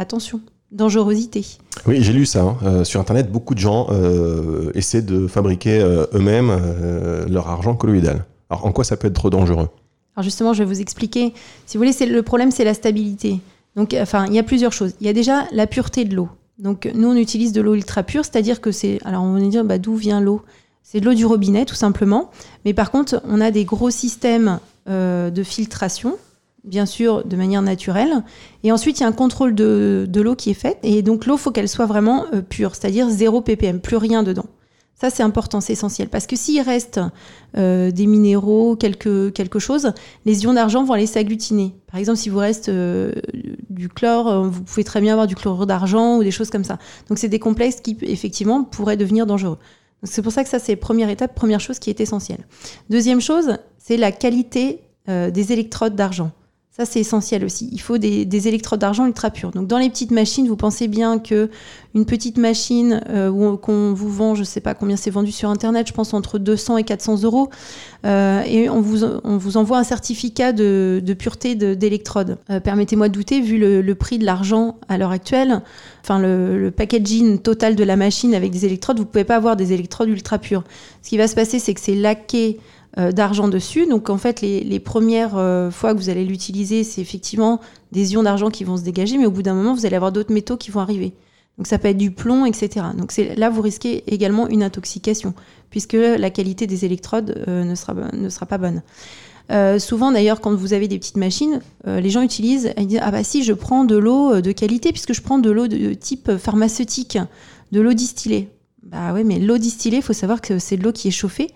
Attention, 0.00 0.40
dangerosité. 0.70 1.44
Oui, 1.84 2.04
j'ai 2.04 2.12
lu 2.12 2.24
ça. 2.24 2.42
hein. 2.42 2.56
Euh, 2.62 2.84
sur 2.84 3.00
Internet, 3.00 3.32
beaucoup 3.32 3.56
de 3.56 3.58
gens 3.58 3.88
euh, 3.90 4.70
essaient 4.76 5.02
de 5.02 5.26
fabriquer 5.26 5.80
euh, 5.80 6.06
eux-mêmes 6.14 6.56
leur 7.28 7.48
argent 7.48 7.74
colloïdal. 7.74 8.24
Alors 8.48 8.64
en 8.64 8.70
quoi 8.70 8.84
ça 8.84 8.96
peut 8.96 9.08
être 9.08 9.14
trop 9.14 9.28
dangereux? 9.28 9.68
Alors 10.14 10.22
justement, 10.22 10.52
je 10.52 10.62
vais 10.62 10.68
vous 10.72 10.80
expliquer. 10.80 11.34
Si 11.66 11.76
vous 11.76 11.80
voulez, 11.80 11.92
c'est 11.92 12.06
le 12.06 12.22
problème, 12.22 12.52
c'est 12.52 12.62
la 12.62 12.74
stabilité. 12.74 13.40
Donc, 13.74 13.92
enfin, 14.00 14.26
il 14.26 14.34
y 14.34 14.38
a 14.38 14.44
plusieurs 14.44 14.72
choses. 14.72 14.92
Il 15.00 15.06
y 15.08 15.10
a 15.10 15.12
déjà 15.12 15.46
la 15.50 15.66
pureté 15.66 16.04
de 16.04 16.14
l'eau. 16.14 16.28
Donc, 16.60 16.88
nous, 16.94 17.08
on 17.08 17.16
utilise 17.16 17.52
de 17.52 17.60
l'eau 17.60 17.74
ultra 17.74 18.04
pure, 18.04 18.24
c'est-à-dire 18.24 18.60
que 18.60 18.70
c'est. 18.70 19.00
Alors, 19.04 19.24
on 19.24 19.32
va 19.32 19.40
dire, 19.40 19.64
bah, 19.64 19.78
d'où 19.78 19.96
vient 19.96 20.20
l'eau? 20.20 20.42
C'est 20.84 21.00
de 21.00 21.06
l'eau 21.06 21.14
du 21.14 21.26
robinet, 21.26 21.64
tout 21.64 21.74
simplement. 21.74 22.30
Mais 22.64 22.72
par 22.72 22.92
contre, 22.92 23.20
on 23.28 23.40
a 23.40 23.50
des 23.50 23.64
gros 23.64 23.90
systèmes 23.90 24.60
de 24.86 25.42
filtration, 25.42 26.16
bien 26.64 26.86
sûr, 26.86 27.24
de 27.24 27.36
manière 27.36 27.62
naturelle. 27.62 28.22
Et 28.62 28.72
ensuite, 28.72 28.98
il 28.98 29.02
y 29.02 29.04
a 29.04 29.08
un 29.08 29.12
contrôle 29.12 29.54
de, 29.54 30.06
de 30.08 30.20
l'eau 30.20 30.34
qui 30.34 30.50
est 30.50 30.54
fait. 30.54 30.78
Et 30.82 31.02
donc, 31.02 31.26
l'eau, 31.26 31.36
faut 31.36 31.50
qu'elle 31.50 31.68
soit 31.68 31.86
vraiment 31.86 32.26
euh, 32.32 32.42
pure, 32.42 32.74
c'est-à-dire 32.74 33.08
0 33.08 33.40
ppm, 33.40 33.80
plus 33.80 33.96
rien 33.96 34.22
dedans. 34.22 34.46
Ça, 34.94 35.10
c'est 35.10 35.22
important, 35.22 35.60
c'est 35.60 35.74
essentiel. 35.74 36.08
Parce 36.08 36.26
que 36.26 36.34
s'il 36.34 36.60
reste 36.60 37.00
euh, 37.56 37.92
des 37.92 38.06
minéraux, 38.06 38.74
quelque, 38.74 39.28
quelque 39.28 39.60
chose, 39.60 39.92
les 40.26 40.42
ions 40.42 40.52
d'argent 40.52 40.82
vont 40.82 40.94
aller 40.94 41.06
s'agglutiner. 41.06 41.76
Par 41.86 42.00
exemple, 42.00 42.18
si 42.18 42.30
vous 42.30 42.38
reste 42.38 42.68
euh, 42.68 43.12
du 43.70 43.88
chlore, 43.88 44.44
vous 44.44 44.62
pouvez 44.62 44.82
très 44.82 45.00
bien 45.00 45.12
avoir 45.12 45.28
du 45.28 45.36
chlorure 45.36 45.68
d'argent 45.68 46.18
ou 46.18 46.24
des 46.24 46.32
choses 46.32 46.50
comme 46.50 46.64
ça. 46.64 46.78
Donc, 47.08 47.18
c'est 47.18 47.28
des 47.28 47.38
complexes 47.38 47.80
qui, 47.80 47.96
effectivement, 48.02 48.64
pourraient 48.64 48.96
devenir 48.96 49.24
dangereux. 49.24 49.58
C'est 50.02 50.22
pour 50.22 50.32
ça 50.32 50.42
que 50.42 50.50
ça, 50.50 50.58
c'est 50.58 50.74
première 50.74 51.10
étape, 51.10 51.34
première 51.34 51.60
chose 51.60 51.78
qui 51.78 51.90
est 51.90 52.00
essentielle. 52.00 52.44
Deuxième 52.90 53.20
chose, 53.20 53.56
c'est 53.78 53.96
la 53.96 54.12
qualité 54.12 54.82
des 55.08 55.52
électrodes 55.52 55.96
d'argent. 55.96 56.32
Ça, 56.78 56.84
c'est 56.84 57.00
essentiel 57.00 57.44
aussi. 57.44 57.68
Il 57.72 57.80
faut 57.80 57.98
des, 57.98 58.46
électrodes 58.46 58.78
d'argent 58.78 59.04
ultra 59.04 59.30
pures. 59.30 59.50
Donc, 59.50 59.66
dans 59.66 59.78
les 59.78 59.90
petites 59.90 60.12
machines, 60.12 60.46
vous 60.46 60.54
pensez 60.54 60.86
bien 60.86 61.18
que 61.18 61.50
une 61.96 62.06
petite 62.06 62.38
machine 62.38 63.02
euh, 63.08 63.56
qu'on 63.56 63.92
vous 63.94 64.08
vend, 64.08 64.36
je 64.36 64.40
ne 64.40 64.44
sais 64.44 64.60
pas 64.60 64.74
combien 64.74 64.96
c'est 64.96 65.10
vendu 65.10 65.32
sur 65.32 65.50
Internet, 65.50 65.88
je 65.88 65.92
pense 65.92 66.14
entre 66.14 66.38
200 66.38 66.76
et 66.76 66.84
400 66.84 67.24
euros, 67.24 67.50
euh, 68.06 68.42
et 68.46 68.70
on 68.70 68.80
vous, 68.80 69.56
envoie 69.56 69.78
un 69.78 69.82
certificat 69.82 70.52
de, 70.52 71.02
pureté 71.18 71.56
d'électrodes. 71.56 72.38
Euh, 72.48 72.60
permettez-moi 72.60 73.08
de 73.08 73.14
douter, 73.14 73.40
vu 73.40 73.58
le, 73.58 73.94
prix 73.96 74.18
de 74.18 74.24
l'argent 74.24 74.76
à 74.88 74.98
l'heure 74.98 75.10
actuelle, 75.10 75.62
enfin 76.04 76.20
le, 76.20 76.70
packaging 76.70 77.40
total 77.40 77.74
de 77.74 77.82
la 77.82 77.96
machine 77.96 78.36
avec 78.36 78.52
des 78.52 78.66
électrodes, 78.66 78.98
vous 78.98 79.04
ne 79.04 79.08
pouvez 79.08 79.24
pas 79.24 79.34
avoir 79.34 79.56
des 79.56 79.72
électrodes 79.72 80.10
ultra 80.10 80.38
pures. 80.38 80.62
Ce 81.02 81.08
qui 81.08 81.18
va 81.18 81.26
se 81.26 81.34
passer, 81.34 81.58
c'est 81.58 81.74
que 81.74 81.80
c'est 81.80 81.96
laqué 81.96 82.60
d'argent 82.96 83.48
dessus. 83.48 83.86
Donc 83.86 84.10
en 84.10 84.18
fait, 84.18 84.40
les, 84.40 84.80
premières 84.80 85.36
euh, 85.36 85.70
fois 85.70 85.94
que 85.94 85.98
vous 85.98 86.08
allez 86.08 86.24
l'utiliser, 86.24 86.84
c'est 86.84 87.00
effectivement 87.00 87.60
des 87.92 88.14
ions 88.14 88.22
d'argent 88.22 88.50
qui 88.50 88.64
vont 88.64 88.76
se 88.76 88.82
dégager, 88.82 89.18
mais 89.18 89.26
au 89.26 89.30
bout 89.30 89.42
d'un 89.42 89.54
moment, 89.54 89.74
vous 89.74 89.86
allez 89.86 89.96
avoir 89.96 90.12
d'autres 90.12 90.32
métaux 90.32 90.56
qui 90.56 90.70
vont 90.70 90.80
arriver. 90.80 91.12
Donc 91.58 91.66
ça 91.66 91.78
peut 91.78 91.88
être 91.88 91.98
du 91.98 92.10
plomb, 92.10 92.44
etc. 92.44 92.86
Donc 92.96 93.12
là, 93.36 93.50
vous 93.50 93.62
risquez 93.62 94.04
également 94.12 94.48
une 94.48 94.62
intoxication, 94.62 95.34
puisque 95.70 95.94
la 95.94 96.30
qualité 96.30 96.66
des 96.66 96.84
électrodes 96.84 97.42
euh, 97.48 97.64
ne, 97.64 97.74
sera, 97.74 97.94
ne 98.12 98.28
sera 98.28 98.46
pas 98.46 98.58
bonne. 98.58 98.82
souvent 99.78 100.12
d'ailleurs, 100.12 100.40
quand 100.40 100.54
vous 100.54 100.72
avez 100.72 100.88
des 100.88 100.98
petites 100.98 101.16
machines, 101.16 101.60
les 101.84 102.10
gens 102.10 102.22
utilisent, 102.22 102.72
ils 102.78 102.86
disent 102.86 103.00
ah 103.02 103.10
bah 103.10 103.24
si 103.24 103.42
je 103.42 103.52
prends 103.52 103.84
de 103.84 103.96
l'eau 103.96 104.40
de 104.40 104.52
qualité 104.52 104.92
puisque 104.92 105.14
je 105.14 105.22
prends 105.22 105.38
de 105.38 105.50
l'eau 105.50 105.68
de 105.68 105.94
type 105.94 106.36
pharmaceutique, 106.36 107.18
de 107.72 107.80
l'eau 107.80 107.92
distillée. 107.92 108.50
Bah 108.82 109.12
ouais, 109.12 109.24
mais 109.24 109.38
l'eau 109.38 109.58
distillée, 109.58 109.98
il 109.98 110.02
faut 110.02 110.12
savoir 110.12 110.40
que 110.40 110.58
c'est 110.58 110.76
de 110.76 110.84
l'eau 110.84 110.92
qui 110.92 111.08
est 111.08 111.12
chauffée. 111.12 111.48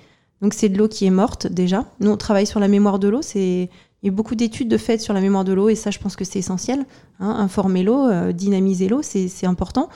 Donc 0.43 0.55
c'est 0.55 0.69
de 0.69 0.77
l'eau 0.77 0.89
qui 0.89 1.07
est 1.07 1.11
morte 1.11 1.47
déjà. 1.47 1.87
Nous, 2.01 2.11
on 2.11 2.17
travaille 2.17 2.47
sur 2.47 2.61
la 2.61 2.69
mémoire 2.69 2.99
de 2.99 3.09
l'eau. 3.09 3.23
C'est 3.23 3.71
il 4.03 4.07
y 4.07 4.09
a 4.09 4.13
beaucoup 4.13 4.35
d'études 4.35 4.69
de 4.69 4.77
fait 4.79 5.01
sur 5.01 5.15
la 5.15 5.21
mémoire 5.21 5.45
de 5.45 5.53
l'eau 5.53 5.69
et 5.69 5.77
ça, 5.77 5.93
je 5.93 6.01
pense 6.01 6.17
que 6.17 6.25
c'est 6.25 6.41
essentiel. 6.41 6.85
Hein. 7.21 7.37
informer 7.39 7.85
l'eau, 7.85 8.09
euh, 8.09 8.33
dynamiser 8.33 8.89
l'eau, 8.89 9.01
c'est 9.03 9.47
important. 9.47 9.89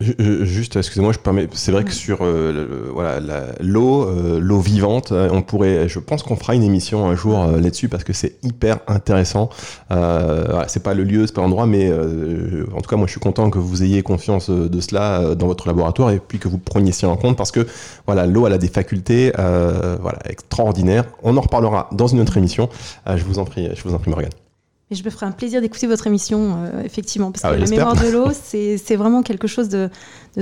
Juste, 0.00 0.76
excusez-moi, 0.76 1.12
je 1.12 1.18
permets. 1.18 1.46
C'est 1.52 1.72
vrai 1.72 1.84
que 1.84 1.92
sur 1.92 2.18
euh, 2.22 2.90
voilà 2.92 3.20
l'eau, 3.60 4.04
euh, 4.04 4.40
l'eau 4.40 4.60
vivante, 4.60 5.12
euh, 5.12 5.28
on 5.30 5.42
pourrait. 5.42 5.88
Je 5.88 5.98
pense 5.98 6.22
qu'on 6.22 6.36
fera 6.36 6.54
une 6.54 6.62
émission 6.62 7.06
un 7.06 7.14
jour 7.14 7.44
là-dessus 7.46 7.88
parce 7.88 8.02
que 8.02 8.14
c'est 8.14 8.36
hyper 8.42 8.78
intéressant. 8.86 9.50
Voilà, 9.90 10.66
c'est 10.68 10.82
pas 10.82 10.94
le 10.94 11.04
lieu, 11.04 11.26
c'est 11.26 11.34
pas 11.34 11.42
l'endroit, 11.42 11.66
mais 11.66 11.92
en 11.92 12.80
tout 12.80 12.88
cas, 12.88 12.96
moi, 12.96 13.06
je 13.06 13.12
suis 13.12 13.20
content 13.20 13.50
que 13.50 13.58
vous 13.58 13.82
ayez 13.82 14.02
confiance 14.02 14.48
de 14.50 14.80
cela 14.80 15.34
dans 15.34 15.46
votre 15.46 15.66
laboratoire 15.66 16.10
et 16.10 16.18
puis 16.18 16.38
que 16.38 16.48
vous 16.48 16.58
preniez 16.58 16.92
ça 16.92 17.08
en 17.08 17.16
compte 17.16 17.36
parce 17.36 17.52
que 17.52 17.66
voilà, 18.06 18.26
l'eau, 18.26 18.46
elle 18.46 18.54
a 18.54 18.58
des 18.58 18.68
facultés 18.68 19.32
voilà 19.36 20.18
extraordinaires. 20.24 21.04
On 21.22 21.36
en 21.36 21.42
reparlera 21.42 21.88
dans 21.92 22.06
une 22.06 22.20
autre 22.20 22.36
émission. 22.36 22.70
je 23.06 23.24
vous 23.24 23.38
en 23.38 23.44
prie, 23.44 23.68
je 23.74 23.82
vous 23.82 23.94
en 23.94 23.98
prie, 23.98 24.10
Morgane. 24.10 24.47
Et 24.90 24.94
je 24.94 25.04
me 25.04 25.10
ferai 25.10 25.26
un 25.26 25.32
plaisir 25.32 25.60
d'écouter 25.60 25.86
votre 25.86 26.06
émission, 26.06 26.56
euh, 26.56 26.82
effectivement, 26.82 27.30
parce 27.30 27.44
ah 27.44 27.54
que 27.54 27.60
la 27.60 27.66
mémoire 27.66 27.94
de 27.94 28.08
l'eau, 28.08 28.28
c'est 28.32 28.96
vraiment 28.96 29.22
quelque 29.22 29.46
chose 29.46 29.68
de, 29.68 29.90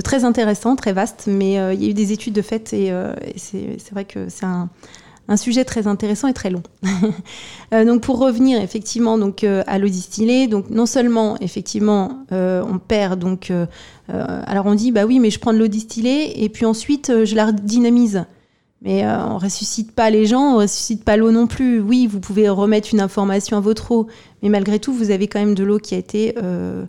très 0.03 0.23
intéressant, 0.23 0.77
très 0.77 0.93
vaste, 0.93 1.25
mais 1.27 1.59
euh, 1.59 1.73
il 1.73 1.83
y 1.83 1.87
a 1.87 1.89
eu 1.89 1.93
des 1.93 2.13
études 2.13 2.33
de 2.33 2.41
fait 2.41 2.71
et, 2.71 2.91
euh, 2.91 3.13
c'est 3.35 3.91
vrai 3.91 4.05
que 4.05 4.29
c'est 4.29 4.45
un, 4.45 4.69
sujet 5.35 5.65
très 5.65 5.87
intéressant 5.87 6.29
et 6.29 6.33
très 6.33 6.49
long. 6.49 6.63
donc 7.73 7.99
pour 7.99 8.17
revenir 8.17 8.61
effectivement 8.61 9.17
donc 9.17 9.43
à 9.43 9.77
l'eau 9.77 9.89
distillée, 9.89 10.47
donc 10.47 10.69
non 10.69 10.85
seulement 10.85 11.35
effectivement 11.41 12.23
on 12.31 12.79
perd 12.79 13.19
donc 13.19 13.51
alors 14.07 14.67
on 14.67 14.73
dit 14.73 14.93
bah 14.93 15.05
oui 15.05 15.19
mais 15.19 15.29
je 15.29 15.37
prends 15.39 15.51
de 15.51 15.57
l'eau 15.57 15.67
distillée 15.67 16.45
et 16.45 16.47
puis 16.47 16.65
ensuite 16.65 17.11
je 17.25 17.35
la 17.35 17.51
dynamise. 17.51 18.23
Mais 18.81 19.03
on 19.03 19.09
euh, 19.09 19.27
on 19.29 19.37
ressuscite 19.37 19.91
pas 19.91 20.09
les 20.09 20.25
gens, 20.25 20.55
on 20.55 20.57
ressuscite 20.57 21.03
pas 21.03 21.17
l'eau 21.17 21.31
non 21.31 21.47
plus. 21.47 21.79
Oui, 21.79 22.07
vous 22.07 22.19
pouvez 22.19 22.49
remettre 22.49 22.89
une 22.93 23.01
information 23.01 23.57
à 23.57 23.59
votre 23.59 23.91
eau, 23.91 24.07
mais 24.41 24.49
malgré 24.49 24.79
tout, 24.79 24.93
vous 24.93 25.11
avez 25.11 25.27
quand 25.27 25.39
même 25.39 25.55
de 25.55 25.63
l'eau 25.63 25.79
qui 25.79 25.95
a 25.95 25.97
été, 25.97 26.35
euh, 26.41 26.85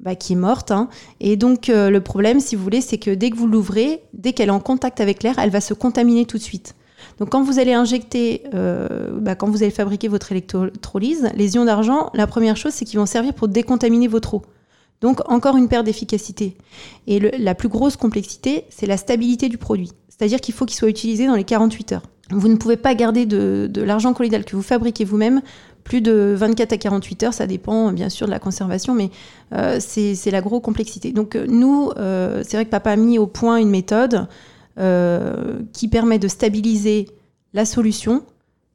bah, 0.00 0.14
qui 0.14 0.32
est 0.32 0.36
morte. 0.36 0.70
Hein. 0.70 0.88
Et 1.20 1.36
donc 1.36 1.68
euh, 1.68 1.90
le 1.90 2.00
problème, 2.00 2.40
si 2.40 2.56
vous 2.56 2.62
voulez, 2.62 2.80
c'est 2.80 2.98
que 2.98 3.10
dès 3.10 3.30
que 3.30 3.36
vous 3.36 3.46
l'ouvrez, 3.46 4.02
dès 4.14 4.32
qu'elle 4.32 4.48
est 4.48 4.52
en 4.52 4.60
contact 4.60 5.00
avec 5.00 5.22
l'air, 5.22 5.38
elle 5.38 5.50
va 5.50 5.60
se 5.60 5.74
contaminer 5.74 6.24
tout 6.24 6.38
de 6.38 6.42
suite. 6.42 6.74
Donc 7.18 7.30
quand 7.30 7.42
vous 7.42 7.58
allez 7.58 7.72
injecter, 7.72 8.42
bah, 8.52 9.34
quand 9.34 9.48
vous 9.48 9.62
allez 9.62 9.70
fabriquer 9.70 10.08
votre 10.08 10.32
électrolyse, 10.32 11.30
les 11.34 11.54
ions 11.54 11.64
d'argent, 11.64 12.10
la 12.14 12.26
première 12.26 12.56
chose, 12.56 12.72
c'est 12.72 12.84
qu'ils 12.84 12.98
vont 12.98 13.06
servir 13.06 13.32
pour 13.32 13.48
décontaminer 13.48 14.08
votre 14.08 14.34
eau. 14.34 14.42
Donc 15.00 15.20
encore 15.30 15.56
une 15.56 15.68
perte 15.68 15.84
d'efficacité. 15.84 16.56
Et 17.06 17.20
la 17.20 17.54
plus 17.54 17.68
grosse 17.68 17.96
complexité, 17.96 18.64
c'est 18.70 18.86
la 18.86 18.96
stabilité 18.96 19.48
du 19.48 19.58
produit. 19.58 19.92
C'est-à-dire 20.16 20.40
qu'il 20.40 20.54
faut 20.54 20.64
qu'il 20.64 20.76
soit 20.76 20.88
utilisé 20.88 21.26
dans 21.26 21.34
les 21.34 21.44
48 21.44 21.92
heures. 21.92 22.02
Vous 22.30 22.48
ne 22.48 22.56
pouvez 22.56 22.76
pas 22.76 22.94
garder 22.94 23.24
de, 23.26 23.70
l'argent 23.76 24.12
colloïdal 24.12 24.44
que 24.44 24.56
vous 24.56 24.62
fabriquez 24.62 25.04
vous-même 25.04 25.42
plus 25.84 26.00
de 26.00 26.34
24 26.36 26.72
à 26.72 26.78
48 26.78 27.22
heures, 27.22 27.34
ça 27.34 27.46
dépend 27.46 27.92
bien 27.92 28.08
sûr 28.08 28.26
de 28.26 28.32
la 28.32 28.40
conservation, 28.40 28.92
mais 28.92 29.10
euh, 29.52 29.78
c'est 29.78 30.30
la 30.32 30.40
grosse 30.40 30.62
complexité. 30.62 31.12
Donc 31.12 31.36
euh, 31.36 31.46
nous, 31.48 31.92
euh, 31.96 32.42
c'est 32.44 32.56
vrai 32.56 32.64
que 32.64 32.70
papa 32.70 32.90
a 32.90 32.96
mis 32.96 33.18
au 33.20 33.28
point 33.28 33.58
une 33.58 33.70
méthode 33.70 34.26
qui 35.72 35.88
permet 35.88 36.18
de 36.18 36.28
stabiliser 36.28 37.06
la 37.54 37.64
solution 37.64 38.24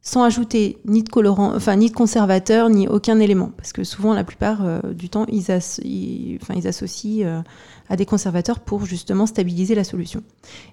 sans 0.02 0.24
ajouter 0.24 0.78
ni 0.84 1.02
de 1.02 1.08
colorant, 1.08 1.54
enfin 1.54 1.76
ni 1.76 1.88
de 1.88 1.94
conservateur, 1.94 2.68
ni 2.68 2.88
aucun 2.88 3.20
élément, 3.20 3.52
parce 3.56 3.72
que 3.72 3.84
souvent 3.84 4.14
la 4.14 4.24
plupart 4.24 4.82
du 4.92 5.08
temps 5.08 5.26
ils, 5.28 5.46
ils 5.84 6.68
associent 6.68 7.42
à 7.88 7.96
des 7.96 8.06
conservateurs 8.06 8.60
pour 8.60 8.86
justement 8.86 9.26
stabiliser 9.26 9.74
la 9.74 9.84
solution. 9.84 10.22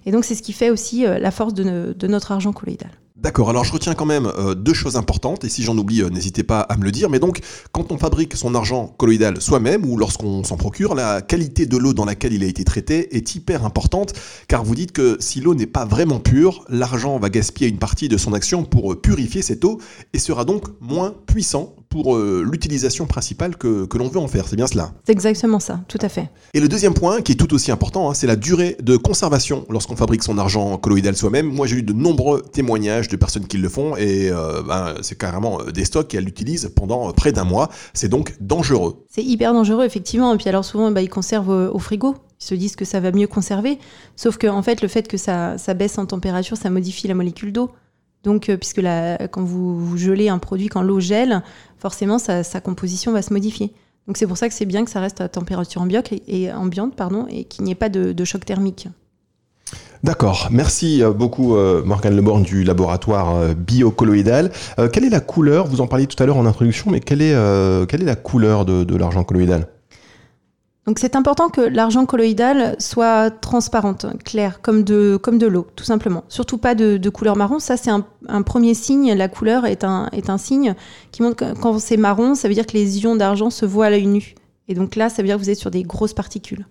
Et 0.06 0.12
donc 0.12 0.24
c'est 0.24 0.34
ce 0.34 0.42
qui 0.42 0.52
fait 0.52 0.70
aussi 0.70 1.06
euh, 1.06 1.18
la 1.18 1.30
force 1.30 1.54
de 1.54 2.06
notre 2.06 2.32
argent 2.32 2.52
colloïdal. 2.52 2.90
D'accord, 3.20 3.50
alors 3.50 3.64
je 3.64 3.72
retiens 3.72 3.92
quand 3.92 4.06
même 4.06 4.32
euh, 4.38 4.54
deux 4.54 4.72
choses 4.72 4.96
importantes, 4.96 5.44
et 5.44 5.50
si 5.50 5.62
j'en 5.62 5.76
oublie, 5.76 6.00
euh, 6.00 6.08
n'hésitez 6.08 6.42
pas 6.42 6.60
à 6.60 6.78
me 6.78 6.84
le 6.84 6.90
dire, 6.90 7.10
mais 7.10 7.18
donc 7.18 7.40
quand 7.70 7.92
on 7.92 7.98
fabrique 7.98 8.34
son 8.34 8.54
argent 8.54 8.94
colloïdal 8.96 9.42
soi-même, 9.42 9.84
ou 9.84 9.98
lorsqu'on 9.98 10.42
s'en 10.42 10.56
procure, 10.56 10.94
la 10.94 11.20
qualité 11.20 11.66
de 11.66 11.76
l'eau 11.76 11.92
dans 11.92 12.06
laquelle 12.06 12.32
il 12.32 12.42
a 12.42 12.46
été 12.46 12.64
traité 12.64 13.14
est 13.14 13.34
hyper 13.34 13.66
importante, 13.66 14.14
car 14.48 14.64
vous 14.64 14.74
dites 14.74 14.92
que 14.92 15.18
si 15.20 15.42
l'eau 15.42 15.54
n'est 15.54 15.66
pas 15.66 15.84
vraiment 15.84 16.18
pure, 16.18 16.64
l'argent 16.70 17.18
va 17.18 17.28
gaspiller 17.28 17.68
une 17.68 17.76
partie 17.76 18.08
de 18.08 18.16
son 18.16 18.32
action 18.32 18.64
pour 18.64 18.98
purifier 18.98 19.42
cette 19.42 19.66
eau, 19.66 19.82
et 20.14 20.18
sera 20.18 20.46
donc 20.46 20.68
moins 20.80 21.14
puissant 21.26 21.74
pour 21.90 22.14
euh, 22.14 22.42
l'utilisation 22.48 23.06
principale 23.06 23.56
que, 23.56 23.86
l'on 23.98 24.08
veut 24.08 24.20
en 24.20 24.28
faire. 24.28 24.46
C'est 24.48 24.56
bien 24.56 24.68
cela 24.68 24.92
C'est 25.04 25.12
exactement 25.12 25.58
ça, 25.58 25.80
tout 25.88 25.98
à 26.00 26.08
fait. 26.08 26.30
Et 26.54 26.60
le 26.60 26.68
deuxième 26.68 26.94
point, 26.94 27.20
qui 27.20 27.32
est 27.32 27.34
tout 27.34 27.52
aussi 27.52 27.70
important, 27.72 28.08
hein, 28.08 28.14
c'est 28.14 28.28
la 28.28 28.36
durée 28.36 28.76
de 28.80 28.96
conservation 28.96 29.66
lorsqu'on 29.68 29.96
fabrique 29.96 30.22
son 30.22 30.38
argent 30.38 30.78
colloïdal 30.78 31.16
soi-même. 31.16 31.46
Moi, 31.46 31.66
j'ai 31.66 31.76
eu 31.76 31.82
de 31.82 31.92
nombreux 31.92 32.42
témoignages 32.42 33.08
de 33.08 33.16
personnes 33.16 33.46
qui 33.46 33.58
le 33.58 33.68
font 33.68 33.96
et 33.96 34.30
euh, 34.30 34.62
ben, 34.62 34.94
c'est 35.02 35.18
carrément 35.18 35.60
euh, 35.60 35.72
des 35.72 35.84
stocks 35.84 36.08
qu'elles 36.08 36.28
utilisent 36.28 36.70
pendant 36.74 37.12
près 37.12 37.32
d'un 37.32 37.44
mois. 37.44 37.68
C'est 37.92 38.08
donc 38.08 38.36
dangereux. 38.40 39.04
C'est 39.10 39.24
hyper 39.24 39.52
dangereux, 39.52 39.84
effectivement. 39.84 40.32
Et 40.32 40.36
puis 40.36 40.48
alors 40.48 40.64
souvent, 40.64 40.92
bah, 40.92 41.02
ils 41.02 41.10
conservent 41.10 41.70
au 41.72 41.78
frigo. 41.80 42.14
Ils 42.40 42.44
se 42.46 42.54
disent 42.54 42.76
que 42.76 42.84
ça 42.84 43.00
va 43.00 43.10
mieux 43.10 43.26
conserver. 43.26 43.78
Sauf 44.14 44.38
que 44.38 44.46
en 44.46 44.62
fait, 44.62 44.80
le 44.80 44.88
fait 44.88 45.08
que 45.08 45.16
ça, 45.16 45.58
ça 45.58 45.74
baisse 45.74 45.98
en 45.98 46.06
température, 46.06 46.56
ça 46.56 46.70
modifie 46.70 47.08
la 47.08 47.14
molécule 47.14 47.52
d'eau. 47.52 47.70
Donc, 48.24 48.48
euh, 48.48 48.56
puisque 48.56 48.82
quand 49.30 49.42
vous, 49.42 49.96
gelez 49.96 50.28
un 50.28 50.38
produit, 50.38 50.68
quand 50.68 50.82
l'eau 50.82 51.00
gèle, 51.00 51.42
forcément, 51.78 52.18
sa, 52.18 52.42
composition 52.60 53.12
va 53.12 53.22
se 53.22 53.32
modifier. 53.32 53.72
Donc, 54.06 54.16
c'est 54.16 54.26
pour 54.26 54.36
ça 54.36 54.48
que 54.48 54.54
c'est 54.54 54.66
bien 54.66 54.84
que 54.84 54.90
ça 54.90 55.00
reste 55.00 55.20
à 55.20 55.28
température 55.28 55.80
ambiante 55.80 56.12
et, 56.12 56.52
ambiante, 56.52 56.94
et 57.30 57.44
qu'il 57.44 57.64
n'y 57.64 57.70
ait 57.70 57.76
pas 57.76 57.88
de, 57.88 58.24
choc 58.24 58.44
thermique. 58.44 58.88
D'accord, 60.02 60.48
merci 60.50 61.02
euh, 61.02 61.12
beaucoup 61.12 61.54
euh, 61.54 61.84
Morgane 61.84 62.16
Leborn 62.16 62.42
du 62.42 62.64
laboratoire 62.64 63.54
biocolloïdal. 63.54 64.50
quelle 64.92 65.04
est 65.04 65.10
la 65.10 65.20
couleur? 65.20 65.66
Vous 65.66 65.80
en 65.80 65.86
parliez 65.86 66.06
tout 66.06 66.20
à 66.22 66.26
l'heure 66.26 66.38
en 66.38 66.46
introduction, 66.46 66.90
mais 66.90 67.00
quelle 67.00 67.22
est 67.22 67.34
la 67.34 68.16
couleur 68.16 68.64
de 68.64 68.96
l'argent 68.96 69.24
colloïdal? 69.24 69.68
Donc 70.86 70.98
c'est 70.98 71.14
important 71.14 71.50
que 71.50 71.60
l'argent 71.60 72.06
colloïdal 72.06 72.74
soit 72.78 73.30
transparente, 73.30 74.06
claire, 74.24 74.62
comme 74.62 74.82
de, 74.82 75.18
comme 75.22 75.38
de 75.38 75.46
l'eau, 75.46 75.66
tout 75.76 75.84
simplement. 75.84 76.24
Surtout 76.28 76.56
pas 76.56 76.74
de, 76.74 77.08
couleur 77.10 77.36
marron. 77.36 77.58
Ça, 77.58 77.76
c'est 77.76 77.90
un, 77.90 78.42
premier 78.42 78.74
signe. 78.74 79.12
La 79.14 79.28
couleur 79.28 79.66
est 79.66 79.84
un, 79.84 80.08
est 80.12 80.30
un 80.30 80.38
signe 80.38 80.74
qui 81.12 81.22
montre 81.22 81.36
que 81.36 81.60
quand 81.60 81.78
c'est 81.78 81.98
marron, 81.98 82.34
ça 82.34 82.48
veut 82.48 82.54
dire 82.54 82.66
que 82.66 82.72
les 82.72 82.98
ions 83.00 83.14
d'argent 83.14 83.50
se 83.50 83.66
voient 83.66 83.86
à 83.86 83.90
l'œil 83.90 84.06
nu. 84.06 84.34
Et 84.68 84.74
donc 84.74 84.96
là, 84.96 85.10
ça 85.10 85.22
veut 85.22 85.28
dire 85.28 85.36
que 85.36 85.42
vous 85.42 85.50
êtes 85.50 85.58
sur 85.58 85.70
des 85.70 85.82
grosses 85.82 86.14
particules. 86.14 86.66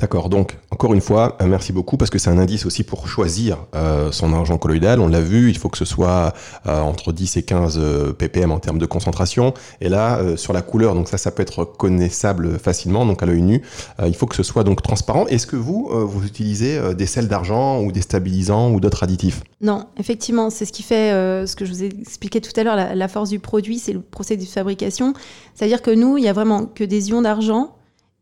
D'accord, 0.00 0.30
donc 0.30 0.56
encore 0.70 0.94
une 0.94 1.02
fois, 1.02 1.36
euh, 1.42 1.46
merci 1.46 1.74
beaucoup 1.74 1.98
parce 1.98 2.10
que 2.10 2.18
c'est 2.18 2.30
un 2.30 2.38
indice 2.38 2.64
aussi 2.64 2.84
pour 2.84 3.06
choisir 3.06 3.58
euh, 3.74 4.10
son 4.12 4.32
argent 4.32 4.56
colloïdal. 4.56 4.98
On 4.98 5.08
l'a 5.08 5.20
vu, 5.20 5.50
il 5.50 5.58
faut 5.58 5.68
que 5.68 5.76
ce 5.76 5.84
soit 5.84 6.32
euh, 6.66 6.80
entre 6.80 7.12
10 7.12 7.36
et 7.36 7.42
15 7.42 7.78
ppm 8.16 8.50
en 8.50 8.58
termes 8.60 8.78
de 8.78 8.86
concentration. 8.86 9.52
Et 9.82 9.90
là, 9.90 10.38
sur 10.38 10.54
la 10.54 10.62
couleur, 10.62 10.94
donc 10.94 11.08
ça, 11.08 11.18
ça 11.18 11.30
peut 11.30 11.42
être 11.42 11.64
connaissable 11.66 12.58
facilement, 12.58 13.04
donc 13.04 13.22
à 13.22 13.26
l'œil 13.26 13.42
nu. 13.42 13.62
il 14.06 14.14
faut 14.14 14.26
que 14.26 14.36
ce 14.36 14.42
soit 14.42 14.64
donc 14.64 14.80
transparent. 14.80 15.26
Est-ce 15.26 15.46
que 15.46 15.56
vous, 15.56 15.90
vous 15.92 16.24
utilisez 16.24 16.94
des 16.94 17.06
sels 17.06 17.28
d'argent 17.28 17.82
ou 17.82 17.92
des 17.92 18.00
stabilisants 18.00 18.70
ou 18.70 18.80
d'autres 18.80 19.02
additifs? 19.02 19.42
Non, 19.60 19.86
effectivement, 19.98 20.48
c'est 20.48 20.64
ce 20.64 20.72
qui 20.72 20.82
fait 20.82 21.10
ce 21.46 21.54
que 21.54 21.66
je 21.66 21.72
vous 21.72 21.82
ai 21.84 21.88
expliqué 22.00 22.40
tout 22.40 22.58
à 22.58 22.64
l'heure, 22.64 22.76
la, 22.76 23.08
force 23.08 23.28
du 23.28 23.38
produit, 23.38 23.78
c'est 23.78 23.92
le 23.92 24.00
procédé 24.00 24.44
de 24.44 24.48
fabrication. 24.48 25.12
C'est-à-dire 25.54 25.82
que 25.82 25.90
nous, 25.90 26.16
il 26.16 26.24
y 26.24 26.28
a 26.28 26.32
vraiment 26.32 26.64
que 26.64 26.84
des 26.84 27.10
ions 27.10 27.20
d'argent 27.20 27.74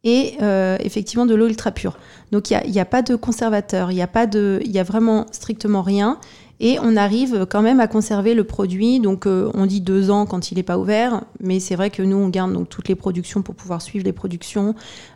et 0.05 0.35
euh, 0.43 0.77
effectivement 0.81 1.27
de 1.27 1.35
l'eau 1.35 1.49
ultra 1.49 1.71
pure. 1.71 1.99
Donc 2.33 2.51
il 2.51 2.71
n'y 2.71 2.81
a, 2.81 2.85
pas 2.85 3.03
de 3.03 3.17
conservateur, 3.17 3.91
il 3.91 3.95
n'y 3.95 4.03
a, 4.03 4.81
a 4.81 4.83
vraiment 4.85 5.27
strictement 5.33 5.83
rien. 5.83 6.19
Et 6.61 6.79
on 6.83 6.97
arrive 6.97 7.47
quand 7.49 7.63
même 7.63 7.79
à 7.79 7.87
conserver 7.87 8.35
le 8.35 8.43
produit. 8.43 8.99
Donc 8.99 9.27
euh, 9.27 9.51
on 9.55 9.67
dit 9.67 9.81
deux 9.81 10.11
ans 10.11 10.27
quand 10.27 10.51
il 10.51 10.57
n'est 10.57 10.65
pas 10.65 10.79
ouvert, 10.79 11.23
mais 11.41 11.61
c'est 11.61 11.77
vrai 11.77 11.91
que 11.91 12.03
nous 12.03 12.17
on 12.17 12.29
garde 12.29 12.53
donc 12.53 12.69
toutes 12.69 12.89
les 12.89 12.97
productions 12.97 13.43
pour 13.43 13.55
pouvoir 13.55 13.81
suivre 13.81 14.05
les 14.05 14.13
productions. 14.13 14.75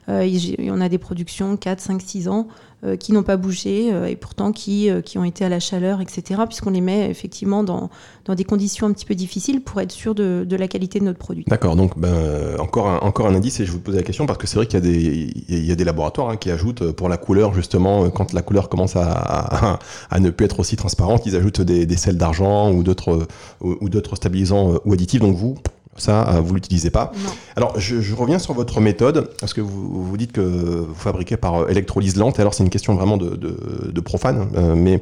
Euh, 0.09 0.29
on 0.61 0.81
a 0.81 0.89
des 0.89 0.99
productions 0.99 1.57
4, 1.57 1.81
5, 1.81 2.01
6 2.01 2.29
ans. 2.29 2.47
Euh, 2.85 2.97
qui 2.97 3.13
n'ont 3.13 3.23
pas 3.23 3.37
bougé 3.37 3.93
euh, 3.93 4.07
et 4.07 4.17
pourtant 4.17 4.51
qui, 4.51 4.91
euh, 4.91 5.03
qui 5.03 5.17
ont 5.17 5.23
été 5.23 5.45
à 5.45 5.49
la 5.49 5.61
chaleur, 5.61 6.01
etc. 6.01 6.41
Puisqu'on 6.49 6.71
les 6.71 6.81
met 6.81 7.09
effectivement 7.09 7.63
dans, 7.63 7.91
dans 8.25 8.35
des 8.35 8.43
conditions 8.43 8.89
un 8.89 8.93
petit 8.93 9.05
peu 9.05 9.15
difficiles 9.15 9.61
pour 9.61 9.81
être 9.81 9.93
sûr 9.93 10.17
de, 10.17 10.45
de 10.45 10.57
la 10.57 10.67
qualité 10.67 10.99
de 10.99 11.05
notre 11.05 11.21
produit. 11.21 11.45
D'accord, 11.47 11.77
donc 11.77 11.97
ben, 11.97 12.59
encore, 12.59 12.89
un, 12.89 12.99
encore 12.99 13.29
un 13.29 13.37
indice 13.37 13.61
et 13.61 13.67
je 13.67 13.71
vous 13.71 13.79
pose 13.79 13.95
la 13.95 14.03
question 14.03 14.27
parce 14.27 14.37
que 14.37 14.49
c'est 14.49 14.57
vrai 14.57 14.67
qu'il 14.67 14.81
y, 14.81 14.83
a 14.83 14.85
des, 14.85 15.33
il 15.49 15.65
y 15.65 15.71
a 15.71 15.77
des 15.77 15.85
laboratoires 15.85 16.31
hein, 16.31 16.37
qui 16.37 16.51
ajoutent 16.51 16.91
pour 16.91 17.09
la 17.09 17.19
couleur 17.19 17.55
justement, 17.55 18.11
quand 18.11 18.33
la 18.33 18.43
couleur 18.43 18.69
commence 18.69 18.97
à, 18.97 19.13
à, 19.13 19.79
à 20.11 20.19
ne 20.19 20.31
plus 20.31 20.47
être 20.47 20.59
aussi 20.59 20.75
transparente, 20.75 21.25
ils 21.25 21.37
ajoutent 21.37 21.61
des, 21.61 21.87
des 21.87 21.97
sels 21.97 22.19
d'argent 22.19 22.73
ou 22.73 22.83
d'autres 22.83 23.29
ou 23.61 23.89
d'autres 23.91 24.17
stabilisants 24.17 24.81
ou 24.85 24.93
additifs. 24.93 25.21
Donc 25.21 25.37
vous, 25.37 25.55
ça, 25.97 26.29
euh, 26.29 26.41
vous 26.41 26.55
l'utilisez 26.55 26.91
pas. 26.91 27.13
Alors, 27.55 27.79
je, 27.79 28.15
reviens 28.15 28.39
sur 28.39 28.55
votre 28.55 28.81
méthode, 28.81 29.31
parce 29.41 29.53
que 29.53 29.61
vous, 29.61 30.05
vous 30.05 30.17
dites 30.17 30.33
que 30.33 30.41
vous 30.41 30.95
fabriquez 30.95 31.37
par 31.37 31.63
euh, 31.63 31.69
électrolyse 31.69 32.17
lente. 32.17 32.41
Alors, 32.41 32.55
c'est 32.55 32.63
une 32.63 32.71
question 32.71 32.95
vraiment 32.95 33.19
de, 33.19 33.37
de, 33.37 34.01
profane, 34.01 34.49
euh, 34.57 34.75
mais 34.75 35.01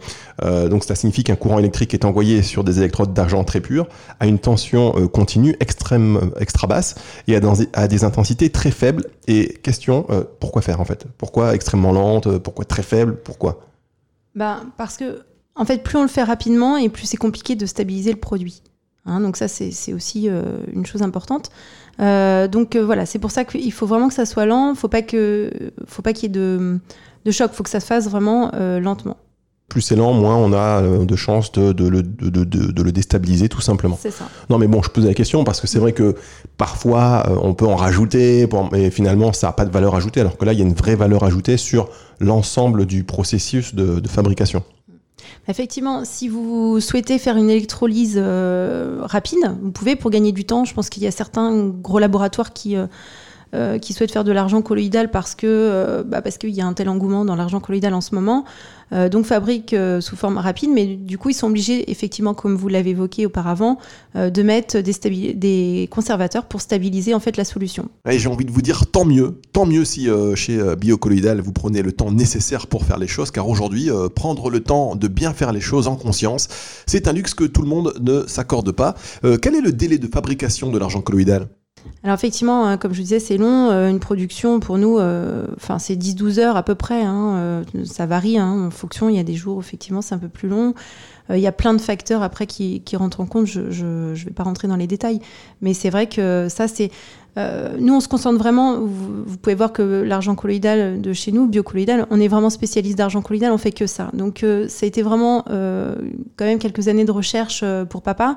donc 0.68 0.84
ça 0.84 0.94
signifie 0.94 1.24
qu'un 1.24 1.36
courant 1.36 1.58
électrique 1.58 1.94
est 1.94 2.04
envoyé 2.04 2.42
sur 2.42 2.64
des 2.64 2.78
électrodes 2.78 3.14
d'argent 3.14 3.44
très 3.44 3.60
pures 3.60 3.86
à 4.18 4.26
une 4.26 4.38
tension 4.38 4.92
continue 5.08 5.56
extrême, 5.60 6.32
extra 6.38 6.66
basse 6.66 6.96
et 7.28 7.36
à, 7.36 7.40
à, 7.72 7.88
des 7.88 8.04
intensités 8.04 8.50
très 8.50 8.70
faibles. 8.70 9.06
Et 9.26 9.58
question, 9.62 10.06
pourquoi 10.38 10.60
faire 10.60 10.80
en 10.80 10.84
fait? 10.84 11.06
Pourquoi 11.16 11.54
extrêmement 11.54 11.92
lente? 11.92 12.38
Pourquoi 12.38 12.64
très 12.66 12.82
faible? 12.82 13.16
Pourquoi? 13.16 13.60
Ben, 14.34 14.60
Parce 14.76 14.96
que, 14.96 15.22
en 15.54 15.64
fait, 15.64 15.82
plus 15.82 15.96
on 15.96 16.02
le 16.02 16.08
fait 16.08 16.22
rapidement 16.22 16.76
et 16.76 16.88
plus 16.88 17.06
c'est 17.06 17.16
compliqué 17.16 17.56
de 17.56 17.64
stabiliser 17.66 18.12
le 18.12 18.20
produit. 18.20 18.62
Hein, 19.06 19.20
donc 19.20 19.36
ça, 19.36 19.48
c'est 19.48 19.92
aussi 19.92 20.28
euh, 20.28 20.42
une 20.72 20.84
chose 20.86 21.02
importante. 21.02 21.50
Euh, 22.00 22.48
donc 22.48 22.76
euh, 22.76 22.84
voilà, 22.84 23.06
c'est 23.06 23.18
pour 23.18 23.30
ça 23.30 23.44
qu'il 23.44 23.72
faut 23.72 23.86
vraiment 23.86 24.08
que 24.08 24.14
ça 24.14 24.26
soit 24.26 24.46
lent. 24.46 24.74
Faut 24.74 24.88
pas 24.88 25.02
que, 25.02 25.50
faut 25.86 26.02
pas 26.02 26.12
qu'il 26.12 26.24
y 26.24 26.26
ait 26.26 26.40
de, 26.40 26.78
de 27.24 27.30
choc. 27.30 27.52
Faut 27.52 27.62
que 27.62 27.70
ça 27.70 27.80
se 27.80 27.86
fasse 27.86 28.08
vraiment 28.08 28.50
lentement. 28.80 29.16
Plus 29.68 29.82
c'est 29.82 29.94
lent, 29.94 30.12
moins 30.12 30.34
on 30.36 30.52
a 30.52 30.82
de 30.82 31.16
chances 31.16 31.52
de, 31.52 31.72
de, 31.72 31.86
le, 31.86 32.02
de, 32.02 32.82
le 32.82 32.92
déstabiliser 32.92 33.48
tout 33.48 33.60
simplement. 33.60 33.96
C'est 34.00 34.10
ça. 34.10 34.28
Non 34.48 34.58
mais 34.58 34.66
bon, 34.66 34.82
je 34.82 34.90
pose 34.90 35.06
la 35.06 35.14
question 35.14 35.44
parce 35.44 35.60
que 35.60 35.68
c'est 35.68 35.78
vrai 35.78 35.92
que 35.92 36.16
parfois 36.56 37.24
on 37.42 37.54
peut 37.54 37.66
en 37.66 37.76
rajouter, 37.76 38.48
mais 38.72 38.90
finalement 38.90 39.32
ça 39.32 39.46
n'a 39.46 39.52
pas 39.52 39.64
de 39.64 39.70
valeur 39.70 39.94
ajoutée, 39.94 40.20
alors 40.20 40.36
que 40.36 40.44
là 40.44 40.52
il 40.52 40.58
y 40.58 40.62
a 40.62 40.64
une 40.64 40.74
vraie 40.74 40.96
valeur 40.96 41.22
ajoutée 41.22 41.56
sur 41.56 41.88
l'ensemble 42.18 42.84
du 42.84 43.04
processus 43.04 43.74
de 43.76 44.08
fabrication. 44.08 44.64
Effectivement, 45.48 46.04
si 46.04 46.28
vous 46.28 46.80
souhaitez 46.80 47.18
faire 47.18 47.36
une 47.36 47.50
électrolyse 47.50 48.16
euh, 48.16 48.98
rapide, 49.02 49.56
vous 49.62 49.70
pouvez 49.70 49.96
pour 49.96 50.10
gagner 50.10 50.32
du 50.32 50.44
temps. 50.44 50.64
Je 50.64 50.74
pense 50.74 50.88
qu'il 50.88 51.02
y 51.02 51.06
a 51.06 51.10
certains 51.10 51.66
gros 51.66 51.98
laboratoires 51.98 52.52
qui, 52.52 52.76
euh, 52.76 52.86
euh, 53.54 53.78
qui 53.78 53.92
souhaitent 53.92 54.12
faire 54.12 54.24
de 54.24 54.32
l'argent 54.32 54.62
colloïdal 54.62 55.10
parce 55.10 55.34
que 55.34 56.02
bah 56.06 56.22
parce 56.22 56.38
qu'il 56.38 56.50
y 56.50 56.60
a 56.60 56.66
un 56.66 56.72
tel 56.72 56.88
engouement 56.88 57.24
dans 57.24 57.36
l'argent 57.36 57.60
colloïdal 57.60 57.94
en 57.94 58.00
ce 58.00 58.14
moment. 58.14 58.44
Euh, 58.92 59.08
donc 59.08 59.26
fabriquent 59.26 59.74
euh, 59.74 60.00
sous 60.00 60.16
forme 60.16 60.38
rapide, 60.38 60.70
mais 60.72 60.86
du 60.86 61.18
coup 61.18 61.30
ils 61.30 61.34
sont 61.34 61.46
obligés, 61.46 61.90
effectivement, 61.90 62.34
comme 62.34 62.56
vous 62.56 62.68
l'avez 62.68 62.90
évoqué 62.90 63.26
auparavant, 63.26 63.78
euh, 64.16 64.30
de 64.30 64.42
mettre 64.42 64.78
des, 64.78 65.34
des, 65.34 65.88
conservateurs 65.90 66.46
pour 66.46 66.60
stabiliser 66.60 67.14
en 67.14 67.20
fait 67.20 67.36
la 67.36 67.44
solution. 67.44 67.88
Et 68.08 68.18
j'ai 68.18 68.28
envie 68.28 68.44
de 68.44 68.50
vous 68.50 68.62
dire 68.62 68.86
tant 68.86 69.04
mieux, 69.04 69.40
tant 69.52 69.66
mieux 69.66 69.84
si 69.84 70.08
chez 70.34 70.60
Biocolloidal 70.76 71.40
vous 71.40 71.52
prenez 71.52 71.82
le 71.82 71.92
temps 71.92 72.10
nécessaire 72.10 72.66
pour 72.66 72.84
faire 72.84 72.98
les 72.98 73.06
choses, 73.06 73.30
car 73.30 73.48
aujourd'hui 73.48 73.90
prendre 74.14 74.50
le 74.50 74.60
temps 74.60 74.96
de 74.96 75.08
bien 75.08 75.32
faire 75.32 75.52
les 75.52 75.60
choses 75.60 75.88
en 75.88 75.96
conscience, 75.96 76.48
c'est 76.86 77.08
un 77.08 77.12
luxe 77.12 77.34
que 77.34 77.44
tout 77.44 77.62
le 77.62 77.68
monde 77.68 77.94
ne 78.00 78.26
s'accorde 78.26 78.72
pas. 78.72 78.94
quel 79.42 79.54
est 79.54 79.60
le 79.60 79.72
délai 79.72 79.98
de 79.98 80.06
fabrication 80.06 80.70
de 80.70 80.78
l'argent 80.78 81.00
colloïdal? 81.00 81.48
Alors 82.02 82.14
effectivement, 82.14 82.66
hein, 82.66 82.76
comme 82.78 82.94
je 82.94 83.00
disais, 83.00 83.20
c'est 83.20 83.36
long. 83.36 83.70
Euh, 83.70 83.90
une 83.90 84.00
production, 84.00 84.58
pour 84.58 84.78
nous, 84.78 84.98
euh, 84.98 85.46
c'est 85.78 85.96
10-12 85.96 86.38
heures 86.38 86.56
à 86.56 86.62
peu 86.62 86.74
près. 86.74 87.02
Hein, 87.02 87.36
euh, 87.36 87.64
ça 87.84 88.06
varie 88.06 88.38
hein, 88.38 88.66
en 88.66 88.70
fonction. 88.70 89.08
Il 89.08 89.16
y 89.16 89.18
a 89.18 89.22
des 89.22 89.34
jours, 89.34 89.60
effectivement, 89.60 90.00
c'est 90.00 90.14
un 90.14 90.18
peu 90.18 90.28
plus 90.28 90.48
long. 90.48 90.74
il 91.28 91.38
y 91.38 91.46
a 91.46 91.52
plein 91.52 91.74
de 91.74 91.80
facteurs 91.80 92.22
après 92.22 92.46
qui, 92.46 92.82
rentrent 92.94 93.20
en 93.20 93.26
compte. 93.26 93.46
Je 93.46 93.60
ne 93.60 94.14
vais 94.14 94.30
pas 94.30 94.44
rentrer 94.44 94.66
dans 94.66 94.76
les 94.76 94.86
détails. 94.86 95.20
Mais 95.60 95.74
c'est 95.74 95.90
vrai 95.90 96.08
que 96.08 96.46
ça, 96.48 96.68
c'est... 96.68 96.90
nous, 97.36 97.94
on 97.94 98.00
se 98.00 98.08
concentre 98.08 98.38
vraiment. 98.38 98.78
Vous, 98.80 99.36
pouvez 99.38 99.54
voir 99.54 99.72
que 99.72 100.02
l'argent 100.02 100.34
colloïdal 100.34 101.00
de 101.00 101.12
chez 101.12 101.32
nous, 101.32 101.46
biocolloïdal, 101.46 102.06
on 102.10 102.20
est 102.20 102.28
vraiment 102.28 102.50
spécialiste 102.50 102.98
d'argent 102.98 103.22
colloïdal, 103.22 103.52
on 103.52 103.58
fait 103.58 103.72
que 103.72 103.86
ça. 103.86 104.10
Donc, 104.12 104.44
ça 104.68 104.84
a 104.84 104.86
été 104.86 105.02
vraiment 105.02 105.44
quand 105.44 106.44
même 106.44 106.58
quelques 106.58 106.88
années 106.88 107.04
de 107.04 107.12
recherche 107.12 107.64
pour 107.88 108.02
papa. 108.02 108.36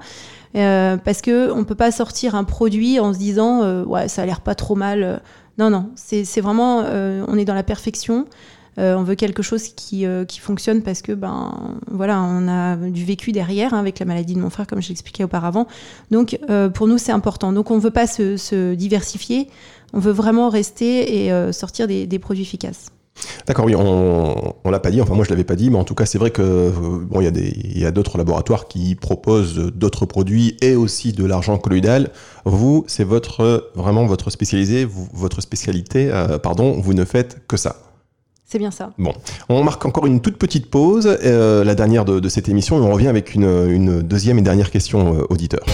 Euh, 0.56 0.98
parce 0.98 1.22
que 1.22 1.52
on 1.52 1.64
peut 1.64 1.76
pas 1.76 1.92
sortir 1.92 2.36
un 2.36 2.44
produit 2.44 3.00
en 3.00 3.12
se 3.12 3.18
disant 3.18 3.64
euh, 3.64 3.84
ouais 3.86 4.08
ça 4.08 4.22
a 4.22 4.26
l'air 4.26 4.42
pas 4.42 4.56
trop 4.56 4.76
mal. 4.76 5.22
Non 5.58 5.70
non, 5.70 5.90
c'est 5.96 6.42
vraiment 6.42 6.84
euh, 6.86 7.24
on 7.28 7.38
est 7.38 7.46
dans 7.46 7.54
la 7.54 7.64
perfection. 7.64 8.26
On 8.78 9.04
veut 9.04 9.16
quelque 9.16 9.44
chose 9.44 9.70
qui, 9.70 10.06
qui 10.28 10.40
fonctionne 10.40 10.82
parce 10.82 11.02
que 11.02 11.12
ben 11.12 11.78
voilà 11.90 12.22
on 12.22 12.48
a 12.48 12.76
du 12.76 13.06
vécu 13.06 13.32
derrière 13.32 13.74
hein, 13.74 13.80
avec 13.80 14.00
la 14.00 14.06
maladie 14.06 14.34
de 14.34 14.40
mon 14.40 14.50
frère 14.50 14.68
comme 14.68 14.82
je 14.82 14.90
l'expliquais 14.90 15.24
auparavant. 15.24 15.68
Donc 16.12 16.40
pour 16.74 16.88
nous 16.88 16.98
c'est 16.98 17.12
important. 17.12 17.54
Donc 17.54 17.72
on 17.72 17.78
veut 17.78 17.92
pas 17.92 18.08
se, 18.08 18.74
diversifier. 18.74 19.48
On 19.94 20.00
veut 20.00 20.12
vraiment 20.12 20.50
rester 20.50 21.26
et 21.26 21.52
sortir 21.54 21.88
des, 21.88 22.20
produits 22.20 22.44
efficaces. 22.44 22.92
D'accord, 23.48 23.66
oui, 23.66 23.76
on, 23.76 24.56
on 24.64 24.72
l'a 24.72 24.80
pas 24.80 24.92
dit, 24.92 25.02
enfin 25.02 25.14
moi 25.14 25.24
je 25.24 25.30
l'avais 25.30 25.44
pas 25.44 25.56
dit, 25.56 25.70
mais 25.70 25.78
en 25.78 25.84
tout 25.84 25.96
cas 25.96 26.06
c'est 26.06 26.18
vrai 26.18 26.32
que 26.32 26.42
euh, 26.42 26.72
bon, 26.72 27.22
il 27.22 27.26
y 27.26 27.28
a 27.28 27.32
des, 27.32 27.92
d'autres 27.92 28.18
laboratoires 28.18 28.68
qui 28.68 28.96
proposent 28.96 29.72
d'autres 29.76 30.06
produits 30.06 30.58
et 30.62 30.76
aussi 30.76 31.14
de 31.14 31.26
l'argent 31.26 31.58
colloïdal. 31.58 32.12
Vous, 32.46 32.84
c'est 32.88 33.04
votre 33.04 33.72
vraiment 33.76 34.06
votre 34.06 34.30
votre 35.14 35.42
spécialité, 35.42 36.12
euh, 36.12 36.40
pardon, 36.40 36.80
vous 36.80 36.94
ne 36.94 37.06
faites 37.06 37.46
que 37.48 37.58
ça. 37.58 37.93
C'est 38.54 38.60
bien 38.60 38.70
ça. 38.70 38.92
Bon, 39.00 39.14
on 39.50 39.64
marque 39.64 39.84
encore 39.84 40.06
une 40.06 40.22
toute 40.22 40.38
petite 40.38 40.70
pause, 40.70 41.18
euh, 41.24 41.64
la 41.64 41.74
dernière 41.74 42.06
de, 42.06 42.30
cette 42.30 42.50
émission, 42.50 42.78
et 42.78 42.82
on 42.82 42.92
revient 42.92 43.08
avec 43.08 43.34
une, 43.34 43.46
une 43.68 44.04
deuxième 44.04 44.38
et 44.38 44.44
dernière 44.44 44.70
question 44.70 45.26
auditeur. 45.32 45.66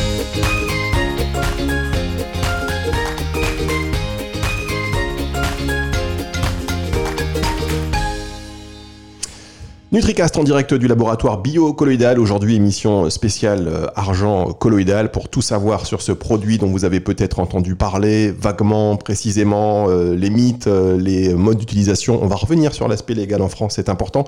NutriCast 9.91 10.37
en 10.37 10.43
direct 10.43 10.75
du 10.75 10.87
laboratoire 10.87 11.39
bio-colloïdal. 11.39 12.19
Aujourd'hui, 12.19 12.55
émission 12.55 13.09
spéciale 13.09 13.67
euh, 13.67 13.87
argent 13.95 14.53
colloïdal 14.53 15.09
pour 15.09 15.29
tout 15.29 15.41
savoir 15.41 15.87
sur 15.87 16.03
ce 16.03 16.11
produit 16.11 16.59
dont 16.59 16.67
vous 16.67 16.85
avez 16.85 16.99
peut-être 16.99 17.39
entendu 17.39 17.73
parler 17.73 18.29
vaguement, 18.29 18.97
précisément, 18.97 19.89
euh, 19.89 20.13
les 20.13 20.29
mythes, 20.29 20.67
euh, 20.67 20.95
les 20.95 21.33
modes 21.33 21.57
d'utilisation. 21.57 22.21
On 22.21 22.27
va 22.27 22.35
revenir 22.35 22.71
sur 22.75 22.87
l'aspect 22.87 23.15
légal 23.15 23.41
en 23.41 23.49
France, 23.49 23.73
c'est 23.77 23.89
important. 23.89 24.25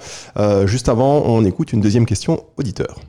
juste 0.66 0.90
avant, 0.90 1.22
on 1.28 1.46
écoute 1.46 1.74
une 1.74 1.82
deuxième 1.82 2.08
question 2.08 2.44
auditeur. 2.58 3.00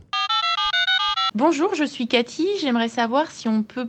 Bonjour, 1.34 1.74
je 1.74 1.84
suis 1.84 2.06
Cathy. 2.06 2.46
J'aimerais 2.60 2.90
savoir 2.90 3.30
si 3.30 3.48
on 3.48 3.62
peut 3.62 3.88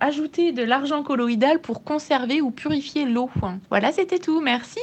ajouter 0.00 0.50
de 0.50 0.64
l'argent 0.64 1.04
colloïdal 1.04 1.60
pour 1.60 1.84
conserver 1.84 2.40
ou 2.40 2.50
purifier 2.50 3.04
l'eau. 3.04 3.30
Voilà, 3.70 3.92
c'était 3.92 4.18
tout. 4.18 4.40
Merci. 4.40 4.80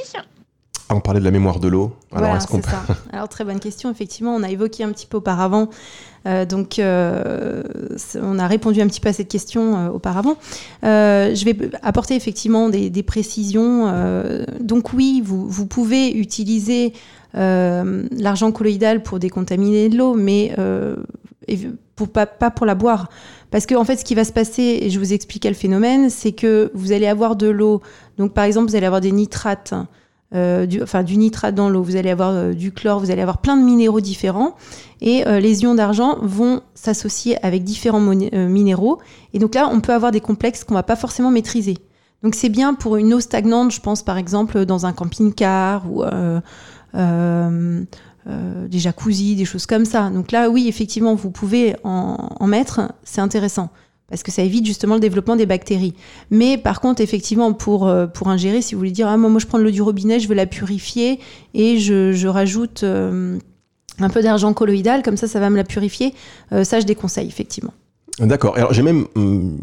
Ah, 0.90 0.94
on 0.94 1.00
parlait 1.00 1.20
de 1.20 1.24
la 1.24 1.30
mémoire 1.30 1.60
de 1.60 1.68
l'eau. 1.68 1.92
Alors, 2.12 2.40
c'est 2.40 2.64
ça. 2.64 2.82
Alors, 3.12 3.28
très 3.28 3.44
bonne 3.44 3.60
question. 3.60 3.90
Effectivement, 3.90 4.34
on 4.34 4.42
a 4.42 4.50
évoqué 4.50 4.84
un 4.84 4.90
petit 4.90 5.06
peu 5.06 5.18
auparavant. 5.18 5.68
Euh, 6.26 6.46
donc, 6.46 6.78
euh, 6.78 7.62
on 8.22 8.38
a 8.38 8.46
répondu 8.46 8.80
un 8.80 8.86
petit 8.86 9.00
peu 9.00 9.10
à 9.10 9.12
cette 9.12 9.28
question 9.28 9.76
euh, 9.76 9.88
auparavant. 9.90 10.36
je 10.82 11.44
vais 11.44 11.70
apporter 11.82 12.14
effectivement 12.14 12.70
des, 12.70 13.02
précisions. 13.02 13.92
donc, 14.60 14.94
oui, 14.94 15.22
vous, 15.22 15.46
vous 15.46 15.66
pouvez 15.66 16.10
utiliser 16.10 16.94
l'argent 17.34 18.50
colloïdal 18.50 19.02
pour 19.02 19.18
décontaminer 19.18 19.90
de 19.90 19.98
l'eau, 19.98 20.14
mais 20.14 20.56
pour, 21.96 22.08
pas, 22.08 22.24
pas 22.24 22.50
pour 22.50 22.64
la 22.64 22.74
boire. 22.74 23.10
Parce 23.50 23.66
que, 23.66 23.74
en 23.74 23.84
fait, 23.84 23.96
ce 23.96 24.04
qui 24.04 24.14
va 24.14 24.24
se 24.24 24.32
passer, 24.32 24.78
et 24.82 24.90
je 24.90 24.98
vous 24.98 25.12
expliquais 25.12 25.48
le 25.50 25.54
phénomène, 25.54 26.08
c'est 26.08 26.32
que 26.32 26.70
vous 26.72 26.92
allez 26.92 27.06
avoir 27.06 27.36
de 27.36 27.48
l'eau. 27.48 27.82
Donc, 28.16 28.32
par 28.32 28.44
exemple, 28.44 28.70
vous 28.70 28.76
allez 28.76 28.86
avoir 28.86 29.02
des 29.02 29.12
nitrates 29.12 29.74
euh, 30.34 30.66
du, 30.66 30.82
enfin, 30.82 31.02
du 31.02 31.16
nitrate 31.16 31.54
dans 31.54 31.70
l'eau, 31.70 31.82
vous 31.82 31.96
allez 31.96 32.10
avoir 32.10 32.30
euh, 32.30 32.52
du 32.52 32.70
chlore, 32.70 33.00
vous 33.00 33.10
allez 33.10 33.22
avoir 33.22 33.38
plein 33.38 33.56
de 33.56 33.62
minéraux 33.62 34.00
différents. 34.00 34.56
Et 35.00 35.26
euh, 35.26 35.40
les 35.40 35.62
ions 35.62 35.74
d'argent 35.74 36.18
vont 36.20 36.60
s'associer 36.74 37.42
avec 37.44 37.64
différents 37.64 38.00
minéraux. 38.00 38.98
Et 39.32 39.38
donc 39.38 39.54
là, 39.54 39.70
on 39.72 39.80
peut 39.80 39.92
avoir 39.92 40.12
des 40.12 40.20
complexes 40.20 40.64
qu'on 40.64 40.74
va 40.74 40.82
pas 40.82 40.96
forcément 40.96 41.30
maîtriser. 41.30 41.78
Donc 42.22 42.34
c'est 42.34 42.48
bien 42.48 42.74
pour 42.74 42.96
une 42.96 43.14
eau 43.14 43.20
stagnante, 43.20 43.70
je 43.70 43.80
pense 43.80 44.02
par 44.02 44.18
exemple 44.18 44.64
dans 44.64 44.86
un 44.86 44.92
camping-car 44.92 45.84
ou 45.90 46.02
des 48.26 48.78
jacuzzis, 48.78 49.36
des 49.36 49.44
choses 49.44 49.66
comme 49.66 49.84
ça. 49.84 50.10
Donc 50.10 50.32
là, 50.32 50.50
oui, 50.50 50.66
effectivement, 50.68 51.14
vous 51.14 51.30
pouvez 51.30 51.76
en 51.84 52.46
mettre, 52.46 52.92
c'est 53.04 53.20
intéressant 53.20 53.70
parce 54.08 54.22
que 54.22 54.32
ça 54.32 54.42
évite 54.42 54.66
justement 54.66 54.94
le 54.94 55.00
développement 55.00 55.36
des 55.36 55.46
bactéries. 55.46 55.94
Mais 56.30 56.56
par 56.56 56.80
contre, 56.80 57.02
effectivement, 57.02 57.52
pour, 57.52 57.86
euh, 57.86 58.06
pour 58.06 58.28
ingérer, 58.28 58.62
si 58.62 58.74
vous 58.74 58.78
voulez 58.78 58.90
dire, 58.90 59.06
ah, 59.06 59.16
moi, 59.16 59.28
moi 59.28 59.38
je 59.38 59.46
prends 59.46 59.58
de 59.58 59.64
l'eau 59.64 59.70
du 59.70 59.82
robinet, 59.82 60.18
je 60.18 60.28
veux 60.28 60.34
la 60.34 60.46
purifier 60.46 61.20
et 61.54 61.78
je, 61.78 62.12
je 62.12 62.28
rajoute 62.28 62.82
euh, 62.82 63.38
un 63.98 64.08
peu 64.08 64.22
d'argent 64.22 64.52
colloïdal, 64.54 65.02
comme 65.02 65.16
ça, 65.16 65.28
ça 65.28 65.40
va 65.40 65.50
me 65.50 65.56
la 65.56 65.64
purifier, 65.64 66.14
euh, 66.52 66.64
ça, 66.64 66.80
je 66.80 66.86
déconseille, 66.86 67.28
effectivement. 67.28 67.72
D'accord. 68.18 68.56
Alors 68.56 68.72
j'ai 68.72 68.82
même 68.82 69.06
hum, 69.14 69.56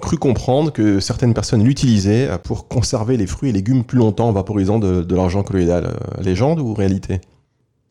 cru 0.00 0.16
comprendre 0.16 0.72
que 0.72 0.98
certaines 0.98 1.32
personnes 1.32 1.62
l'utilisaient 1.62 2.28
pour 2.42 2.66
conserver 2.66 3.16
les 3.16 3.28
fruits 3.28 3.50
et 3.50 3.52
légumes 3.52 3.84
plus 3.84 3.98
longtemps 3.98 4.28
en 4.28 4.32
vaporisant 4.32 4.80
de, 4.80 5.02
de 5.02 5.14
l'argent 5.14 5.44
colloïdal. 5.44 5.96
Légende 6.20 6.58
ou 6.58 6.74
réalité? 6.74 7.20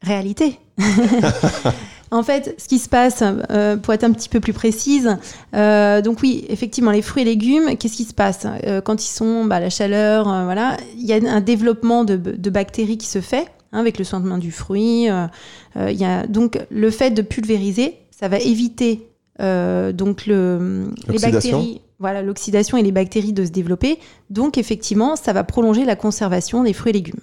Réalité. 0.01 0.59
en 2.11 2.23
fait, 2.23 2.55
ce 2.57 2.67
qui 2.67 2.79
se 2.79 2.89
passe, 2.89 3.23
euh, 3.51 3.77
pour 3.77 3.93
être 3.93 4.03
un 4.03 4.11
petit 4.11 4.29
peu 4.29 4.39
plus 4.39 4.53
précise, 4.53 5.17
euh, 5.55 6.01
donc 6.01 6.21
oui, 6.21 6.45
effectivement, 6.49 6.91
les 6.91 7.01
fruits 7.01 7.21
et 7.21 7.25
légumes, 7.25 7.77
qu'est-ce 7.77 7.97
qui 7.97 8.05
se 8.05 8.13
passe 8.13 8.47
Euh, 8.65 8.81
Quand 8.81 9.03
ils 9.03 9.09
sont 9.09 9.45
bah, 9.45 9.57
à 9.57 9.59
la 9.59 9.69
chaleur, 9.69 10.25
voilà, 10.25 10.77
il 10.97 11.05
y 11.05 11.13
a 11.13 11.19
un 11.31 11.41
développement 11.41 12.03
de, 12.03 12.15
de 12.15 12.49
bactéries 12.49 12.97
qui 12.97 13.07
se 13.07 13.21
fait 13.21 13.47
hein, 13.71 13.79
avec 13.79 13.99
le 13.99 14.03
sointement 14.03 14.37
du 14.37 14.51
fruit. 14.51 15.07
il 15.07 15.91
y 15.91 16.05
a, 16.05 16.25
donc 16.27 16.59
le 16.69 16.89
fait 16.89 17.11
de 17.11 17.21
pulvériser, 17.21 17.95
ça 18.11 18.27
va 18.27 18.39
éviter 18.39 19.07
donc 19.39 20.25
le, 20.25 20.91
les 21.07 21.19
bactéries, 21.19 21.81
voilà, 21.99 22.21
l'oxydation 22.21 22.77
et 22.77 22.83
les 22.83 22.91
bactéries 22.91 23.33
de 23.33 23.45
se 23.45 23.51
développer. 23.51 23.99
Donc 24.29 24.57
effectivement, 24.57 25.15
ça 25.15 25.31
va 25.33 25.43
prolonger 25.43 25.85
la 25.85 25.95
conservation 25.95 26.63
des 26.63 26.73
fruits 26.73 26.89
et 26.89 26.93
légumes. 26.93 27.21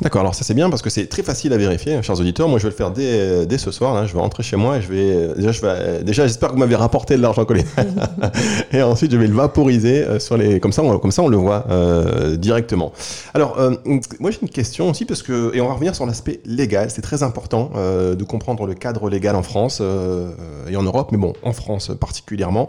D'accord, 0.00 0.22
alors 0.22 0.34
ça 0.34 0.42
c'est 0.42 0.54
bien 0.54 0.70
parce 0.70 0.82
que 0.82 0.90
c'est 0.90 1.06
très 1.06 1.22
facile 1.22 1.52
à 1.52 1.56
vérifier, 1.56 1.94
hein, 1.94 2.02
chers 2.02 2.18
auditeurs. 2.18 2.48
Moi 2.48 2.58
je 2.58 2.64
vais 2.64 2.70
le 2.70 2.74
faire 2.74 2.90
dès, 2.90 3.46
dès 3.46 3.58
ce 3.58 3.70
soir. 3.70 3.94
Là. 3.94 4.06
Je 4.06 4.12
vais 4.12 4.18
rentrer 4.18 4.42
chez 4.42 4.56
moi 4.56 4.76
et 4.78 4.82
je 4.82 4.88
vais. 4.88 5.12
euh, 5.14 5.34
Déjà, 5.36 5.52
je 5.52 5.60
vais, 5.60 5.68
euh, 5.70 6.02
déjà 6.02 6.26
j'espère 6.26 6.48
que 6.48 6.54
vous 6.54 6.58
m'avez 6.58 6.74
rapporté 6.74 7.16
de 7.16 7.22
l'argent 7.22 7.44
collé. 7.44 7.64
et 8.72 8.82
ensuite 8.82 9.12
je 9.12 9.16
vais 9.16 9.28
le 9.28 9.34
vaporiser 9.34 10.02
euh, 10.02 10.18
sur 10.18 10.36
les. 10.36 10.58
Comme 10.58 10.72
ça, 10.72 10.82
on, 10.82 10.98
comme 10.98 11.12
ça 11.12 11.22
on 11.22 11.28
le 11.28 11.36
voit 11.36 11.66
euh, 11.70 12.34
directement. 12.34 12.92
Alors, 13.34 13.56
euh, 13.60 13.76
moi 14.18 14.32
j'ai 14.32 14.38
une 14.42 14.48
question 14.50 14.90
aussi 14.90 15.04
parce 15.04 15.22
que. 15.22 15.54
Et 15.54 15.60
on 15.60 15.68
va 15.68 15.74
revenir 15.74 15.94
sur 15.94 16.06
l'aspect 16.06 16.40
légal. 16.44 16.90
C'est 16.90 17.02
très 17.02 17.22
important 17.22 17.70
euh, 17.76 18.16
de 18.16 18.24
comprendre 18.24 18.66
le 18.66 18.74
cadre 18.74 19.08
légal 19.08 19.36
en 19.36 19.44
France 19.44 19.78
euh, 19.80 20.32
et 20.68 20.76
en 20.76 20.82
Europe, 20.82 21.10
mais 21.12 21.18
bon, 21.18 21.34
en 21.44 21.52
France 21.52 21.92
particulièrement. 22.00 22.68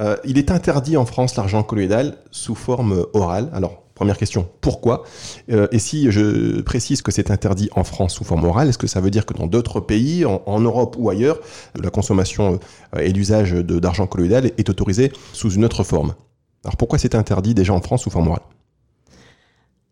Euh, 0.00 0.16
il 0.24 0.38
est 0.38 0.52
interdit 0.52 0.96
en 0.96 1.06
France 1.06 1.34
l'argent 1.34 1.62
colloïdal 1.64 2.18
sous 2.30 2.54
forme 2.54 3.04
orale. 3.14 3.48
Alors, 3.52 3.82
première 3.98 4.16
question, 4.16 4.48
pourquoi 4.60 5.02
Euh, 5.50 5.66
Et 5.72 5.80
si 5.80 6.12
je 6.12 6.60
précise 6.62 7.02
que 7.02 7.10
c'est 7.10 7.32
interdit 7.32 7.68
en 7.74 7.82
France 7.82 8.14
sous 8.14 8.24
forme 8.24 8.44
orale, 8.44 8.68
est-ce 8.68 8.78
que 8.78 8.86
ça 8.86 9.00
veut 9.00 9.10
dire 9.10 9.26
que 9.26 9.34
dans 9.34 9.48
d'autres 9.48 9.80
pays, 9.80 10.24
en, 10.24 10.60
Europe 10.60 10.94
ou 10.98 11.10
ailleurs, 11.10 11.40
la 11.74 11.90
consommation 11.90 12.60
euh, 12.94 13.00
et 13.00 13.12
l'usage 13.12 13.52
d'argent 13.52 14.06
colloïdal 14.06 14.46
est, 14.46 14.54
est 14.60 14.70
autorisé 14.70 15.12
sous 15.32 15.50
une 15.50 15.64
autre 15.64 15.82
forme? 15.82 16.14
Alors 16.64 16.76
pourquoi 16.76 16.98
c'est 16.98 17.16
interdit 17.16 17.54
déjà 17.54 17.72
en 17.72 17.80
France 17.80 18.02
sous 18.02 18.10
forme 18.10 18.28
orale? 18.28 18.46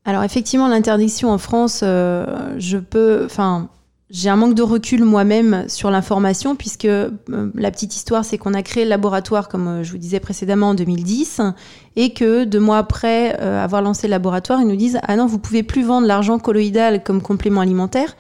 Alors 0.05 0.23
effectivement, 0.23 0.69
l'interdiction 0.69 1.33
en 1.33 1.39
France, 1.39 1.81
euh, 1.83 2.55
je 2.59 2.79
peux, 2.79 3.25
enfin, 3.25 3.69
j'ai 4.11 4.29
un 4.31 4.37
manque 4.37 4.55
de 4.55 4.63
recul 4.63 5.03
moi-même 5.05 5.65
sur 5.69 5.91
l'information 5.91 6.55
puisque 6.55 6.85
euh, 6.85 7.11
la 7.29 7.71
petite 7.73 7.97
histoire, 7.97 8.25
c'est 8.25 8.39
qu'on 8.39 8.55
a 8.55 8.63
créé 8.63 8.85
le 8.85 8.91
laboratoire, 8.91 9.49
comme 9.49 9.67
euh, 9.69 9.83
je 9.83 9.91
vous 9.91 9.99
disais 9.99 10.21
précédemment, 10.21 10.69
en 10.71 10.75
2010, 10.75 11.41
et 11.97 12.13
que 12.13 12.45
deux 12.45 12.61
mois 12.61 12.79
après 12.79 13.37
euh, 13.41 13.63
avoir 13.63 13.83
lancé 13.83 14.07
le 14.07 14.13
laboratoire, 14.13 14.61
ils 14.61 14.69
nous 14.69 14.77
disent 14.77 14.99
ah 15.03 15.17
non, 15.17 15.27
vous 15.27 15.39
pouvez 15.39 15.63
plus 15.63 15.83
vendre 15.83 16.07
l'argent 16.07 16.39
colloïdal 16.39 17.03
comme 17.03 17.21
complément 17.23 17.61
alimentaire 17.63 18.17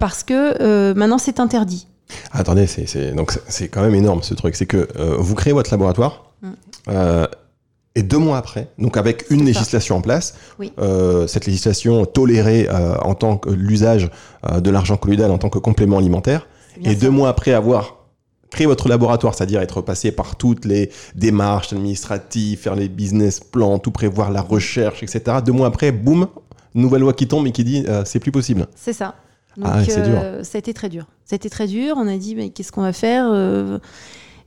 parce 0.00 0.24
que 0.24 0.92
maintenant 0.94 1.18
c'est 1.18 1.38
interdit. 1.38 1.86
Attendez, 2.32 2.66
c'est- 2.66 3.12
donc 3.14 3.38
quand 3.72 3.82
même 3.82 3.94
énorme 3.94 4.20
ce 4.22 4.34
truc. 4.34 4.56
C'est 4.56 4.66
que 4.66 4.88
vous 5.18 5.34
créez 5.36 5.52
votre 5.52 5.70
laboratoire 5.70 6.24
Mm. 6.42 6.52
Et 7.96 8.02
deux 8.02 8.18
mois 8.18 8.38
après, 8.38 8.68
donc 8.78 8.96
avec 8.96 9.26
une 9.30 9.40
ça. 9.40 9.44
législation 9.46 9.96
en 9.96 10.00
place, 10.00 10.34
Oui. 10.58 10.72
euh, 10.78 11.26
cette 11.26 11.46
législation 11.46 12.04
tolérée 12.06 12.68
euh, 12.70 12.94
en 12.98 13.14
tant 13.14 13.36
que 13.36 13.50
l'usage 13.50 14.10
euh, 14.50 14.60
de 14.60 14.70
l'argent 14.70 14.96
colloïdal 14.96 15.30
en 15.30 15.38
tant 15.38 15.48
que 15.48 15.58
complément 15.58 15.98
alimentaire, 15.98 16.46
et 16.84 16.90
ça. 16.90 17.00
deux 17.00 17.10
mois 17.10 17.28
après 17.28 17.52
avoir 17.52 17.96
créé 18.50 18.66
votre 18.66 18.88
laboratoire, 18.88 19.34
c'est-à-dire 19.34 19.60
être 19.60 19.80
passé 19.80 20.10
par 20.12 20.36
toutes 20.36 20.64
les 20.64 20.90
démarches 21.14 21.72
administratives, 21.72 22.58
faire 22.58 22.74
les 22.74 22.88
business 22.88 23.38
plans, 23.40 23.78
tout 23.78 23.92
prévoir, 23.92 24.30
la 24.30 24.40
recherche, 24.42 25.02
etc. 25.02 25.38
Deux 25.44 25.52
mois 25.52 25.68
après, 25.68 25.92
boum, 25.92 26.26
nouvelle 26.74 27.02
loi 27.02 27.12
qui 27.12 27.28
tombe 27.28 27.46
et 27.46 27.52
qui 27.52 27.62
dit 27.64 27.84
euh, 27.88 28.02
c'est 28.04 28.18
plus 28.20 28.32
possible. 28.32 28.66
C'est 28.74 28.92
ça. 28.92 29.14
Donc, 29.56 29.68
Ah 29.68 29.78
ouais, 29.78 29.84
c'est 29.88 30.02
dur. 30.02 30.20
ça 30.42 30.56
a 30.56 30.58
été 30.60 30.72
très 30.74 30.88
dur. 30.88 31.06
Ça 31.24 31.34
a 31.34 31.36
été 31.36 31.50
très 31.50 31.66
dur. 31.66 31.96
On 31.98 32.06
a 32.08 32.16
dit, 32.16 32.34
mais 32.36 32.50
qu'est-ce 32.50 32.70
qu'on 32.72 32.82
va 32.82 32.92
faire 32.92 33.30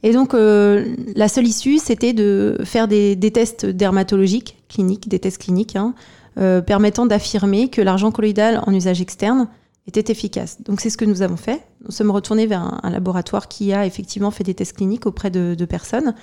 Et 0.04 0.12
donc, 0.12 0.34
euh, 0.34 0.96
la 1.16 1.30
seule 1.30 1.48
issue, 1.48 1.78
c'était 1.78 2.12
de 2.12 2.58
faire 2.66 2.90
des, 2.90 3.18
tests 3.34 3.66
dermatologiques, 3.66 4.58
cliniques, 4.68 5.08
des 5.08 5.20
tests 5.20 5.42
cliniques, 5.42 5.78
hein, 5.78 5.96
euh, 6.38 6.62
permettant 6.62 7.06
d'affirmer 7.06 7.70
que 7.70 7.82
l'argent 7.82 8.12
colloïdal 8.12 8.62
en 8.68 8.74
usage 8.74 9.02
externe 9.02 9.48
était 9.88 10.12
efficace. 10.12 10.62
Donc, 10.62 10.82
c'est 10.82 10.90
ce 10.90 10.98
que 10.98 11.06
nous 11.06 11.22
avons 11.22 11.38
fait. 11.38 11.62
Nous 11.86 11.92
sommes 11.92 12.12
retournés 12.12 12.48
vers 12.48 12.80
un, 12.84 12.90
laboratoire 12.90 13.48
qui 13.48 13.72
a 13.72 13.86
effectivement 13.86 14.30
fait 14.30 14.44
des 14.44 14.54
tests 14.54 14.76
cliniques 14.76 15.06
auprès 15.06 15.32
de, 15.32 15.56
de 15.56 15.66
personnes. 15.66 16.14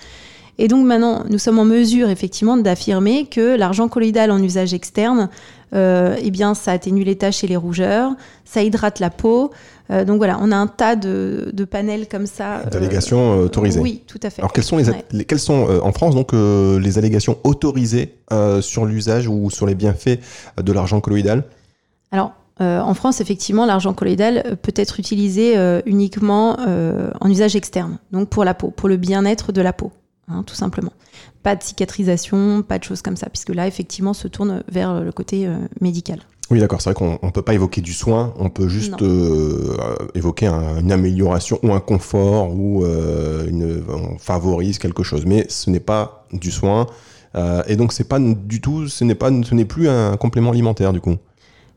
Et 0.58 0.68
donc 0.68 0.84
maintenant, 0.84 1.24
nous 1.30 1.38
sommes 1.38 1.58
en 1.58 1.64
mesure 1.64 2.10
effectivement 2.10 2.58
d'affirmer 2.58 3.24
que 3.24 3.56
l'argent 3.56 3.88
colloïdal 3.88 4.30
en 4.30 4.42
usage 4.42 4.74
externe, 4.74 5.30
euh, 5.74 6.16
eh 6.22 6.30
bien, 6.30 6.54
ça 6.54 6.72
atténue 6.72 7.04
les 7.04 7.16
taches 7.16 7.44
et 7.44 7.46
les 7.46 7.56
rougeurs, 7.56 8.12
ça 8.44 8.62
hydrate 8.62 8.98
la 9.00 9.10
peau. 9.10 9.50
Euh, 9.90 10.04
donc 10.04 10.18
voilà, 10.18 10.38
on 10.40 10.52
a 10.52 10.56
un 10.56 10.66
tas 10.66 10.96
de, 10.96 11.50
de 11.52 11.64
panels 11.64 12.08
comme 12.08 12.26
ça. 12.26 12.58
euh, 12.58 12.70
D'allégations 12.70 13.32
euh, 13.40 13.44
autorisées. 13.46 13.80
Oui, 13.80 14.02
tout 14.06 14.20
à 14.22 14.30
fait. 14.30 14.40
Alors 14.42 14.52
quelles 14.52 14.64
sont, 14.64 14.76
les, 14.76 14.88
Ouais. 14.90 15.04
les- 15.12 15.24
quelles 15.24 15.38
sont 15.40 15.66
en 15.82 15.92
France 15.92 16.14
donc 16.14 16.32
les 16.32 16.98
allégations 16.98 17.38
autorisées 17.44 18.14
sur 18.60 18.84
l'usage 18.86 19.26
ou 19.28 19.50
sur 19.50 19.66
les 19.66 19.74
bienfaits 19.74 20.18
de 20.62 20.72
l'argent 20.72 21.00
colloïdal? 21.00 21.44
Alors, 22.12 22.32
euh, 22.60 22.80
en 22.80 22.92
France, 22.94 23.20
effectivement, 23.20 23.64
l'argent 23.64 23.94
colloïdal 23.94 24.58
peut 24.60 24.72
être 24.76 25.00
utilisé 25.00 25.56
euh, 25.56 25.80
uniquement 25.86 26.56
euh, 26.60 27.10
en 27.20 27.30
usage 27.30 27.56
externe, 27.56 27.98
donc 28.12 28.28
pour 28.28 28.44
la 28.44 28.52
peau, 28.54 28.68
pour 28.70 28.88
le 28.88 28.96
bien-être 28.98 29.50
de 29.50 29.62
la 29.62 29.72
peau, 29.72 29.92
hein, 30.32 30.42
tout 30.46 30.54
simplement. 30.54 30.92
Pas 31.42 31.56
de 31.56 31.62
cicatrisation, 31.62 32.62
pas 32.62 32.78
de 32.78 32.84
choses 32.84 33.02
comme 33.02 33.16
ça, 33.16 33.28
puisque 33.28 33.50
là, 33.54 33.66
effectivement, 33.66 34.12
se 34.14 34.28
tourne 34.28 34.62
vers 34.70 35.00
le 35.00 35.12
côté 35.12 35.46
euh, 35.46 35.56
médical. 35.80 36.20
Oui, 36.50 36.58
d'accord, 36.58 36.80
c'est 36.80 36.90
vrai 36.90 36.94
qu'on 36.94 37.24
ne 37.26 37.30
peut 37.32 37.42
pas 37.42 37.54
évoquer 37.54 37.80
du 37.80 37.92
soin, 37.92 38.34
on 38.38 38.50
peut 38.50 38.66
juste 38.68 39.00
euh, 39.02 39.76
évoquer 40.14 40.46
un- 40.46 40.80
une 40.80 40.90
amélioration 40.92 41.58
ou 41.62 41.72
un 41.72 41.80
confort 41.80 42.52
ou 42.54 42.84
euh, 42.84 43.46
une, 43.48 43.84
on 43.88 44.18
favorise 44.18 44.78
quelque 44.78 45.02
chose, 45.04 45.24
mais 45.26 45.46
ce 45.48 45.70
n'est 45.70 45.78
pas 45.80 46.26
du 46.32 46.50
soin. 46.50 46.86
et 47.68 47.76
donc 47.76 47.92
c'est 47.92 48.08
pas 48.08 48.18
du 48.18 48.60
tout, 48.60 48.88
ce 48.88 49.04
n'est 49.04 49.14
pas, 49.14 49.30
ce 49.30 49.54
n'est 49.54 49.64
plus 49.64 49.88
un 49.88 50.16
complément 50.16 50.50
alimentaire 50.50 50.92
du 50.92 51.00
coup. 51.00 51.14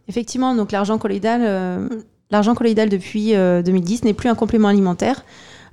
Effectivement, 0.08 0.56
donc 0.56 0.72
l'argent 0.72 0.98
colloïdal, 0.98 1.42
euh, 1.44 1.88
l'argent 2.32 2.56
colloïdal 2.56 2.90
depuis 2.90 3.36
euh, 3.36 3.62
2010 3.62 4.04
n'est 4.04 4.14
plus 4.14 4.30
un 4.30 4.36
complément 4.36 4.68
alimentaire. 4.68 5.24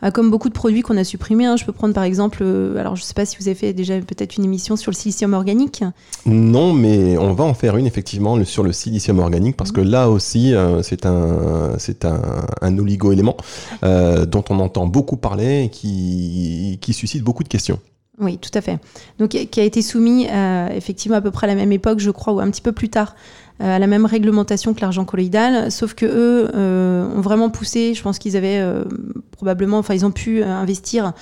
Euh, 0.02 0.10
comme 0.10 0.30
beaucoup 0.30 0.48
de 0.48 0.54
produits 0.54 0.82
qu'on 0.82 0.96
a 0.96 1.04
supprimés, 1.04 1.46
hein, 1.46 1.56
je 1.56 1.64
peux 1.64 1.72
prendre 1.72 1.94
par 1.94 2.04
exemple, 2.04 2.38
euh, 2.42 2.76
alors 2.78 2.96
je 2.96 3.02
ne 3.02 3.04
sais 3.04 3.14
pas 3.14 3.26
si 3.26 3.36
vous 3.38 3.48
avez 3.48 3.54
fait 3.54 3.72
déjà 3.72 3.98
peut-être 4.00 4.36
une 4.36 4.44
émission 4.44 4.76
sur 4.76 4.90
le 4.90 4.96
silicium 4.96 5.34
organique. 5.34 5.84
Non, 6.26 6.72
mais 6.72 7.18
on 7.18 7.32
va 7.32 7.44
en 7.44 7.54
faire 7.54 7.76
une 7.76 7.86
effectivement 7.86 8.42
sur 8.44 8.62
le 8.62 8.72
silicium 8.72 9.18
organique 9.18 9.56
parce 9.56 9.72
que 9.72 9.80
là 9.80 10.08
aussi 10.08 10.54
euh, 10.54 10.82
c'est 10.82 11.06
un 11.06 11.78
c'est 11.78 12.04
un, 12.04 12.20
un 12.62 12.78
oligo-élément 12.78 13.36
euh, 13.84 14.26
dont 14.26 14.44
on 14.50 14.58
entend 14.60 14.86
beaucoup 14.86 15.16
parler 15.16 15.64
et 15.64 15.68
qui 15.68 16.78
qui 16.80 16.92
suscite 16.92 17.22
beaucoup 17.22 17.42
de 17.42 17.48
questions. 17.48 17.78
Oui, 18.20 18.36
tout 18.36 18.50
à 18.52 18.60
fait. 18.60 18.78
Donc, 19.18 19.30
qui 19.30 19.60
a 19.60 19.64
été 19.64 19.80
soumis 19.80 20.28
euh, 20.28 20.68
effectivement 20.68 21.16
à 21.16 21.22
peu 21.22 21.30
près 21.30 21.46
à 21.46 21.48
la 21.48 21.54
même 21.54 21.72
époque, 21.72 22.00
je 22.00 22.10
crois, 22.10 22.34
ou 22.34 22.40
un 22.40 22.50
petit 22.50 22.60
peu 22.60 22.72
plus 22.72 22.90
tard, 22.90 23.16
à 23.60 23.78
la 23.78 23.86
même 23.86 24.06
réglementation 24.06 24.72
que 24.74 24.80
l'argent 24.80 25.04
colloïdal, 25.04 25.70
sauf 25.70 25.94
que 25.94 26.06
eux 26.06 26.50
euh, 26.54 27.06
ont 27.14 27.20
vraiment 27.20 27.50
poussé. 27.50 27.92
Je 27.94 28.02
pense 28.02 28.18
qu'ils 28.18 28.36
avaient 28.36 28.58
euh, 28.58 28.84
probablement, 29.32 29.78
enfin, 29.78 29.94
ils 29.94 30.06
ont 30.06 30.10
pu 30.10 30.42
euh, 30.42 30.46
investir 30.46 31.12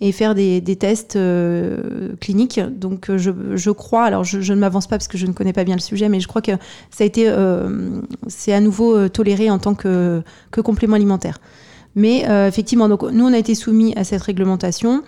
et 0.00 0.12
faire 0.12 0.36
des, 0.36 0.60
des 0.60 0.76
tests 0.76 1.16
euh, 1.16 2.14
cliniques. 2.20 2.60
Donc, 2.60 3.10
euh, 3.10 3.18
je, 3.18 3.32
je 3.54 3.70
crois, 3.72 4.04
alors 4.04 4.22
je, 4.22 4.40
je 4.40 4.52
ne 4.52 4.60
m'avance 4.60 4.86
pas 4.86 4.96
parce 4.96 5.08
que 5.08 5.18
je 5.18 5.26
ne 5.26 5.32
connais 5.32 5.52
pas 5.52 5.64
bien 5.64 5.74
le 5.74 5.80
sujet, 5.80 6.08
mais 6.08 6.20
je 6.20 6.28
crois 6.28 6.40
que 6.40 6.52
ça 6.90 7.02
a 7.02 7.04
été, 7.04 7.28
euh, 7.28 8.00
c'est 8.28 8.52
à 8.52 8.60
nouveau 8.60 8.96
euh, 8.96 9.08
toléré 9.08 9.50
en 9.50 9.58
tant 9.58 9.74
que, 9.74 10.22
que 10.52 10.60
complément 10.60 10.94
alimentaire. 10.94 11.40
Mais 11.96 12.28
euh, 12.28 12.46
effectivement, 12.46 12.88
donc 12.88 13.02
nous, 13.02 13.24
on 13.24 13.32
a 13.32 13.38
été 13.38 13.56
soumis 13.56 13.92
à 13.96 14.04
cette 14.04 14.22
réglementation. 14.22 15.02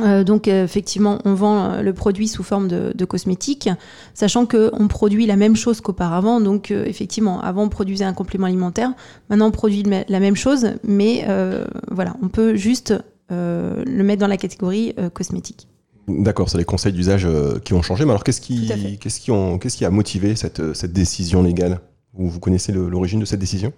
Euh, 0.00 0.22
donc 0.24 0.46
euh, 0.48 0.64
effectivement, 0.64 1.18
on 1.24 1.34
vend 1.34 1.64
euh, 1.72 1.82
le 1.82 1.92
produit 1.92 2.28
sous 2.28 2.42
forme 2.42 2.68
de, 2.68 2.92
de 2.94 3.04
cosmétique, 3.04 3.68
sachant 4.14 4.46
qu'on 4.46 4.86
produit 4.88 5.26
la 5.26 5.36
même 5.36 5.56
chose 5.56 5.80
qu'auparavant. 5.80 6.40
Donc 6.40 6.70
euh, 6.70 6.84
effectivement, 6.86 7.40
avant 7.40 7.64
on 7.64 7.68
produisait 7.68 8.04
un 8.04 8.12
complément 8.14 8.46
alimentaire, 8.46 8.92
maintenant 9.28 9.48
on 9.48 9.50
produit 9.50 9.82
la 9.82 10.20
même 10.20 10.36
chose, 10.36 10.68
mais 10.84 11.24
euh, 11.28 11.64
voilà, 11.90 12.14
on 12.22 12.28
peut 12.28 12.54
juste 12.54 12.94
le 13.30 14.02
mettre 14.02 14.20
dans 14.20 14.26
la 14.26 14.38
catégorie 14.38 14.94
cosmétique. 15.12 15.68
D'accord, 16.08 16.48
c'est 16.48 16.56
les 16.56 16.64
conseils 16.64 16.94
d'usage 16.94 17.28
qui 17.62 17.74
ont 17.74 17.82
changé. 17.82 18.06
Mais 18.06 18.12
alors, 18.12 18.24
qu'est-ce 18.24 18.40
qui, 18.40 18.66
Tout 18.66 18.72
à 18.72 18.76
fait. 18.78 18.96
qu'est-ce 18.96 19.20
qui, 19.20 19.30
ont- 19.30 19.58
qu'est-ce 19.58 19.76
qui 19.76 19.84
a 19.84 19.90
motivé 19.90 20.34
cette, 20.34 20.72
cette 20.72 20.94
décision 20.94 21.42
légale? 21.42 21.80
Vous, 22.14 22.30
vous 22.30 22.40
connaissez 22.40 22.72
l'origine 22.72 23.20
de 23.20 23.26
cette 23.26 23.40
décision? 23.40 23.74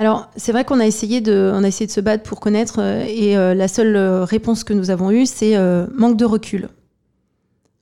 Alors, 0.00 0.30
c'est 0.34 0.50
vrai 0.52 0.64
qu'on 0.64 0.80
a 0.80 0.86
essayé 0.86 1.20
de, 1.20 1.52
on 1.54 1.62
a 1.62 1.68
essayé 1.68 1.86
de 1.86 1.92
se 1.92 2.00
battre 2.00 2.22
pour 2.22 2.40
connaître, 2.40 2.76
euh, 2.80 3.04
et 3.06 3.36
euh, 3.36 3.52
la 3.52 3.68
seule 3.68 3.94
euh, 3.96 4.24
réponse 4.24 4.64
que 4.64 4.72
nous 4.72 4.90
avons 4.90 5.10
eue, 5.10 5.26
c'est 5.26 5.56
euh, 5.56 5.86
manque 5.94 6.16
de 6.16 6.24
recul. 6.24 6.70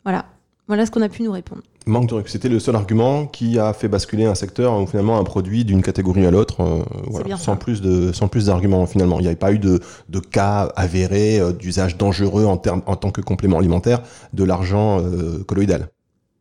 Voilà, 0.04 0.24
voilà 0.66 0.84
ce 0.84 0.90
qu'on 0.90 1.00
a 1.02 1.08
pu 1.08 1.22
nous 1.22 1.30
répondre. 1.30 1.62
Manque 1.86 2.08
de 2.08 2.14
recul. 2.14 2.28
C'était 2.28 2.48
le 2.48 2.58
seul 2.58 2.74
argument 2.74 3.26
qui 3.26 3.56
a 3.60 3.72
fait 3.72 3.86
basculer 3.86 4.24
un 4.24 4.34
secteur 4.34 4.76
ou 4.82 4.86
finalement 4.88 5.16
un 5.20 5.22
produit 5.22 5.64
d'une 5.64 5.80
catégorie 5.80 6.26
à 6.26 6.32
l'autre, 6.32 6.60
euh, 6.60 6.82
voilà, 7.06 7.36
sans 7.36 7.54
plus 7.56 7.80
de 7.80 8.10
sans 8.12 8.26
plus 8.26 8.46
d'arguments 8.46 8.84
finalement. 8.86 9.20
Il 9.20 9.22
n'y 9.22 9.28
avait 9.28 9.36
pas 9.36 9.52
eu 9.52 9.60
de, 9.60 9.78
de 10.08 10.18
cas 10.18 10.72
avérés 10.74 11.40
d'usage 11.56 11.96
dangereux 11.98 12.46
en, 12.46 12.56
termes- 12.56 12.82
en 12.86 12.96
tant 12.96 13.12
que 13.12 13.20
complément 13.20 13.58
alimentaire 13.58 14.02
de 14.32 14.42
l'argent 14.42 15.00
colloïdal. 15.46 15.88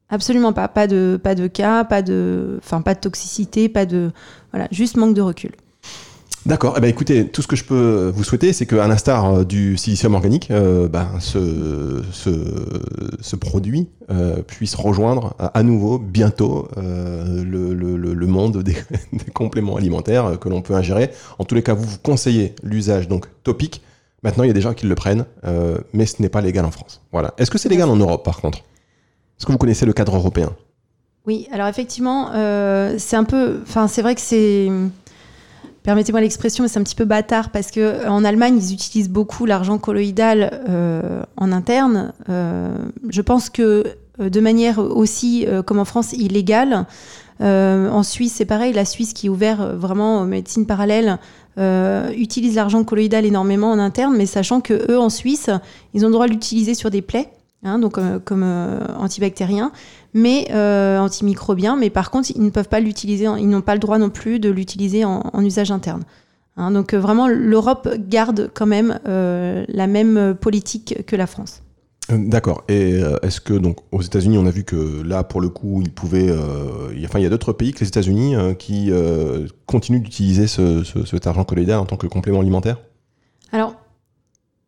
Absolument 0.09 0.53
pas, 0.53 0.67
pas 0.69 0.87
de, 0.87 1.19
pas 1.21 1.35
de 1.35 1.45
cas, 1.47 1.83
pas 1.83 2.01
de, 2.01 2.57
enfin 2.63 2.81
pas 2.81 2.95
de 2.95 2.99
toxicité, 2.99 3.69
pas 3.69 3.85
de, 3.85 4.09
voilà, 4.51 4.67
juste 4.71 4.97
manque 4.97 5.13
de 5.13 5.21
recul. 5.21 5.51
D'accord. 6.47 6.75
Eh 6.77 6.79
ben, 6.79 6.87
écoutez, 6.87 7.27
tout 7.27 7.41
ce 7.41 7.47
que 7.47 7.57
je 7.57 7.65
peux 7.65 8.09
vous 8.15 8.23
souhaiter, 8.23 8.53
c'est 8.53 8.65
qu'à 8.65 8.87
l'instar 8.87 9.25
euh, 9.25 9.43
du 9.43 9.75
silicium 9.75 10.13
organique, 10.13 10.49
euh, 10.49 10.87
ben, 10.87 11.09
ce, 11.19 11.35
produit 13.35 13.89
euh, 14.09 14.41
puisse 14.43 14.73
rejoindre 14.73 15.35
à, 15.39 15.61
nouveau 15.61 15.99
bientôt 15.99 16.69
le, 16.77 18.25
monde 18.27 18.63
des, 18.63 18.77
compléments 19.33 19.75
alimentaires 19.75 20.39
que 20.39 20.47
l'on 20.47 20.61
peut 20.61 20.73
ingérer. 20.73 21.11
En 21.37 21.43
tous 21.43 21.53
les 21.53 21.63
cas, 21.63 21.73
vous 21.73 21.83
vous 21.83 21.97
conseillez 22.01 22.55
l'usage 22.63 23.09
donc 23.09 23.25
topique. 23.43 23.81
Maintenant, 24.23 24.45
il 24.45 24.47
y 24.47 24.51
a 24.51 24.53
des 24.53 24.61
gens 24.61 24.73
qui 24.73 24.87
le 24.87 24.95
prennent, 24.95 25.25
mais 25.91 26.05
ce 26.05 26.21
n'est 26.21 26.29
pas 26.29 26.39
légal 26.39 26.63
en 26.63 26.71
France. 26.71 27.01
Voilà. 27.11 27.33
Est-ce 27.37 27.51
que 27.51 27.57
c'est 27.57 27.67
légal 27.67 27.89
en 27.89 27.97
Europe, 27.97 28.23
par 28.23 28.39
contre? 28.39 28.59
Est-ce 29.37 29.45
que 29.45 29.51
vous 29.51 29.57
connaissez 29.57 29.85
le 29.85 29.91
cadre 29.91 30.15
européen? 30.15 30.53
Oui, 31.25 31.49
alors 31.51 31.67
effectivement, 31.67 32.31
c'est 32.97 33.17
un 33.17 33.25
peu, 33.25 33.59
enfin 33.63 33.89
c'est 33.89 34.01
vrai 34.01 34.15
que 34.15 34.21
c'est, 34.21 34.69
permettez-moi 35.87 36.19
l'expression, 36.19 36.65
mais 36.65 36.67
c'est 36.67 36.79
un 36.79 36.83
petit 36.83 36.95
peu 36.95 37.05
bâtard 37.05 37.49
parce 37.49 37.71
que 37.71 37.79
euh, 37.79 38.09
en 38.09 38.25
Allemagne 38.25 38.57
ils 38.57 38.73
utilisent 38.73 39.09
beaucoup 39.09 39.45
l'argent 39.45 39.77
colloïdal 39.77 40.61
euh, 40.67 41.21
en 41.37 41.53
interne. 41.53 42.11
Euh, 42.27 42.75
je 43.07 43.21
pense 43.21 43.49
que 43.49 43.85
de 44.19 44.39
manière 44.41 44.79
aussi 44.79 45.45
comme 45.67 45.77
en 45.77 45.85
France 45.85 46.11
illégale. 46.11 46.87
En 47.39 48.01
Suisse, 48.01 48.33
c'est 48.33 48.45
pareil. 48.45 48.73
La 48.73 48.83
Suisse 48.83 49.13
qui 49.13 49.27
est 49.27 49.29
ouverte 49.29 49.61
vraiment 49.61 50.21
aux 50.21 50.25
médecines 50.25 50.65
parallèles 50.65 51.19
utilise 52.17 52.55
l'argent 52.55 52.83
colloïdal 52.83 53.25
énormément 53.25 53.69
en 53.69 53.77
interne, 53.77 54.17
mais 54.17 54.25
sachant 54.25 54.59
que 54.59 54.91
eux 54.91 54.99
en 54.99 55.11
Suisse, 55.11 55.51
ils 55.93 56.03
ont 56.03 56.07
le 56.07 56.13
droit 56.13 56.25
de 56.25 56.31
l'utiliser 56.31 56.73
sur 56.73 56.89
des 56.89 57.03
plaies, 57.03 57.29
hein, 57.63 57.77
donc 57.77 57.99
comme 58.25 58.43
euh, 58.43 58.79
antibactérien, 58.97 59.71
mais 60.17 60.47
euh, 60.51 60.97
antimicrobien. 60.99 61.75
Mais 61.77 61.89
par 61.89 62.09
contre, 62.11 62.31
ils 62.35 62.43
ne 62.43 62.49
peuvent 62.49 62.69
pas 62.69 62.79
l'utiliser. 62.79 63.25
Ils 63.37 63.49
n'ont 63.49 63.61
pas 63.61 63.73
le 63.75 63.79
droit 63.79 63.97
non 63.97 64.09
plus 64.09 64.39
de 64.39 64.49
l'utiliser 64.49 65.05
en, 65.05 65.21
en 65.31 65.45
usage 65.45 65.71
interne. 65.71 66.03
Hein, 66.57 66.71
donc 66.71 66.93
euh, 66.93 66.99
vraiment, 66.99 67.27
l'Europe 67.27 67.87
garde 68.09 68.49
quand 68.53 68.65
même 68.65 68.99
euh, 69.07 69.63
la 69.67 69.87
même 69.87 70.35
politique 70.39 71.05
que 71.05 71.15
la 71.15 71.27
France. 71.27 71.61
Euh, 72.11 72.17
D'accord. 72.17 72.63
Et 72.67 72.93
euh, 72.93 73.17
est-ce 73.21 73.39
que 73.41 73.53
donc 73.53 73.77
aux 73.91 74.01
États-Unis, 74.01 74.37
on 74.37 74.45
a 74.47 74.49
vu 74.49 74.63
que 74.63 75.03
là, 75.03 75.23
pour 75.23 75.39
le 75.41 75.49
coup, 75.49 75.81
ils 75.83 75.91
pouvaient. 75.91 76.29
euh, 76.29 76.89
il 76.93 77.01
y 77.01 77.03
a- 77.05 77.07
enfin, 77.09 77.19
il 77.19 77.23
y 77.23 77.25
a 77.25 77.29
d'autres 77.29 77.53
pays 77.53 77.73
que 77.73 77.81
les 77.81 77.87
États-Unis 77.89 78.35
euh, 78.35 78.53
qui 78.53 78.91
euh, 78.91 79.45
continuent 79.65 80.01
d'utiliser 80.01 80.47
ce, 80.47 80.83
ce- 80.83 81.05
cet 81.05 81.27
argent 81.27 81.43
colloïdal 81.43 81.79
en 81.79 81.85
tant 81.85 81.97
que 81.97 82.07
complément 82.07 82.39
alimentaire? 82.39 82.77
Alors, 83.51 83.75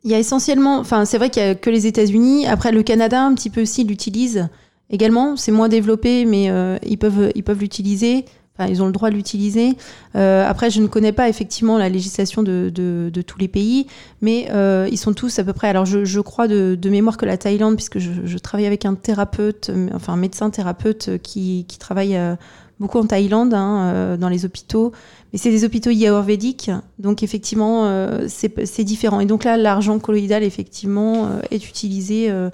il 0.03 0.11
y 0.11 0.13
a 0.13 0.19
essentiellement, 0.19 0.77
enfin, 0.79 1.05
c'est 1.05 1.17
vrai 1.17 1.29
qu'il 1.29 1.41
y 1.41 1.45
a 1.45 1.55
que 1.55 1.69
les 1.69 1.87
États-Unis. 1.87 2.45
Après, 2.45 2.71
le 2.71 2.83
Canada, 2.83 3.21
un 3.23 3.33
petit 3.33 3.49
peu 3.49 3.61
aussi, 3.63 3.83
l'utilise 3.83 4.47
également. 4.89 5.35
C'est 5.35 5.51
moins 5.51 5.69
développé, 5.69 6.25
mais 6.25 6.49
euh, 6.49 6.77
ils 6.85 6.97
peuvent, 6.97 7.31
ils 7.35 7.43
peuvent 7.43 7.59
l'utiliser. 7.59 8.25
Enfin, 8.57 8.69
ils 8.69 8.83
ont 8.83 8.87
le 8.87 8.91
droit 8.91 9.09
de 9.09 9.15
l'utiliser. 9.15 9.77
Euh, 10.17 10.45
après, 10.45 10.69
je 10.69 10.81
ne 10.81 10.87
connais 10.87 11.13
pas 11.13 11.29
effectivement 11.29 11.77
la 11.77 11.87
législation 11.87 12.43
de, 12.43 12.69
de- 12.73 13.09
de 13.13 13.21
tous 13.21 13.39
les 13.39 13.47
pays, 13.47 13.87
mais 14.21 14.47
euh, 14.51 14.85
ils 14.91 14.97
sont 14.97 15.13
tous 15.13 15.39
à 15.39 15.45
peu 15.45 15.53
près. 15.53 15.69
Alors, 15.69 15.85
je, 15.85 16.03
je 16.03 16.19
crois 16.19 16.49
de, 16.49 16.77
de 16.79 16.89
mémoire 16.89 17.15
que 17.15 17.25
la 17.25 17.37
Thaïlande, 17.37 17.75
puisque 17.75 17.99
je, 17.99 18.11
je 18.25 18.37
travaille 18.37 18.65
avec 18.65 18.83
un 18.83 18.95
thérapeute, 18.95 19.69
euh, 19.69 19.87
enfin 19.95 20.11
un 20.11 20.17
médecin 20.17 20.49
thérapeute 20.49 21.21
qui, 21.23 21.63
qui 21.69 21.77
travaille 21.77 22.17
euh, 22.17 22.35
beaucoup 22.81 22.97
en 22.99 23.05
Thaïlande, 23.05 23.53
hein, 23.53 23.93
euh, 23.93 24.17
dans 24.17 24.27
les 24.27 24.43
hôpitaux. 24.43 24.91
Mais 25.31 25.39
c'est 25.39 25.51
des 25.51 25.63
hôpitaux 25.63 25.91
ayurvédiques, 25.91 26.71
donc 26.97 27.23
effectivement, 27.23 27.85
euh, 27.85 28.25
c'est 28.27 28.83
différent. 28.83 29.21
Et 29.21 29.25
donc 29.25 29.45
là, 29.45 29.55
l'argent 29.55 29.99
colloïdal, 29.99 30.43
effectivement, 30.43 31.27
euh, 31.27 31.39
est 31.51 31.65
utilisé 31.69 32.29
euh, 32.29 32.33
euh, 32.33 32.49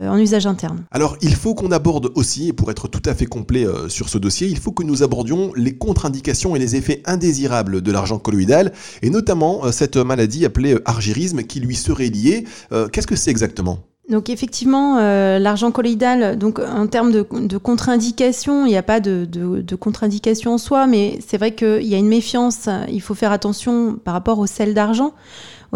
en 0.00 0.18
usage 0.18 0.46
interne. 0.46 0.84
Alors, 0.90 1.16
il 1.22 1.34
faut 1.34 1.54
qu'on 1.54 1.72
aborde 1.72 2.12
aussi, 2.14 2.48
et 2.48 2.52
pour 2.52 2.70
être 2.70 2.88
tout 2.88 3.02
à 3.06 3.14
fait 3.14 3.26
complet 3.26 3.66
euh, 3.66 3.88
sur 3.88 4.08
ce 4.08 4.18
dossier, 4.18 4.46
il 4.46 4.58
faut 4.58 4.72
que 4.72 4.82
nous 4.82 5.02
abordions 5.02 5.52
les 5.56 5.76
contre-indications 5.76 6.54
et 6.54 6.58
les 6.58 6.76
effets 6.76 7.02
indésirables 7.06 7.80
de 7.80 7.92
l'argent 7.92 8.18
colloïdal, 8.18 8.72
et 9.02 9.10
notamment 9.10 9.64
euh, 9.64 9.72
cette 9.72 9.96
maladie 9.96 10.44
appelée 10.44 10.74
euh, 10.74 10.82
argyrisme 10.84 11.42
qui 11.44 11.60
lui 11.60 11.76
serait 11.76 12.08
liée. 12.08 12.44
Euh, 12.72 12.88
Qu'est-ce 12.88 13.06
que 13.06 13.16
c'est 13.16 13.30
exactement? 13.30 13.78
Donc 14.08 14.30
effectivement, 14.30 14.98
euh, 14.98 15.40
l'argent 15.40 15.72
colloïdal, 15.72 16.38
donc 16.38 16.60
en 16.60 16.86
termes 16.86 17.10
de, 17.10 17.26
de 17.32 17.58
contre-indication, 17.58 18.64
il 18.64 18.68
n'y 18.68 18.76
a 18.76 18.84
pas 18.84 19.00
de, 19.00 19.24
de, 19.24 19.62
de 19.62 19.74
contre-indication 19.74 20.54
en 20.54 20.58
soi, 20.58 20.86
mais 20.86 21.18
c'est 21.26 21.38
vrai 21.38 21.56
qu'il 21.56 21.82
y 21.82 21.94
a 21.96 21.98
une 21.98 22.06
méfiance. 22.06 22.68
Il 22.88 23.00
faut 23.00 23.14
faire 23.14 23.32
attention 23.32 23.96
par 23.96 24.14
rapport 24.14 24.38
au 24.38 24.46
sel 24.46 24.74
d'argent. 24.74 25.12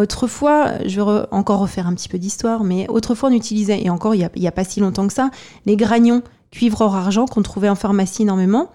Autrefois, 0.01 0.73
je 0.87 0.97
vais 0.97 1.03
re- 1.03 1.27
encore 1.31 1.61
refaire 1.61 1.87
un 1.87 1.95
petit 1.95 2.09
peu 2.09 2.19
d'histoire, 2.19 2.65
mais 2.65 2.87
autrefois 2.89 3.29
on 3.29 3.33
utilisait, 3.33 3.85
et 3.85 3.91
encore 3.91 4.15
il 4.15 4.29
n'y 4.37 4.47
a, 4.47 4.53
pas 4.53 4.65
si 4.65 4.81
longtemps 4.81 5.07
que 5.07 5.13
ça, 5.13 5.31
les 5.67 5.77
granions 5.77 6.23
cuivre 6.51 6.81
or 6.81 6.95
argent 6.97 7.27
qu'on 7.27 7.43
trouvait 7.43 7.69
en 7.69 7.75
pharmacie 7.75 8.23
énormément. 8.23 8.71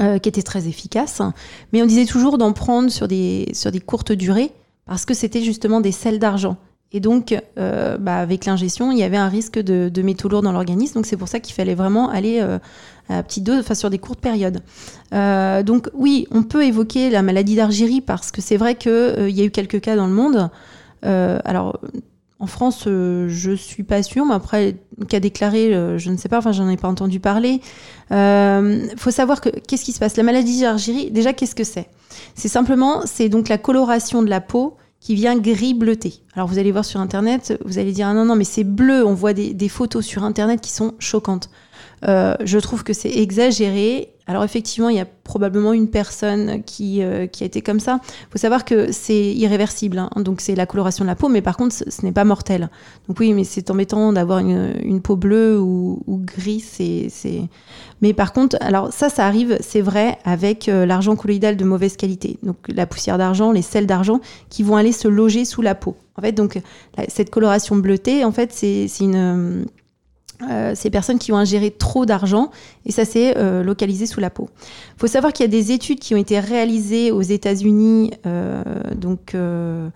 euh, 0.00 0.18
qui 0.18 0.28
étaient 0.28 0.42
très 0.42 0.66
efficaces, 0.66 1.20
mais 1.72 1.82
on 1.82 1.86
disait 1.86 2.06
toujours 2.06 2.36
d'en 2.38 2.52
prendre 2.52 2.90
sur 2.90 3.06
des, 3.06 3.50
sur 3.52 3.70
des 3.70 3.80
courtes 3.80 4.12
durées 4.12 4.50
parce 4.86 5.04
que 5.04 5.14
c'était 5.14 5.42
justement 5.42 5.80
des 5.80 5.92
sels 5.92 6.18
d'argent. 6.18 6.56
Et 6.94 7.00
donc, 7.00 7.36
euh, 7.58 7.98
bah, 7.98 8.18
avec 8.18 8.44
l'ingestion, 8.44 8.92
il 8.92 8.98
y 8.98 9.02
avait 9.02 9.16
un 9.16 9.28
risque 9.28 9.58
de, 9.58 10.02
métaux 10.02 10.28
lourds 10.28 10.42
dans 10.42 10.52
l'organisme. 10.52 10.94
Donc, 10.94 11.06
c'est 11.06 11.16
pour 11.16 11.26
ça 11.26 11.40
qu'il 11.40 11.52
fallait 11.52 11.74
vraiment 11.74 12.08
aller 12.08 12.38
euh, 12.40 12.60
à 13.08 13.20
petite 13.24 13.42
dose, 13.42 13.58
enfin, 13.58 13.74
sur 13.74 13.90
des 13.90 13.98
courtes 13.98 14.20
périodes. 14.20 14.62
Euh, 15.12 15.64
donc, 15.64 15.90
oui, 15.92 16.28
on 16.30 16.44
peut 16.44 16.64
évoquer 16.64 17.10
la 17.10 17.22
maladie 17.22 17.56
d'Argyrie 17.56 18.00
parce 18.00 18.30
que 18.30 18.40
c'est 18.40 18.56
vrai 18.56 18.76
qu'il 18.76 19.30
y 19.30 19.40
a 19.40 19.44
eu 19.44 19.50
quelques 19.50 19.80
cas 19.80 19.96
dans 19.96 20.06
le 20.06 20.12
monde. 20.12 20.48
Alors, 21.02 21.80
en 22.38 22.46
France, 22.46 22.84
euh, 22.86 23.26
je 23.28 23.50
suis 23.52 23.82
pas 23.82 24.02
sûre, 24.04 24.24
mais 24.24 24.34
après, 24.34 24.76
cas 25.08 25.18
déclaré, 25.18 25.72
je 25.98 26.10
ne 26.10 26.16
sais 26.16 26.28
pas, 26.28 26.38
enfin, 26.38 26.52
j'en 26.52 26.68
ai 26.68 26.76
pas 26.76 26.88
entendu 26.88 27.18
parler. 27.18 27.60
Il 28.12 28.94
faut 28.98 29.10
savoir 29.10 29.40
que 29.40 29.48
qu'est-ce 29.48 29.84
qui 29.84 29.92
se 29.92 29.98
passe? 29.98 30.16
La 30.16 30.22
maladie 30.22 30.60
d'Argyrie, 30.60 31.10
déjà, 31.10 31.32
qu'est-ce 31.32 31.56
que 31.56 31.64
c'est? 31.64 31.88
C'est 32.36 32.48
simplement, 32.48 33.02
c'est 33.04 33.28
donc 33.28 33.48
la 33.48 33.58
coloration 33.58 34.22
de 34.22 34.30
la 34.30 34.40
peau 34.40 34.76
qui 35.04 35.14
vient 35.14 35.36
gris 35.36 35.74
bleuté. 35.74 36.14
Alors 36.34 36.48
vous 36.48 36.58
allez 36.58 36.72
voir 36.72 36.86
sur 36.86 36.98
internet, 36.98 37.60
vous 37.66 37.78
allez 37.78 37.92
dire 37.92 38.06
ah 38.08 38.14
non 38.14 38.24
non 38.24 38.36
mais 38.36 38.44
c'est 38.44 38.64
bleu, 38.64 39.04
on 39.04 39.12
voit 39.12 39.34
des, 39.34 39.52
des 39.52 39.68
photos 39.68 40.02
sur 40.02 40.24
internet 40.24 40.62
qui 40.62 40.72
sont 40.72 40.94
choquantes. 40.98 41.50
Euh, 42.06 42.34
je 42.44 42.58
trouve 42.58 42.84
que 42.84 42.92
c'est 42.92 43.10
exagéré. 43.10 44.10
Alors 44.26 44.42
effectivement, 44.42 44.88
il 44.88 44.96
y 44.96 45.00
a 45.00 45.04
probablement 45.04 45.74
une 45.74 45.88
personne 45.88 46.62
qui, 46.64 47.02
euh, 47.02 47.26
a 47.26 47.44
été 47.44 47.60
comme 47.60 47.80
ça. 47.80 48.00
Il 48.02 48.32
faut 48.32 48.38
savoir 48.38 48.64
que 48.64 48.90
c'est 48.90 49.34
irréversible, 49.34 49.98
hein. 49.98 50.08
donc 50.16 50.40
c'est 50.40 50.54
la 50.54 50.64
coloration 50.64 51.04
de 51.04 51.10
la 51.10 51.14
peau, 51.14 51.28
mais 51.28 51.42
par 51.42 51.58
contre, 51.58 51.74
ce, 51.74 52.04
n'est 52.04 52.12
pas 52.12 52.24
mortel. 52.24 52.70
Donc 53.06 53.20
oui, 53.20 53.34
mais 53.34 53.44
c'est 53.44 53.70
embêtant 53.70 54.14
d'avoir 54.14 54.38
une, 54.38 55.00
peau 55.02 55.16
bleue 55.16 55.60
ou, 55.60 56.02
ou 56.06 56.16
gris. 56.18 56.60
C'est, 56.60 57.08
c'est... 57.10 57.42
Mais 58.00 58.14
par 58.14 58.32
contre, 58.32 58.56
alors 58.60 58.92
ça, 58.94 59.10
ça 59.10 59.26
arrive, 59.26 59.58
c'est 59.60 59.82
vrai, 59.82 60.16
avec 60.24 60.70
euh, 60.70 60.86
l'argent 60.86 61.16
colloïdal 61.16 61.58
de 61.58 61.64
mauvaise 61.64 61.96
qualité. 61.96 62.38
Donc 62.42 62.56
la 62.68 62.86
poussière 62.86 63.18
d'argent, 63.18 63.52
les 63.52 63.62
sels 63.62 63.86
d'argent 63.86 64.20
qui 64.48 64.62
vont 64.62 64.76
aller 64.76 64.92
se 64.92 65.08
loger 65.08 65.44
sous 65.44 65.60
la 65.60 65.74
peau. 65.74 65.96
En 66.16 66.22
fait, 66.22 66.32
donc 66.32 66.60
cette 67.08 67.28
coloration 67.28 67.76
bleutée, 67.76 68.24
en 68.24 68.32
fait, 68.32 68.52
c'est 68.52 68.88
une... 69.00 69.66
euh, 70.50 70.74
ces 70.74 70.90
personnes 70.90 71.18
qui 71.18 71.32
ont 71.32 71.36
ingéré 71.36 71.70
trop 71.70 72.06
d'argent 72.06 72.50
et 72.86 72.92
ça 72.92 73.04
s'est 73.04 73.34
euh, 73.36 73.62
localisé 73.62 74.06
sous 74.06 74.20
la 74.20 74.30
peau. 74.30 74.48
Il 74.96 75.00
faut 75.00 75.06
savoir 75.06 75.32
qu'il 75.32 75.44
y 75.44 75.48
a 75.48 75.50
des 75.50 75.72
études 75.72 75.98
qui 76.00 76.14
ont 76.14 76.18
été 76.18 76.38
réalisées 76.40 77.10
aux 77.10 77.22
États-Unis, 77.22 78.12
euh, 78.26 78.62
donc 78.94 79.34
euh, 79.34 79.88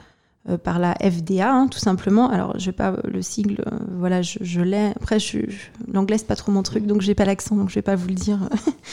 par 0.64 0.78
la 0.78 0.94
FDA, 0.94 1.50
hein, 1.52 1.68
tout 1.68 1.78
simplement. 1.78 2.30
Alors, 2.30 2.58
je 2.58 2.66
vais 2.66 2.72
pas 2.76 2.94
le 3.04 3.20
sigle, 3.22 3.64
voilà, 3.98 4.22
je, 4.22 4.60
l'ai. 4.60 4.92
Après, 4.96 5.18
je, 5.18 5.38
je- 5.48 5.92
l'anglais 5.92 6.18
c'est 6.18 6.26
pas 6.26 6.36
trop 6.36 6.52
mon 6.52 6.62
truc, 6.62 6.86
donc 6.86 7.00
j'ai 7.02 7.14
pas 7.14 7.24
l'accent, 7.24 7.54
donc 7.56 7.68
je 7.68 7.74
vais 7.74 7.82
pas 7.82 7.96
vous 7.96 8.08
le 8.08 8.14
dire. 8.14 8.38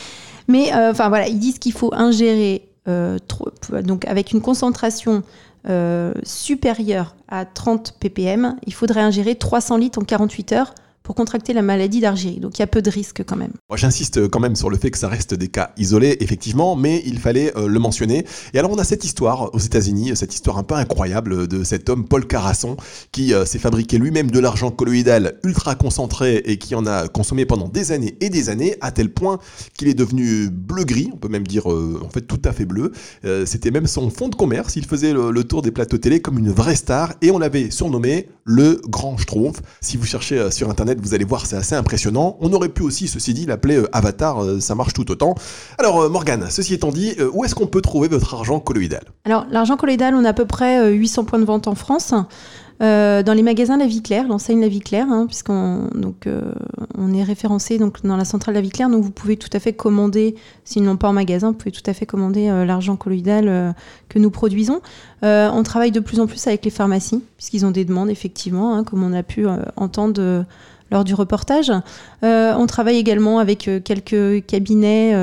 Mais 0.48 0.72
enfin 0.74 1.10
voilà, 1.10 1.28
ils 1.28 1.40
disent 1.40 1.60
qu'il 1.60 1.74
faut 1.74 1.94
ingérer 1.94 2.68
donc 3.84 4.06
avec 4.06 4.32
une 4.32 4.42
concentration 4.42 5.24
supérieur 6.24 7.16
à 7.28 7.46
30 7.46 7.96
ppm, 8.00 8.56
il 8.68 8.74
faudrait 8.74 9.02
ingérer 9.02 9.36
300 9.36 9.78
litres 9.78 9.98
en 10.00 10.04
48 10.04 10.52
heures 10.52 10.76
pour 11.06 11.14
contracter 11.14 11.54
la 11.54 11.62
maladie 11.62 12.02
d'Argérie. 12.02 12.40
Donc 12.40 12.58
il 12.58 12.62
y 12.62 12.64
a 12.64 12.68
peu 12.68 12.82
de 12.82 12.90
risques 12.90 13.24
quand 13.26 13.36
même. 13.36 13.52
J'insiste 13.76 14.28
quand 14.28 14.40
même 14.40 14.56
sur 14.56 14.72
le 14.72 14.78
fait 14.78 14.90
que 14.90 14.98
ça 14.98 15.08
reste 15.08 15.36
des 15.36 15.50
cas 15.50 15.72
isolés, 15.78 16.18
effectivement, 16.20 16.76
mais 16.76 17.04
il 17.06 17.20
fallait 17.20 17.56
euh, 17.56 17.68
le 17.68 17.80
mentionner. 17.80 18.26
Et 18.54 18.60
alors 18.60 18.72
on 18.72 18.78
a 18.80 18.84
cette 18.84 19.06
histoire 19.06 19.54
aux 19.54 19.60
États-Unis, 19.60 20.16
cette 20.16 20.34
histoire 20.34 20.58
un 20.58 20.64
peu 20.64 20.74
incroyable 20.74 21.48
de 21.48 21.64
cet 21.64 21.90
homme 21.90 22.08
Paul 22.08 22.26
Carasson 22.26 22.76
qui 23.12 23.36
euh, 23.36 23.46
s'est 23.46 23.60
fabriqué 23.60 24.00
lui-même 24.00 24.32
de 24.32 24.40
l'argent 24.40 24.72
colloïdal 24.72 25.40
ultra 25.44 25.76
concentré 25.76 26.38
et 26.38 26.58
qui 26.58 26.74
en 26.74 26.88
a 26.88 27.08
consommé 27.08 27.46
pendant 27.46 27.70
des 27.70 27.92
années 27.92 28.18
et 28.20 28.32
des 28.32 28.50
années, 28.50 28.76
à 28.82 28.92
tel 28.92 29.14
point 29.14 29.38
qu'il 29.78 29.88
est 29.88 29.94
devenu 29.94 30.50
bleu-gris, 30.50 31.12
on 31.14 31.18
peut 31.18 31.30
même 31.30 31.46
dire 31.46 31.72
euh, 31.72 32.02
en 32.04 32.10
fait 32.10 32.22
tout 32.22 32.42
à 32.44 32.52
fait 32.52 32.66
bleu. 32.66 32.92
C'était 33.46 33.72
même 33.72 33.86
son 33.86 34.10
fond 34.10 34.30
de 34.30 34.36
commerce, 34.36 34.76
il 34.76 34.86
faisait 34.86 35.14
le, 35.14 35.30
le, 35.30 35.44
tour 35.44 35.62
des 35.62 35.72
plateaux 35.72 35.98
télé 35.98 36.20
comme 36.20 36.40
une 36.40 36.50
vraie 36.50 36.76
star 36.76 37.14
et 37.22 37.30
on 37.30 37.38
l'avait 37.38 37.70
surnommé 37.70 38.30
le 38.44 38.82
Grand 38.88 39.18
Schtroumpf. 39.18 39.62
Si 39.82 39.98
vous 39.98 40.06
cherchez 40.06 40.50
sur 40.52 40.70
internet, 40.70 40.95
vous 40.98 41.14
allez 41.14 41.26
voir, 41.26 41.46
c'est 41.46 41.56
assez 41.56 41.76
impressionnant. 41.76 42.38
On 42.40 42.52
aurait 42.54 42.70
pu 42.70 42.84
aussi, 42.84 43.08
ceci 43.08 43.34
dit, 43.34 43.46
l'appeler 43.46 43.78
euh, 43.78 43.90
Avatar, 43.92 44.44
euh, 44.44 44.60
ça 44.60 44.76
marche 44.76 44.94
tout 44.94 45.10
autant. 45.12 45.36
Alors, 45.78 46.02
euh, 46.02 46.10
Morgane, 46.10 46.48
ceci 46.50 46.74
étant 46.74 46.92
dit, 46.92 47.16
où 47.34 47.44
est-ce 47.44 47.56
qu'on 47.56 47.68
peut 47.68 47.82
trouver 47.82 48.08
votre 48.08 48.34
argent 48.34 48.60
colloïdal? 48.60 49.04
Alors, 49.26 49.46
l'argent 49.50 49.78
colloïdal, 49.78 50.16
on 50.16 50.26
a 50.26 50.30
à 50.30 50.34
peu 50.34 50.46
près 50.46 50.92
800 50.92 51.26
points 51.26 51.40
de 51.40 51.46
vente 51.46 51.68
en 51.68 51.76
France. 51.76 52.14
Dans 52.82 53.34
les 53.34 53.42
magasins 53.42 53.78
La 53.78 53.86
Vie 53.86 54.02
Claire, 54.02 54.28
l'enseigne 54.28 54.60
La 54.60 54.68
Vie 54.68 54.82
Claire, 54.82 55.08
hein, 55.10 55.28
puisqu'on 55.28 55.90
est 57.14 57.24
référencé 57.24 57.78
donc, 57.78 58.04
dans 58.04 58.18
la 58.18 58.26
centrale 58.26 58.54
La 58.54 58.62
Vie 58.62 58.70
Claire, 58.70 58.90
donc 58.90 59.02
vous 59.02 59.12
pouvez 59.12 59.38
tout 59.38 59.50
à 59.54 59.60
fait 59.60 59.72
commander, 59.72 60.36
s'ils 60.66 60.84
n'ont 60.84 60.98
pas 60.98 61.08
en 61.08 61.14
magasin, 61.14 61.52
vous 61.52 61.58
pouvez 61.58 61.72
tout 61.72 61.90
à 61.90 61.94
fait 61.94 62.06
commander 62.06 62.48
l'argent 62.66 62.98
colloïdal 62.98 63.74
que 64.10 64.20
nous 64.20 64.30
produisons. 64.30 64.82
on 65.22 65.64
travaille 65.64 65.92
de 65.92 66.02
plus 66.02 66.20
en 66.20 66.28
plus 66.28 66.46
avec 66.48 66.66
les 66.66 66.72
pharmacies, 66.72 67.24
puisqu'ils 67.38 67.66
ont 67.66 67.72
des 67.72 67.86
demandes, 67.86 68.10
effectivement, 68.10 68.76
hein, 68.76 68.84
comme 68.84 69.04
on 69.04 69.14
a 69.14 69.24
pu 69.24 69.46
entendre 69.78 70.46
du 71.04 71.14
reportage. 71.14 71.72
on 72.22 72.66
travaille 72.68 72.98
également 72.98 73.40
avec 73.40 73.70
quelques 73.84 74.46
cabinets, 74.46 75.14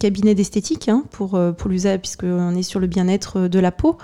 cabinets 0.00 0.34
d'esthétique 0.34 0.88
hein, 0.88 1.04
pour, 1.10 1.38
pour 1.56 1.70
l'usage, 1.70 2.00
puisqu'on 2.00 2.54
est 2.54 2.62
sur 2.62 2.80
le 2.80 2.86
bien-être 2.86 3.48
de 3.48 3.58
la 3.58 3.72
peau. 3.72 3.96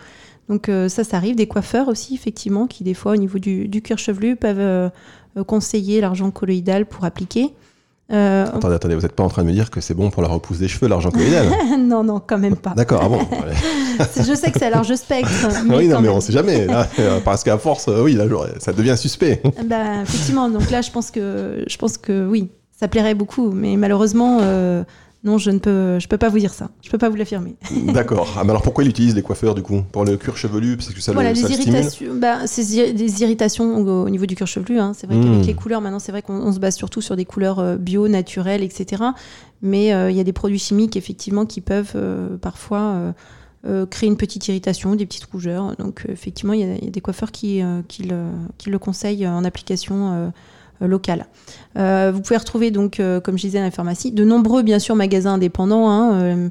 Donc 0.48 0.68
euh, 0.68 0.88
ça, 0.88 1.04
ça 1.04 1.16
arrive. 1.16 1.36
Des 1.36 1.46
coiffeurs 1.46 1.88
aussi, 1.88 2.14
effectivement, 2.14 2.66
qui 2.66 2.84
des 2.84 2.94
fois, 2.94 3.12
au 3.12 3.16
niveau 3.16 3.38
du, 3.38 3.68
cuir 3.82 3.98
chevelu, 3.98 4.36
peuvent 4.36 4.58
euh, 4.58 4.90
euh, 5.36 5.44
conseiller 5.44 6.00
l'argent 6.00 6.30
colloïdal 6.30 6.86
pour 6.86 7.04
appliquer. 7.04 7.54
Attendez, 8.12 8.74
attendez, 8.74 8.94
vous 8.94 9.02
n'êtes 9.02 9.12
pas 9.12 9.22
en 9.22 9.28
train 9.28 9.42
de 9.42 9.48
me 9.48 9.52
dire 9.52 9.70
que 9.70 9.80
c'est 9.80 9.94
bon 9.94 10.10
pour 10.10 10.22
la 10.22 10.28
repousse 10.28 10.58
des 10.58 10.68
cheveux, 10.68 10.88
l'argent 10.88 11.10
colloïdal 11.10 11.46
Non, 11.78 12.04
non, 12.04 12.20
quand 12.24 12.38
même 12.38 12.56
pas. 12.56 12.70
D'accord, 12.70 13.00
ah 13.04 13.08
bon. 13.08 13.20
je 14.16 14.34
sais 14.34 14.50
que 14.50 14.58
c'est 14.58 14.66
à 14.66 14.70
large 14.70 14.94
spectre. 14.94 15.30
oui, 15.70 15.88
non, 15.88 16.00
mais 16.00 16.08
on 16.08 16.16
ne 16.16 16.20
sait 16.20 16.32
jamais. 16.32 16.66
parce 17.24 17.42
qu'à 17.44 17.58
force, 17.58 17.88
oui, 17.88 18.14
là, 18.14 18.24
ça 18.58 18.72
devient 18.72 18.96
suspect. 18.96 19.42
bah, 19.64 20.02
effectivement, 20.02 20.48
donc 20.48 20.70
là, 20.70 20.82
je 20.82 20.90
pense 20.90 21.10
que, 21.10 21.64
je 21.66 21.76
pense 21.76 21.98
que 21.98 22.26
oui, 22.26 22.50
ça 22.78 22.88
plairait 22.88 23.14
beaucoup. 23.14 23.50
Mais 23.50 23.76
malheureusement, 23.76 24.40
non, 25.24 25.38
je 25.38 25.52
ne 25.52 25.58
peux, 25.58 26.00
je 26.00 26.08
peux 26.08 26.18
pas 26.18 26.28
vous 26.28 26.40
dire 26.40 26.52
ça. 26.52 26.70
Je 26.82 26.90
peux 26.90 26.98
pas 26.98 27.08
vous 27.08 27.14
l'affirmer. 27.14 27.54
D'accord. 27.94 28.34
Ah, 28.36 28.42
mais 28.42 28.50
alors 28.50 28.62
pourquoi 28.62 28.82
ils 28.82 28.90
utilisent 28.90 29.14
les 29.14 29.22
coiffeurs 29.22 29.54
du 29.54 29.62
coup? 29.62 29.82
Pour 29.92 30.04
le 30.04 30.16
cuir 30.16 30.36
chevelu 30.36 30.76
Parce 30.76 30.88
que 30.90 31.00
ça 31.00 31.12
voilà, 31.12 31.30
le, 31.30 31.36
ça 31.36 31.48
irritations. 31.48 32.14
Bah, 32.16 32.46
c'est 32.46 32.92
des 32.92 33.22
irritations 33.22 33.76
au, 33.76 34.10
niveau 34.10 34.26
du 34.26 34.34
cuir 34.34 34.48
chevelu. 34.48 34.80
Hein. 34.80 34.92
C'est 34.96 35.06
vrai 35.06 35.16
qu'avec 35.20 35.44
hmm. 35.44 35.46
les 35.46 35.54
couleurs, 35.54 35.80
maintenant, 35.80 36.00
c'est 36.00 36.10
vrai 36.10 36.22
qu'on 36.22 36.52
se 36.52 36.58
base 36.58 36.74
surtout 36.74 37.00
sur 37.00 37.14
des 37.14 37.24
couleurs 37.24 37.60
euh, 37.60 37.76
bio, 37.76 38.08
naturelles, 38.08 38.64
etc. 38.64 39.02
Mais 39.62 39.94
euh, 39.94 40.10
il 40.10 40.16
y 40.16 40.20
a 40.20 40.24
des 40.24 40.32
produits 40.32 40.58
chimiques, 40.58 40.96
effectivement, 40.96 41.46
qui 41.46 41.60
peuvent 41.60 41.92
euh, 41.94 42.36
parfois 42.36 43.14
créer 43.90 44.08
une 44.08 44.16
petite 44.16 44.48
irritation, 44.48 44.96
des 44.96 45.06
petites 45.06 45.26
rougeurs. 45.26 45.76
Donc, 45.76 46.04
effectivement, 46.08 46.52
il 46.52 46.60
y, 46.62 46.88
a 46.88 46.90
des 46.90 47.00
coiffeurs 47.00 47.30
qui, 47.30 47.62
qui, 47.86 48.02
le, 48.02 48.24
qui 48.58 48.70
le 48.70 48.78
conseillent 48.80 49.28
en 49.28 49.44
application 49.44 50.32
euh. 50.82 51.16
Euh, 51.78 52.12
vous 52.12 52.20
pouvez 52.20 52.36
retrouver 52.36 52.70
donc, 52.70 53.00
euh, 53.00 53.20
comme 53.20 53.36
je 53.36 53.42
disais, 53.42 53.58
dans 53.58 53.64
la 53.64 53.70
pharmacie, 53.70 54.12
de 54.12 54.24
nombreux 54.24 54.62
bien 54.62 54.78
sûr 54.78 54.96
magasins 54.96 55.34
indépendants. 55.34 55.90
Hein, 55.90 56.50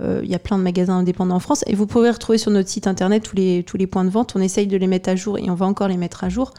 il 0.00 0.30
y 0.30 0.34
a 0.36 0.38
plein 0.38 0.58
de 0.58 0.62
magasins 0.62 0.98
indépendants 0.98 1.34
en 1.34 1.40
France 1.40 1.64
et 1.66 1.74
vous 1.74 1.86
pouvez 1.86 2.10
retrouver 2.10 2.38
sur 2.38 2.52
notre 2.52 2.68
site 2.68 2.86
internet 2.86 3.24
tous 3.24 3.34
les, 3.34 3.64
les 3.74 3.86
points 3.88 4.04
de 4.04 4.10
vente. 4.10 4.34
On 4.36 4.40
essaye 4.40 4.68
de 4.68 4.76
les 4.76 4.86
mettre 4.86 5.08
à 5.08 5.16
jour 5.16 5.38
et 5.38 5.50
on 5.50 5.54
va 5.54 5.66
encore 5.66 5.88
les 5.88 5.96
mettre 5.96 6.22
à 6.22 6.28
jour. 6.28 6.54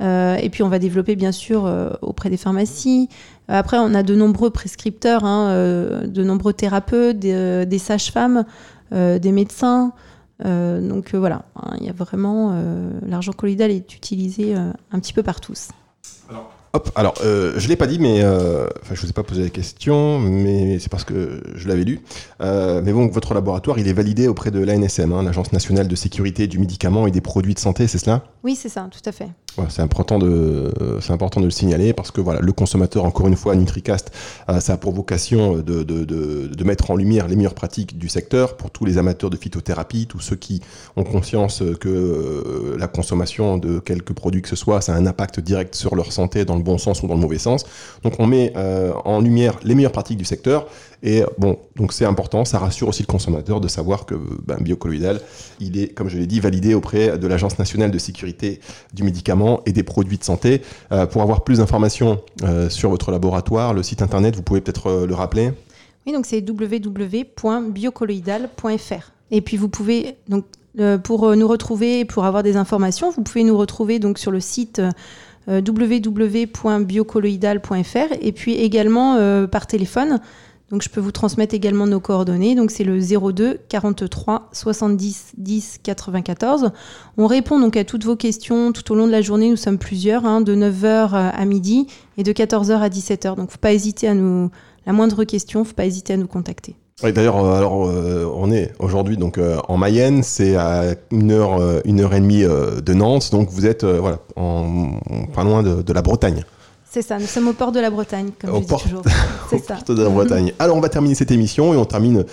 et 0.00 0.48
puis 0.52 0.62
on 0.62 0.68
va 0.68 0.78
développer 0.78 1.16
bien 1.16 1.32
sûr 1.32 1.68
auprès 2.00 2.30
des 2.30 2.36
pharmacies. 2.36 3.08
Après, 3.48 3.78
on 3.80 3.92
a 3.92 4.04
de 4.04 4.14
nombreux 4.14 4.50
prescripteurs, 4.50 5.24
hein, 5.24 6.04
de 6.06 6.22
nombreux 6.22 6.52
thérapeutes, 6.52 7.18
des, 7.18 7.78
sages-femmes, 7.78 8.44
des 8.92 9.32
médecins. 9.32 9.90
donc 10.44 11.12
voilà, 11.12 11.42
hein, 11.56 11.72
il 11.80 11.86
y 11.86 11.90
a 11.90 11.92
vraiment 11.92 12.54
l'argent 13.04 13.32
colloïdal 13.32 13.72
est 13.72 13.96
utilisé 13.96 14.54
un 14.54 15.00
petit 15.00 15.12
peu 15.12 15.24
par 15.24 15.40
tous. 15.40 15.70
Alors, 16.28 16.55
Hop, 16.76 16.90
alors 16.94 17.14
euh, 17.24 17.54
je 17.56 17.68
l'ai 17.68 17.76
pas 17.76 17.86
dit, 17.86 17.98
mais 17.98 18.20
euh, 18.20 18.66
je 18.92 19.00
vous 19.00 19.08
ai 19.08 19.14
pas 19.14 19.22
posé 19.22 19.42
la 19.42 19.48
question, 19.48 20.18
mais 20.18 20.78
c'est 20.78 20.90
parce 20.90 21.04
que 21.04 21.40
je 21.54 21.68
l'avais 21.68 21.84
lu. 21.84 22.02
Euh, 22.42 22.82
mais 22.84 22.92
bon, 22.92 23.08
votre 23.08 23.32
laboratoire, 23.32 23.78
il 23.78 23.88
est 23.88 23.94
validé 23.94 24.28
auprès 24.28 24.50
de 24.50 24.60
l'ANSM, 24.60 25.10
hein, 25.10 25.22
l'Agence 25.22 25.54
nationale 25.54 25.88
de 25.88 25.96
sécurité 25.96 26.48
du 26.48 26.58
médicament 26.58 27.06
et 27.06 27.10
des 27.10 27.22
produits 27.22 27.54
de 27.54 27.58
santé, 27.58 27.86
c'est 27.86 27.96
cela? 27.96 28.24
Oui, 28.44 28.56
c'est 28.56 28.68
ça, 28.68 28.90
tout 28.90 29.08
à 29.08 29.12
fait. 29.12 29.28
C'est 29.68 29.82
important 29.82 30.18
de 30.18 30.72
c'est 31.00 31.12
important 31.12 31.40
de 31.40 31.46
le 31.46 31.50
signaler 31.50 31.92
parce 31.92 32.10
que 32.10 32.20
voilà, 32.20 32.40
le 32.40 32.52
consommateur, 32.52 33.04
encore 33.04 33.26
une 33.26 33.36
fois, 33.36 33.54
NutriCast, 33.54 34.12
ça 34.60 34.72
a 34.72 34.76
pour 34.76 34.92
vocation 34.92 35.56
de, 35.56 35.82
de, 35.82 36.04
de, 36.04 36.64
mettre 36.64 36.90
en 36.90 36.96
lumière 36.96 37.28
les 37.28 37.36
meilleures 37.36 37.54
pratiques 37.54 37.96
du 37.98 38.08
secteur 38.08 38.56
pour 38.56 38.70
tous 38.70 38.84
les 38.84 38.98
amateurs 38.98 39.30
de 39.30 39.36
phytothérapie, 39.36 40.06
tous 40.06 40.20
ceux 40.20 40.36
qui 40.36 40.60
ont 40.96 41.04
conscience 41.04 41.62
que 41.80 42.76
la 42.78 42.88
consommation 42.88 43.58
de 43.58 43.78
quelques 43.78 44.12
produits 44.12 44.42
que 44.42 44.48
ce 44.48 44.56
soit, 44.56 44.80
ça 44.80 44.94
a 44.94 44.96
un 44.96 45.06
impact 45.06 45.40
direct 45.40 45.74
sur 45.74 45.94
leur 45.94 46.12
santé 46.12 46.44
dans 46.44 46.56
le 46.56 46.62
bon 46.62 46.78
sens 46.78 47.02
ou 47.02 47.06
dans 47.06 47.14
le 47.14 47.20
mauvais 47.20 47.38
sens. 47.38 47.64
Donc 48.02 48.14
on 48.18 48.26
met 48.26 48.52
euh, 48.56 48.92
en 49.04 49.20
lumière 49.20 49.58
les 49.62 49.74
meilleures 49.74 49.92
pratiques 49.92 50.18
du 50.18 50.24
secteur. 50.24 50.66
Et 51.02 51.22
bon, 51.38 51.58
donc 51.76 51.92
c'est 51.92 52.04
important, 52.04 52.44
ça 52.44 52.58
rassure 52.58 52.88
aussi 52.88 53.02
le 53.02 53.06
consommateur 53.06 53.60
de 53.60 53.68
savoir 53.68 54.06
que 54.06 54.14
ben, 54.44 54.56
biocolloïdal, 54.60 55.20
il 55.60 55.78
est, 55.78 55.88
comme 55.88 56.08
je 56.08 56.16
l'ai 56.18 56.26
dit, 56.26 56.40
validé 56.40 56.72
auprès 56.74 57.18
de 57.18 57.26
l'Agence 57.26 57.58
nationale 57.58 57.90
de 57.90 57.98
sécurité 57.98 58.60
du 58.94 59.02
médicament 59.02 59.60
et 59.66 59.72
des 59.72 59.82
produits 59.82 60.16
de 60.18 60.24
santé. 60.24 60.62
Euh, 60.92 61.06
pour 61.06 61.22
avoir 61.22 61.42
plus 61.44 61.58
d'informations 61.58 62.20
euh, 62.42 62.70
sur 62.70 62.90
votre 62.90 63.10
laboratoire, 63.10 63.74
le 63.74 63.82
site 63.82 64.02
internet, 64.02 64.36
vous 64.36 64.42
pouvez 64.42 64.60
peut-être 64.60 65.06
le 65.06 65.14
rappeler 65.14 65.50
Oui, 66.06 66.12
donc 66.12 66.26
c'est 66.26 66.48
www.biocolloïdal.fr. 66.48 69.12
Et 69.30 69.40
puis 69.40 69.56
vous 69.56 69.68
pouvez 69.68 70.16
donc 70.28 70.44
pour 71.04 71.34
nous 71.34 71.48
retrouver, 71.48 72.04
pour 72.04 72.26
avoir 72.26 72.42
des 72.42 72.56
informations, 72.56 73.10
vous 73.10 73.22
pouvez 73.22 73.44
nous 73.44 73.56
retrouver 73.56 73.98
donc 73.98 74.18
sur 74.18 74.30
le 74.30 74.40
site 74.40 74.82
euh, 75.48 75.62
www.biocolloidal.fr 75.64 78.14
et 78.20 78.32
puis 78.32 78.54
également 78.54 79.14
euh, 79.14 79.46
par 79.46 79.68
téléphone. 79.68 80.18
Donc 80.70 80.82
je 80.82 80.88
peux 80.88 81.00
vous 81.00 81.12
transmettre 81.12 81.54
également 81.54 81.86
nos 81.86 82.00
coordonnées. 82.00 82.54
Donc 82.54 82.70
c'est 82.70 82.84
le 82.84 82.98
02 83.00 83.60
43 83.68 84.48
70 84.52 85.32
10 85.36 85.80
94. 85.82 86.70
On 87.16 87.26
répond 87.26 87.60
donc 87.60 87.76
à 87.76 87.84
toutes 87.84 88.04
vos 88.04 88.16
questions 88.16 88.72
tout 88.72 88.92
au 88.92 88.94
long 88.94 89.06
de 89.06 89.12
la 89.12 89.22
journée. 89.22 89.50
Nous 89.50 89.56
sommes 89.56 89.78
plusieurs, 89.78 90.24
hein, 90.24 90.40
de 90.40 90.54
9h 90.54 91.10
à 91.12 91.44
midi 91.44 91.86
et 92.18 92.22
de 92.22 92.32
14h 92.32 92.78
à 92.78 92.88
17h. 92.88 93.36
Donc 93.36 93.50
faut 93.50 93.58
pas 93.58 93.72
hésiter 93.72 94.08
à 94.08 94.14
nous 94.14 94.50
la 94.86 94.92
moindre 94.92 95.24
question, 95.24 95.64
faut 95.64 95.74
pas 95.74 95.86
hésiter 95.86 96.12
à 96.14 96.16
nous 96.16 96.28
contacter. 96.28 96.76
D'ailleurs, 97.02 97.44
euh, 97.44 97.58
alors 97.58 97.86
euh, 97.86 98.26
on 98.34 98.50
est 98.50 98.72
aujourd'hui 98.78 99.18
donc 99.18 99.36
euh, 99.36 99.58
en 99.68 99.76
Mayenne, 99.76 100.22
c'est 100.22 100.56
à 100.56 100.94
une 101.10 101.30
heure, 101.30 101.60
une 101.84 102.00
heure 102.00 102.14
et 102.14 102.20
demie 102.20 102.42
de 102.42 102.94
Nantes, 102.94 103.30
donc 103.32 103.50
vous 103.50 103.66
êtes 103.66 103.84
voilà 103.84 104.18
pas 104.34 105.44
loin 105.44 105.62
de, 105.62 105.92
la 105.92 106.02
Bretagne. 106.02 106.44
C'est 106.96 107.02
ça, 107.02 107.18
nous 107.18 107.26
sommes 107.26 107.48
au 107.48 107.52
port 107.52 107.72
de 107.72 107.78
la 107.78 107.90
Bretagne, 107.90 108.30
comme 108.40 108.54
au 108.54 108.62
je 108.62 108.66
port, 108.66 108.78
dis 108.78 108.84
toujours. 108.84 109.04
au 109.52 109.58
ça. 109.58 109.76
de 109.86 110.02
la 110.02 110.08
Bretagne. 110.08 110.54
Alors 110.58 110.78
on 110.78 110.80
va 110.80 110.88
terminer 110.88 111.14
cette 111.14 111.30
émission 111.30 111.74
et 111.74 111.76
on 111.76 111.84
termine 111.84 112.24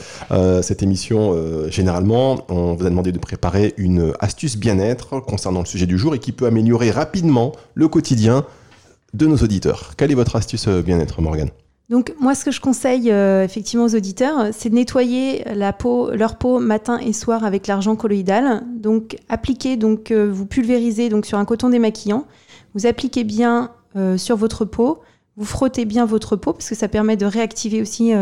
cette 0.62 0.82
émission 0.82 1.36
généralement. 1.68 2.46
On 2.48 2.74
vous 2.74 2.86
a 2.86 2.90
demandé 2.90 3.12
de 3.12 3.20
préparer 3.20 3.74
une 3.76 4.14
astuce 4.22 4.56
bien-être 4.56 5.20
concernant 5.20 5.60
le 5.60 5.66
sujet 5.66 5.86
du 5.86 5.98
jour 5.98 6.16
et 6.16 6.20
qui 6.20 6.32
peut 6.32 6.46
améliorer 6.46 6.92
rapidement 6.92 7.52
le 7.74 7.90
quotidien 7.90 8.46
de 9.14 9.28
nos 9.28 9.36
auditeurs. 9.36 9.96
Quelle 9.98 10.12
est 10.12 10.16
votre 10.16 10.38
astuce 10.38 10.70
bien-être, 10.70 11.22
Morgane? 11.22 11.50
Donc 11.90 12.16
moi, 12.22 12.34
ce 12.34 12.46
que 12.46 12.52
je 12.52 12.62
conseille 12.62 13.12
euh, 13.12 13.44
effectivement 13.44 13.84
aux 13.84 13.96
auditeurs, 13.96 14.48
c'est 14.54 14.70
de 14.70 14.76
nettoyer 14.76 15.44
la 15.54 15.74
peau, 15.74 16.10
leur 16.12 16.38
peau 16.38 16.60
matin 16.60 17.00
et 17.00 17.12
soir 17.12 17.44
avec 17.44 17.68
l'argent 17.68 17.98
colloïdal. 17.98 18.64
Donc 18.78 19.18
appliquez, 19.28 19.76
donc 19.76 20.12
euh, 20.12 20.32
vous 20.32 20.46
pulvérisez 20.46 21.10
donc 21.10 21.26
sur 21.26 21.38
un 21.38 21.44
coton 21.44 21.68
démaquillant. 21.68 22.26
Vous 22.76 22.88
appliquez 22.88 23.26
bien 23.26 23.72
euh, 23.96 24.18
sur 24.18 24.38
votre 24.38 24.66
peau. 24.66 25.02
Vous 25.36 25.46
frottez 25.46 25.86
bien 25.86 26.06
votre 26.06 26.36
peau 26.36 26.54
parce 26.54 26.70
que 26.70 26.76
ça 26.76 26.88
permet 26.88 27.18
de 27.18 27.26
réactiver 27.26 27.82
aussi 27.82 28.14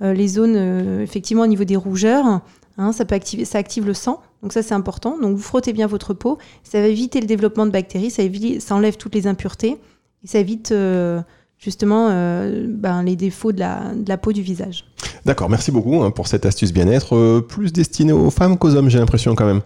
les 0.00 0.28
zones 0.28 1.00
effectivement 1.02 1.42
au 1.42 1.48
niveau 1.48 1.64
des 1.64 1.74
rougeurs. 1.74 2.40
Hein, 2.78 2.92
ça 2.92 3.04
active 3.10 3.84
le 3.84 3.94
sang. 3.94 4.20
Donc 4.42 4.52
ça 4.52 4.62
c'est 4.62 4.74
important. 4.74 5.18
Donc 5.18 5.34
vous 5.34 5.42
frottez 5.42 5.72
bien 5.72 5.88
votre 5.88 6.14
peau. 6.14 6.38
Ça 6.62 6.80
va 6.80 6.86
éviter 6.86 7.20
le 7.20 7.26
développement 7.26 7.66
de 7.66 7.72
bactéries. 7.72 8.10
Ça, 8.12 8.22
enlève 8.76 8.96
toutes 8.96 9.16
les 9.16 9.26
impuretés. 9.26 9.80
Et 10.22 10.28
ça 10.28 10.38
évite 10.38 10.72
justement 11.58 12.08
euh, 12.10 12.66
ben, 12.68 13.02
les 13.02 13.16
défauts 13.16 13.52
de 13.52 13.60
la, 13.60 14.16
peau 14.16 14.32
du 14.32 14.42
visage. 14.42 14.84
D'accord, 15.24 15.48
merci 15.50 15.70
beaucoup 15.70 16.02
hein, 16.02 16.10
pour 16.10 16.28
cette 16.28 16.46
astuce 16.46 16.72
bien-être, 16.72 17.16
euh, 17.16 17.40
plus 17.40 17.72
destinée 17.72 18.12
aux 18.12 18.30
femmes 18.30 18.58
qu'aux 18.58 18.74
hommes, 18.74 18.88
j'ai 18.88 18.98
l'impression 18.98 19.34
quand 19.34 19.46
même. 19.46 19.62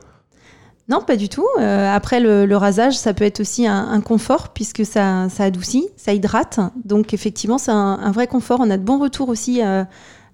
Non, 0.91 1.01
pas 1.01 1.17
du 1.17 1.29
tout. 1.29 1.47
Euh, 1.61 1.89
après, 1.89 2.19
le, 2.19 2.47
le 2.47 2.57
rasage, 2.57 2.99
ça 2.99 3.15
peut 3.15 3.25
être 3.25 3.39
aussi 3.39 3.65
un, 3.65 3.89
un 3.89 4.01
confort 4.01 4.49
puisque 4.49 4.85
ça, 4.85 5.29
ça 5.29 5.45
adoucit, 5.45 5.89
ça 5.97 6.13
hydrate. 6.13 6.59
Donc, 6.85 7.15
effectivement, 7.15 7.59
c'est 7.59 7.71
un, 7.71 8.01
un 8.03 8.11
vrai 8.11 8.27
confort. 8.27 8.59
On 8.61 8.71
a 8.71 8.77
de 8.77 8.83
bons 8.83 8.99
retours 8.99 9.29
aussi 9.29 9.63
euh, 9.63 9.85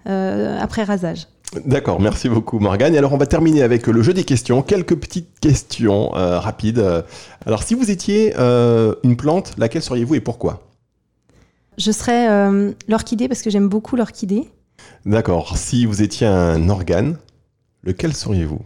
euh, 0.09 0.59
après 0.59 0.83
rasage. 0.83 1.27
D'accord, 1.65 2.01
merci 2.01 2.29
beaucoup 2.29 2.59
Morgane. 2.59 2.95
Et 2.95 2.99
alors 2.99 3.13
on 3.13 3.19
va 3.19 3.27
terminer 3.27 3.63
avec 3.63 3.87
le 3.87 4.03
jeu 4.03 4.13
des 4.13 4.25
questions. 4.25 4.63
Quelques 4.63 4.97
petites 4.97 5.39
questions 5.39 6.09
rapides. 6.11 6.85
Alors 7.47 7.63
si 7.63 7.75
vous 7.75 7.89
étiez 7.91 8.35
une 8.37 9.17
plante, 9.17 9.53
laquelle 9.57 9.83
seriez-vous 9.83 10.17
et 10.17 10.21
pourquoi? 10.21 10.65
Je 11.79 11.93
serais 11.93 12.51
l'orchidée 12.89 13.29
parce 13.29 13.43
que 13.43 13.51
j'aime 13.51 13.69
beaucoup 13.69 13.95
l'orchidée. 13.95 14.51
D'accord. 15.07 15.57
Si 15.57 15.87
vous 15.87 16.03
étiez 16.03 16.27
un 16.27 16.69
organe, 16.69 17.17
lequel 17.85 18.13
seriez-vous? 18.13 18.61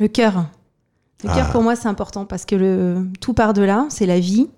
Le 0.00 0.08
cœur. 0.08 0.46
Le 1.22 1.28
cœur 1.28 1.46
Ah. 1.48 1.52
pour 1.52 1.62
moi 1.62 1.76
c'est 1.76 1.88
important 1.88 2.24
parce 2.26 2.44
que 2.44 2.54
le, 2.54 3.06
tout 3.20 3.34
part 3.34 3.52
de 3.54 3.62
là, 3.62 3.86
c'est 3.88 4.06
la 4.06 4.18
vie, 4.20 4.48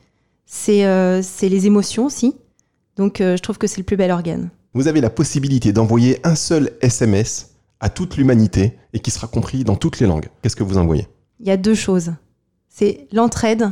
c'est 0.46 0.84
euh, 0.86 1.22
les 1.42 1.66
émotions 1.66 2.07
aussi. 2.07 2.34
Donc 2.96 3.20
euh, 3.20 3.36
je 3.36 3.42
trouve 3.42 3.59
que 3.59 3.66
c'est 3.66 3.78
le 3.78 3.84
plus 3.84 3.96
bel 3.96 4.11
organe. 4.11 4.50
Vous 4.74 4.88
avez 4.88 5.00
la 5.00 5.11
possibilité 5.11 5.72
d'envoyer 5.72 6.18
un 6.26 6.34
seul 6.34 6.72
SMS 6.80 7.50
à 7.80 7.88
toute 7.90 8.16
l'humanité 8.16 8.78
et 8.92 9.00
qui 9.00 9.11
sera 9.11 9.26
compris 9.26 9.64
dans 9.64 9.76
toutes 9.76 10.00
les 10.00 10.07
langues. 10.07 10.28
Qu'est-ce 10.42 10.57
que 10.57 10.64
vous 10.64 10.78
envoyez? 10.78 11.07
Il 11.40 11.46
y 11.46 11.50
a 11.50 11.57
deux 11.57 11.74
choses. 11.74 12.12
C'est 12.68 13.07
l'entraide 13.12 13.70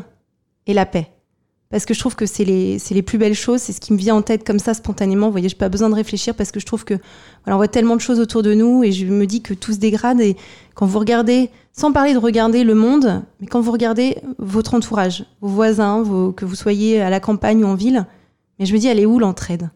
et 0.66 0.74
la 0.74 0.86
paix. 0.86 1.10
Parce 1.74 1.86
que 1.86 1.92
je 1.92 1.98
trouve 1.98 2.14
que 2.14 2.24
c'est 2.24 2.44
les, 2.44 3.02
plus 3.02 3.18
belles 3.18 3.34
choses, 3.34 3.60
c'est 3.60 3.72
ce 3.72 3.80
qui 3.80 3.92
me 3.92 3.98
vient 3.98 4.14
en 4.14 4.22
tête 4.22 4.46
comme 4.46 4.60
ça 4.60 4.74
spontanément. 4.74 5.28
Voyez, 5.28 5.48
je 5.48 5.56
n'ai 5.56 5.58
pas 5.58 5.68
besoin 5.68 5.90
de 5.90 5.96
réfléchir 5.96 6.36
parce 6.36 6.52
que 6.52 6.60
je 6.60 6.66
trouve 6.66 6.84
que 6.84 6.94
on 7.48 7.56
voit 7.56 7.66
tellement 7.66 7.96
de 7.96 8.00
choses 8.00 8.20
autour 8.20 8.44
de 8.44 8.54
nous 8.54 8.84
et 8.84 8.92
je 8.92 9.06
me 9.06 9.26
dis 9.26 9.42
que 9.42 9.54
tout 9.54 9.72
se 9.72 9.78
dégrade. 9.78 10.20
Et 10.20 10.36
quand 10.76 10.86
vous 10.86 11.00
regardez, 11.00 11.50
sans 11.72 11.90
parler 11.90 12.14
de 12.14 12.18
regarder 12.18 12.62
le 12.62 12.76
monde, 12.76 13.24
mais 13.40 13.48
quand 13.48 13.60
vous 13.60 13.72
regardez 13.72 14.18
votre 14.38 14.74
entourage, 14.74 15.26
vos 15.40 15.48
voisins, 15.48 16.04
que 16.36 16.44
vous 16.44 16.54
soyez 16.54 17.00
à 17.00 17.10
la 17.10 17.18
campagne 17.18 17.64
ou 17.64 17.66
en 17.66 17.74
ville, 17.74 18.06
mais 18.60 18.66
je 18.66 18.72
me 18.72 18.78
dis, 18.78 18.86
elle 18.86 19.00
est 19.00 19.06
où 19.06 19.18
l'entraide? 19.18 19.68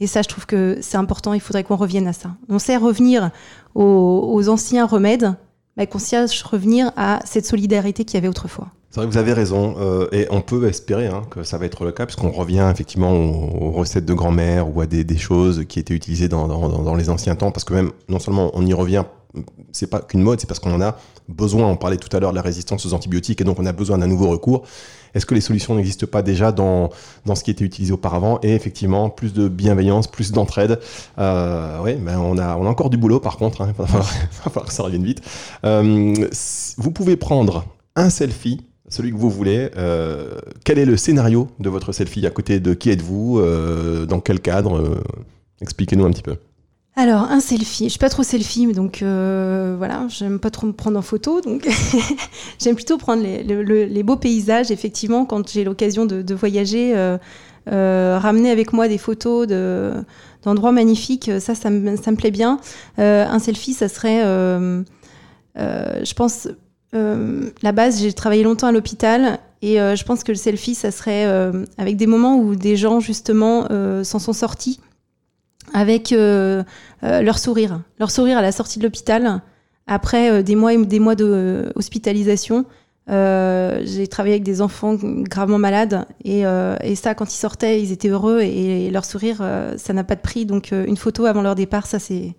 Et 0.00 0.08
ça, 0.08 0.22
je 0.22 0.28
trouve 0.28 0.46
que 0.46 0.78
c'est 0.80 0.96
important, 0.96 1.32
il 1.32 1.40
faudrait 1.40 1.62
qu'on 1.62 1.76
revienne 1.76 2.08
à 2.08 2.12
ça. 2.12 2.34
On 2.48 2.58
sait 2.58 2.76
revenir 2.76 3.30
aux, 3.76 4.30
aux 4.32 4.48
anciens 4.48 4.84
remèdes, 4.84 5.32
mais 5.76 5.86
qu'on 5.86 6.00
sache 6.00 6.42
revenir 6.42 6.90
à 6.96 7.20
cette 7.24 7.46
solidarité 7.46 8.04
qu'il 8.04 8.16
y 8.16 8.18
avait 8.18 8.26
autrefois. 8.26 8.72
C'est 8.90 9.00
vrai 9.00 9.08
que 9.08 9.12
vous 9.12 9.18
avez 9.18 9.32
raison, 9.34 9.74
euh, 9.78 10.08
et 10.12 10.26
on 10.30 10.40
peut 10.40 10.66
espérer 10.68 11.06
hein, 11.06 11.22
que 11.28 11.42
ça 11.42 11.58
va 11.58 11.66
être 11.66 11.84
le 11.84 11.92
cas, 11.92 12.06
puisqu'on 12.06 12.30
revient 12.30 12.66
effectivement 12.72 13.12
aux, 13.12 13.70
recettes 13.70 14.06
de 14.06 14.14
grand-mère 14.14 14.74
ou 14.74 14.80
à 14.80 14.86
des, 14.86 15.18
choses 15.18 15.64
qui 15.68 15.78
étaient 15.78 15.92
utilisées 15.92 16.28
dans, 16.28 16.94
les 16.96 17.10
anciens 17.10 17.36
temps, 17.36 17.50
parce 17.50 17.64
que 17.64 17.74
même, 17.74 17.90
non 18.08 18.18
seulement 18.18 18.50
on 18.54 18.64
y 18.64 18.72
revient, 18.72 19.04
c'est 19.72 19.88
pas 19.88 20.00
qu'une 20.00 20.22
mode, 20.22 20.40
c'est 20.40 20.46
parce 20.46 20.60
qu'on 20.60 20.72
en 20.72 20.80
a 20.80 20.96
besoin, 21.28 21.66
on 21.66 21.76
parlait 21.76 21.96
tout 21.96 22.14
à 22.16 22.20
l'heure 22.20 22.30
de 22.30 22.36
la 22.36 22.42
résistance 22.42 22.86
aux 22.86 22.94
antibiotiques, 22.94 23.40
et 23.40 23.44
donc 23.44 23.58
on 23.58 23.66
a 23.66 23.72
besoin 23.72 23.98
d'un 23.98 24.06
nouveau 24.06 24.28
recours. 24.28 24.62
Est-ce 25.14 25.26
que 25.26 25.34
les 25.34 25.40
solutions 25.40 25.74
n'existent 25.74 26.06
pas 26.06 26.22
déjà 26.22 26.52
dans, 26.52 26.90
ce 27.34 27.42
qui 27.42 27.50
était 27.50 27.64
utilisé 27.64 27.92
auparavant? 27.92 28.38
Et 28.42 28.54
effectivement, 28.54 29.08
plus 29.10 29.32
de 29.32 29.48
bienveillance, 29.48 30.08
plus 30.08 30.32
d'entraide. 30.32 30.78
Euh, 31.18 31.78
oui, 31.82 31.94
ben 31.94 32.18
on, 32.18 32.38
a, 32.38 32.56
encore 32.56 32.90
du 32.90 32.96
boulot 32.96 33.20
par 33.20 33.36
contre, 33.36 33.62
hein, 33.62 33.72
il 33.78 34.52
va, 34.52 34.60
que 34.62 34.72
ça 34.72 34.82
revienne 34.82 35.04
vite. 35.04 35.22
Euh, 35.64 36.28
vous 36.76 36.90
pouvez 36.90 37.16
prendre 37.16 37.64
un 37.94 38.10
selfie, 38.10 38.64
celui 38.88 39.10
que 39.12 39.16
vous 39.16 39.30
voulez. 39.30 39.70
Euh, 39.76 40.38
quel 40.64 40.78
est 40.78 40.84
le 40.84 40.96
scénario 40.96 41.48
de 41.60 41.68
votre 41.68 41.92
selfie 41.92 42.26
À 42.26 42.30
côté 42.30 42.60
de 42.60 42.74
qui 42.74 42.90
êtes-vous 42.90 43.38
Euh, 43.40 44.06
Dans 44.06 44.20
quel 44.20 44.40
cadre 44.40 44.78
Euh, 44.80 45.02
Expliquez-nous 45.60 46.04
un 46.04 46.10
petit 46.10 46.22
peu. 46.22 46.36
Alors, 46.96 47.22
un 47.22 47.40
selfie. 47.40 47.84
Je 47.84 47.90
suis 47.90 47.98
pas 47.98 48.08
trop 48.08 48.22
selfie, 48.22 48.66
donc 48.72 48.98
voilà, 49.02 50.06
j'aime 50.08 50.38
pas 50.38 50.50
trop 50.50 50.66
me 50.66 50.72
prendre 50.72 50.98
en 50.98 51.02
photo. 51.02 51.40
Donc, 51.40 51.66
j'aime 52.58 52.74
plutôt 52.74 52.96
prendre 52.98 53.22
les, 53.22 53.42
le- 53.42 53.62
le- 53.62 53.84
les 53.84 54.02
beaux 54.02 54.16
paysages. 54.16 54.70
Effectivement, 54.70 55.24
quand 55.26 55.50
j'ai 55.50 55.64
l'occasion 55.64 56.06
de, 56.06 56.34
voyager, 56.34 56.94
ramener 57.66 58.50
avec 58.50 58.72
moi 58.72 58.88
des 58.88 58.96
photos 58.98 59.46
de, 59.46 59.92
d'endroits 60.42 60.72
magnifiques, 60.72 61.30
ça, 61.38 61.54
ça 61.54 61.68
me, 61.70 62.16
plaît 62.16 62.30
bien. 62.30 62.60
Un 62.96 63.38
selfie, 63.40 63.74
ça 63.74 63.88
serait, 63.88 64.22
je 65.56 66.14
pense, 66.14 66.48
euh, 66.96 67.50
la 67.62 67.72
base, 67.72 68.00
j'ai 68.00 68.12
travaillé 68.12 68.42
longtemps 68.42 68.66
à 68.66 68.72
l'hôpital 68.72 69.38
et 69.62 69.80
euh, 69.80 69.96
je 69.96 70.04
pense 70.04 70.24
que 70.24 70.32
le 70.32 70.36
selfie, 70.36 70.74
ça 70.74 70.90
serait 70.90 71.26
euh, 71.26 71.64
avec 71.78 71.96
des 71.96 72.06
moments 72.06 72.38
où 72.38 72.56
des 72.56 72.76
gens, 72.76 73.00
justement, 73.00 73.68
s'en 74.02 74.18
sont 74.18 74.32
sortis 74.32 74.80
avec 75.74 76.10
leur 76.12 77.38
sourire. 77.38 77.82
Leur 77.98 78.10
sourire 78.10 78.38
à 78.38 78.42
la 78.42 78.52
sortie 78.52 78.78
de 78.78 78.84
l'hôpital, 78.84 79.42
après 79.86 80.42
des 80.42 80.56
mois 80.56 80.74
et 80.74 80.84
des 80.84 81.00
mois 81.00 81.14
d'hospitalisation. 81.14 82.64
Euh, 83.08 83.82
j'ai 83.84 84.08
travaillé 84.08 84.34
avec 84.34 84.42
des 84.42 84.60
enfants 84.60 84.96
gravement 85.00 85.58
malades 85.58 86.06
et, 86.24 86.42
ça, 86.96 87.14
quand 87.14 87.32
ils 87.32 87.38
sortaient, 87.38 87.80
ils 87.80 87.92
étaient 87.92 88.08
heureux 88.08 88.40
et, 88.40 88.90
leur 88.90 89.04
sourire, 89.04 89.44
ça 89.76 89.92
n'a 89.92 90.04
pas 90.04 90.14
de 90.14 90.22
prix. 90.22 90.46
Donc, 90.46 90.72
une 90.72 90.96
photo 90.96 91.26
avant 91.26 91.42
leur 91.42 91.54
départ, 91.54 91.86
ça, 91.86 91.98
c'est 91.98 92.34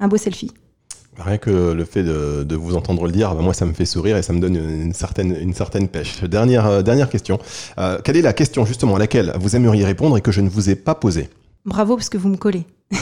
un 0.00 0.08
beau 0.08 0.16
selfie. 0.16 0.50
Rien 1.18 1.36
que 1.36 1.72
le 1.72 1.84
fait 1.84 2.02
de, 2.02 2.42
de 2.42 2.56
vous 2.56 2.74
entendre 2.74 3.04
le 3.04 3.12
dire, 3.12 3.34
ben 3.34 3.42
moi 3.42 3.52
ça 3.52 3.66
me 3.66 3.74
fait 3.74 3.84
sourire 3.84 4.16
et 4.16 4.22
ça 4.22 4.32
me 4.32 4.40
donne 4.40 4.56
une 4.56 4.94
certaine, 4.94 5.36
une 5.38 5.52
certaine 5.52 5.88
pêche. 5.88 6.22
Dernière, 6.24 6.66
euh, 6.66 6.82
dernière 6.82 7.10
question. 7.10 7.38
Euh, 7.78 7.98
quelle 8.02 8.16
est 8.16 8.22
la 8.22 8.32
question 8.32 8.64
justement 8.64 8.96
à 8.96 8.98
laquelle 8.98 9.32
vous 9.38 9.54
aimeriez 9.54 9.84
répondre 9.84 10.16
et 10.16 10.22
que 10.22 10.32
je 10.32 10.40
ne 10.40 10.48
vous 10.48 10.70
ai 10.70 10.74
pas 10.74 10.94
posée? 10.94 11.28
Bravo 11.66 11.96
parce 11.96 12.08
que 12.08 12.16
vous 12.18 12.28
me 12.28 12.36
collez. 12.36 12.64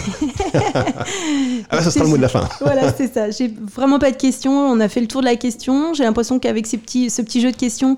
Ah 1.73 1.77
bah, 1.77 1.83
ça 1.83 1.93
sera 1.93 2.05
le 2.05 2.11
mot 2.11 2.17
de 2.17 2.23
la 2.23 2.29
fin. 2.29 2.49
voilà, 2.61 2.93
c'est 2.93 3.13
ça. 3.13 3.31
J'ai 3.31 3.49
vraiment 3.49 4.01
pas 4.01 4.11
de 4.11 4.17
questions. 4.17 4.53
On 4.53 4.81
a 4.81 4.89
fait 4.89 5.01
le 5.01 5.07
tour 5.07 5.21
de 5.21 5.27
la 5.27 5.37
question. 5.37 5.95
J'ai 5.95 6.03
l'impression 6.03 6.41
qu'avec 6.41 6.67
ces 6.67 6.79
petits, 6.79 7.11
ce 7.11 7.23
petit 7.23 7.41
jeu 7.41 7.53
de 7.53 7.57
questions, 7.57 7.97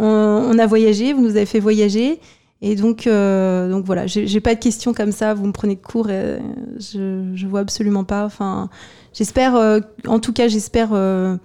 on, 0.00 0.04
on 0.06 0.58
a 0.58 0.66
voyagé. 0.66 1.12
Vous 1.12 1.20
nous 1.20 1.36
avez 1.36 1.46
fait 1.46 1.60
voyager. 1.60 2.18
Et 2.64 2.76
donc, 2.76 3.08
euh, 3.08 3.68
donc 3.68 3.84
voilà, 3.84 4.06
j'ai 4.06 4.40
pas 4.40 4.54
de 4.54 4.60
questions 4.60 4.94
comme 4.94 5.10
ça. 5.10 5.34
Vous 5.34 5.44
me 5.46 5.52
prenez 5.52 5.74
de 5.74 5.80
court. 5.82 6.08
Et 6.10 6.38
je, 6.78 7.32
je 7.34 7.46
vois 7.48 7.60
absolument 7.60 8.04
pas. 8.04 8.24
Enfin, 8.24 8.70
j'espère, 9.12 9.56
euh, 9.56 9.80
en 10.06 10.20
tout 10.20 10.32
cas, 10.32 10.46
j'espère. 10.46 10.90
euh, 10.92 11.36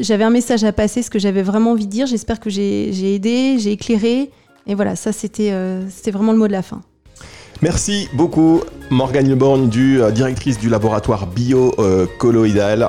j'avais 0.00 0.24
un 0.24 0.30
message 0.30 0.64
à 0.64 0.72
passer, 0.72 1.02
ce 1.02 1.10
que 1.10 1.18
j'avais 1.18 1.42
vraiment 1.42 1.72
envie 1.72 1.86
de 1.86 1.90
dire. 1.90 2.06
J'espère 2.06 2.40
que 2.40 2.48
j'ai 2.48 2.90
j'ai 2.92 3.14
aidé, 3.14 3.58
j'ai 3.58 3.72
éclairé. 3.72 4.30
Et 4.66 4.74
voilà, 4.74 4.96
ça, 4.96 5.12
c'était 5.12 5.52
euh, 5.52 5.86
c'était 5.90 6.10
vraiment 6.10 6.32
le 6.32 6.38
mot 6.38 6.46
de 6.46 6.52
la 6.52 6.62
fin. 6.62 6.80
Merci 7.62 8.08
beaucoup 8.12 8.60
Morgane 8.90 9.28
Leborgne, 9.28 9.68
du, 9.68 10.02
euh, 10.02 10.10
directrice 10.10 10.58
du 10.58 10.68
laboratoire 10.68 11.26
bio 11.26 11.74
euh, 11.78 12.06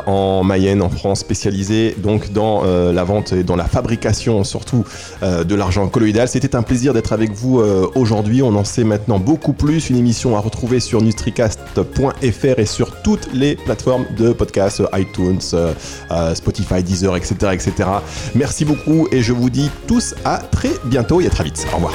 en 0.05 0.43
Mayenne, 0.43 0.81
en 0.81 0.89
France, 0.89 1.21
spécialisée 1.21 1.95
donc 1.97 2.33
dans 2.33 2.63
euh, 2.65 2.91
la 2.91 3.03
vente 3.03 3.31
et 3.33 3.43
dans 3.43 3.55
la 3.55 3.65
fabrication 3.65 4.43
surtout 4.43 4.83
de 5.21 5.55
l'argent 5.55 5.87
colloïdal. 5.87 6.27
C'était 6.27 6.55
un 6.55 6.63
plaisir 6.63 6.93
d'être 6.93 7.13
avec 7.13 7.31
vous 7.31 7.61
aujourd'hui. 7.95 8.41
On 8.41 8.55
en 8.55 8.63
sait 8.63 8.83
maintenant 8.83 9.19
beaucoup 9.19 9.53
plus. 9.53 9.89
Une 9.89 9.97
émission 9.97 10.35
à 10.35 10.39
retrouver 10.39 10.79
sur 10.79 11.01
nutricast.fr 11.01 12.59
et 12.59 12.65
sur 12.65 13.01
toutes 13.01 13.29
les 13.33 13.55
plateformes 13.55 14.05
de 14.17 14.33
podcasts, 14.33 14.81
euh, 14.81 14.99
iTunes, 14.99 15.39
Spotify, 16.33 16.83
Deezer, 16.83 17.15
etc., 17.15 17.35
etc. 17.53 17.89
Merci 18.35 18.65
beaucoup 18.65 19.07
et 19.11 19.21
je 19.21 19.33
vous 19.33 19.49
dis 19.49 19.69
tous 19.87 20.15
à 20.25 20.39
très 20.39 20.71
bientôt 20.85 21.21
et 21.21 21.27
à 21.27 21.29
très 21.29 21.43
vite. 21.43 21.65
Au 21.71 21.75
revoir. 21.75 21.93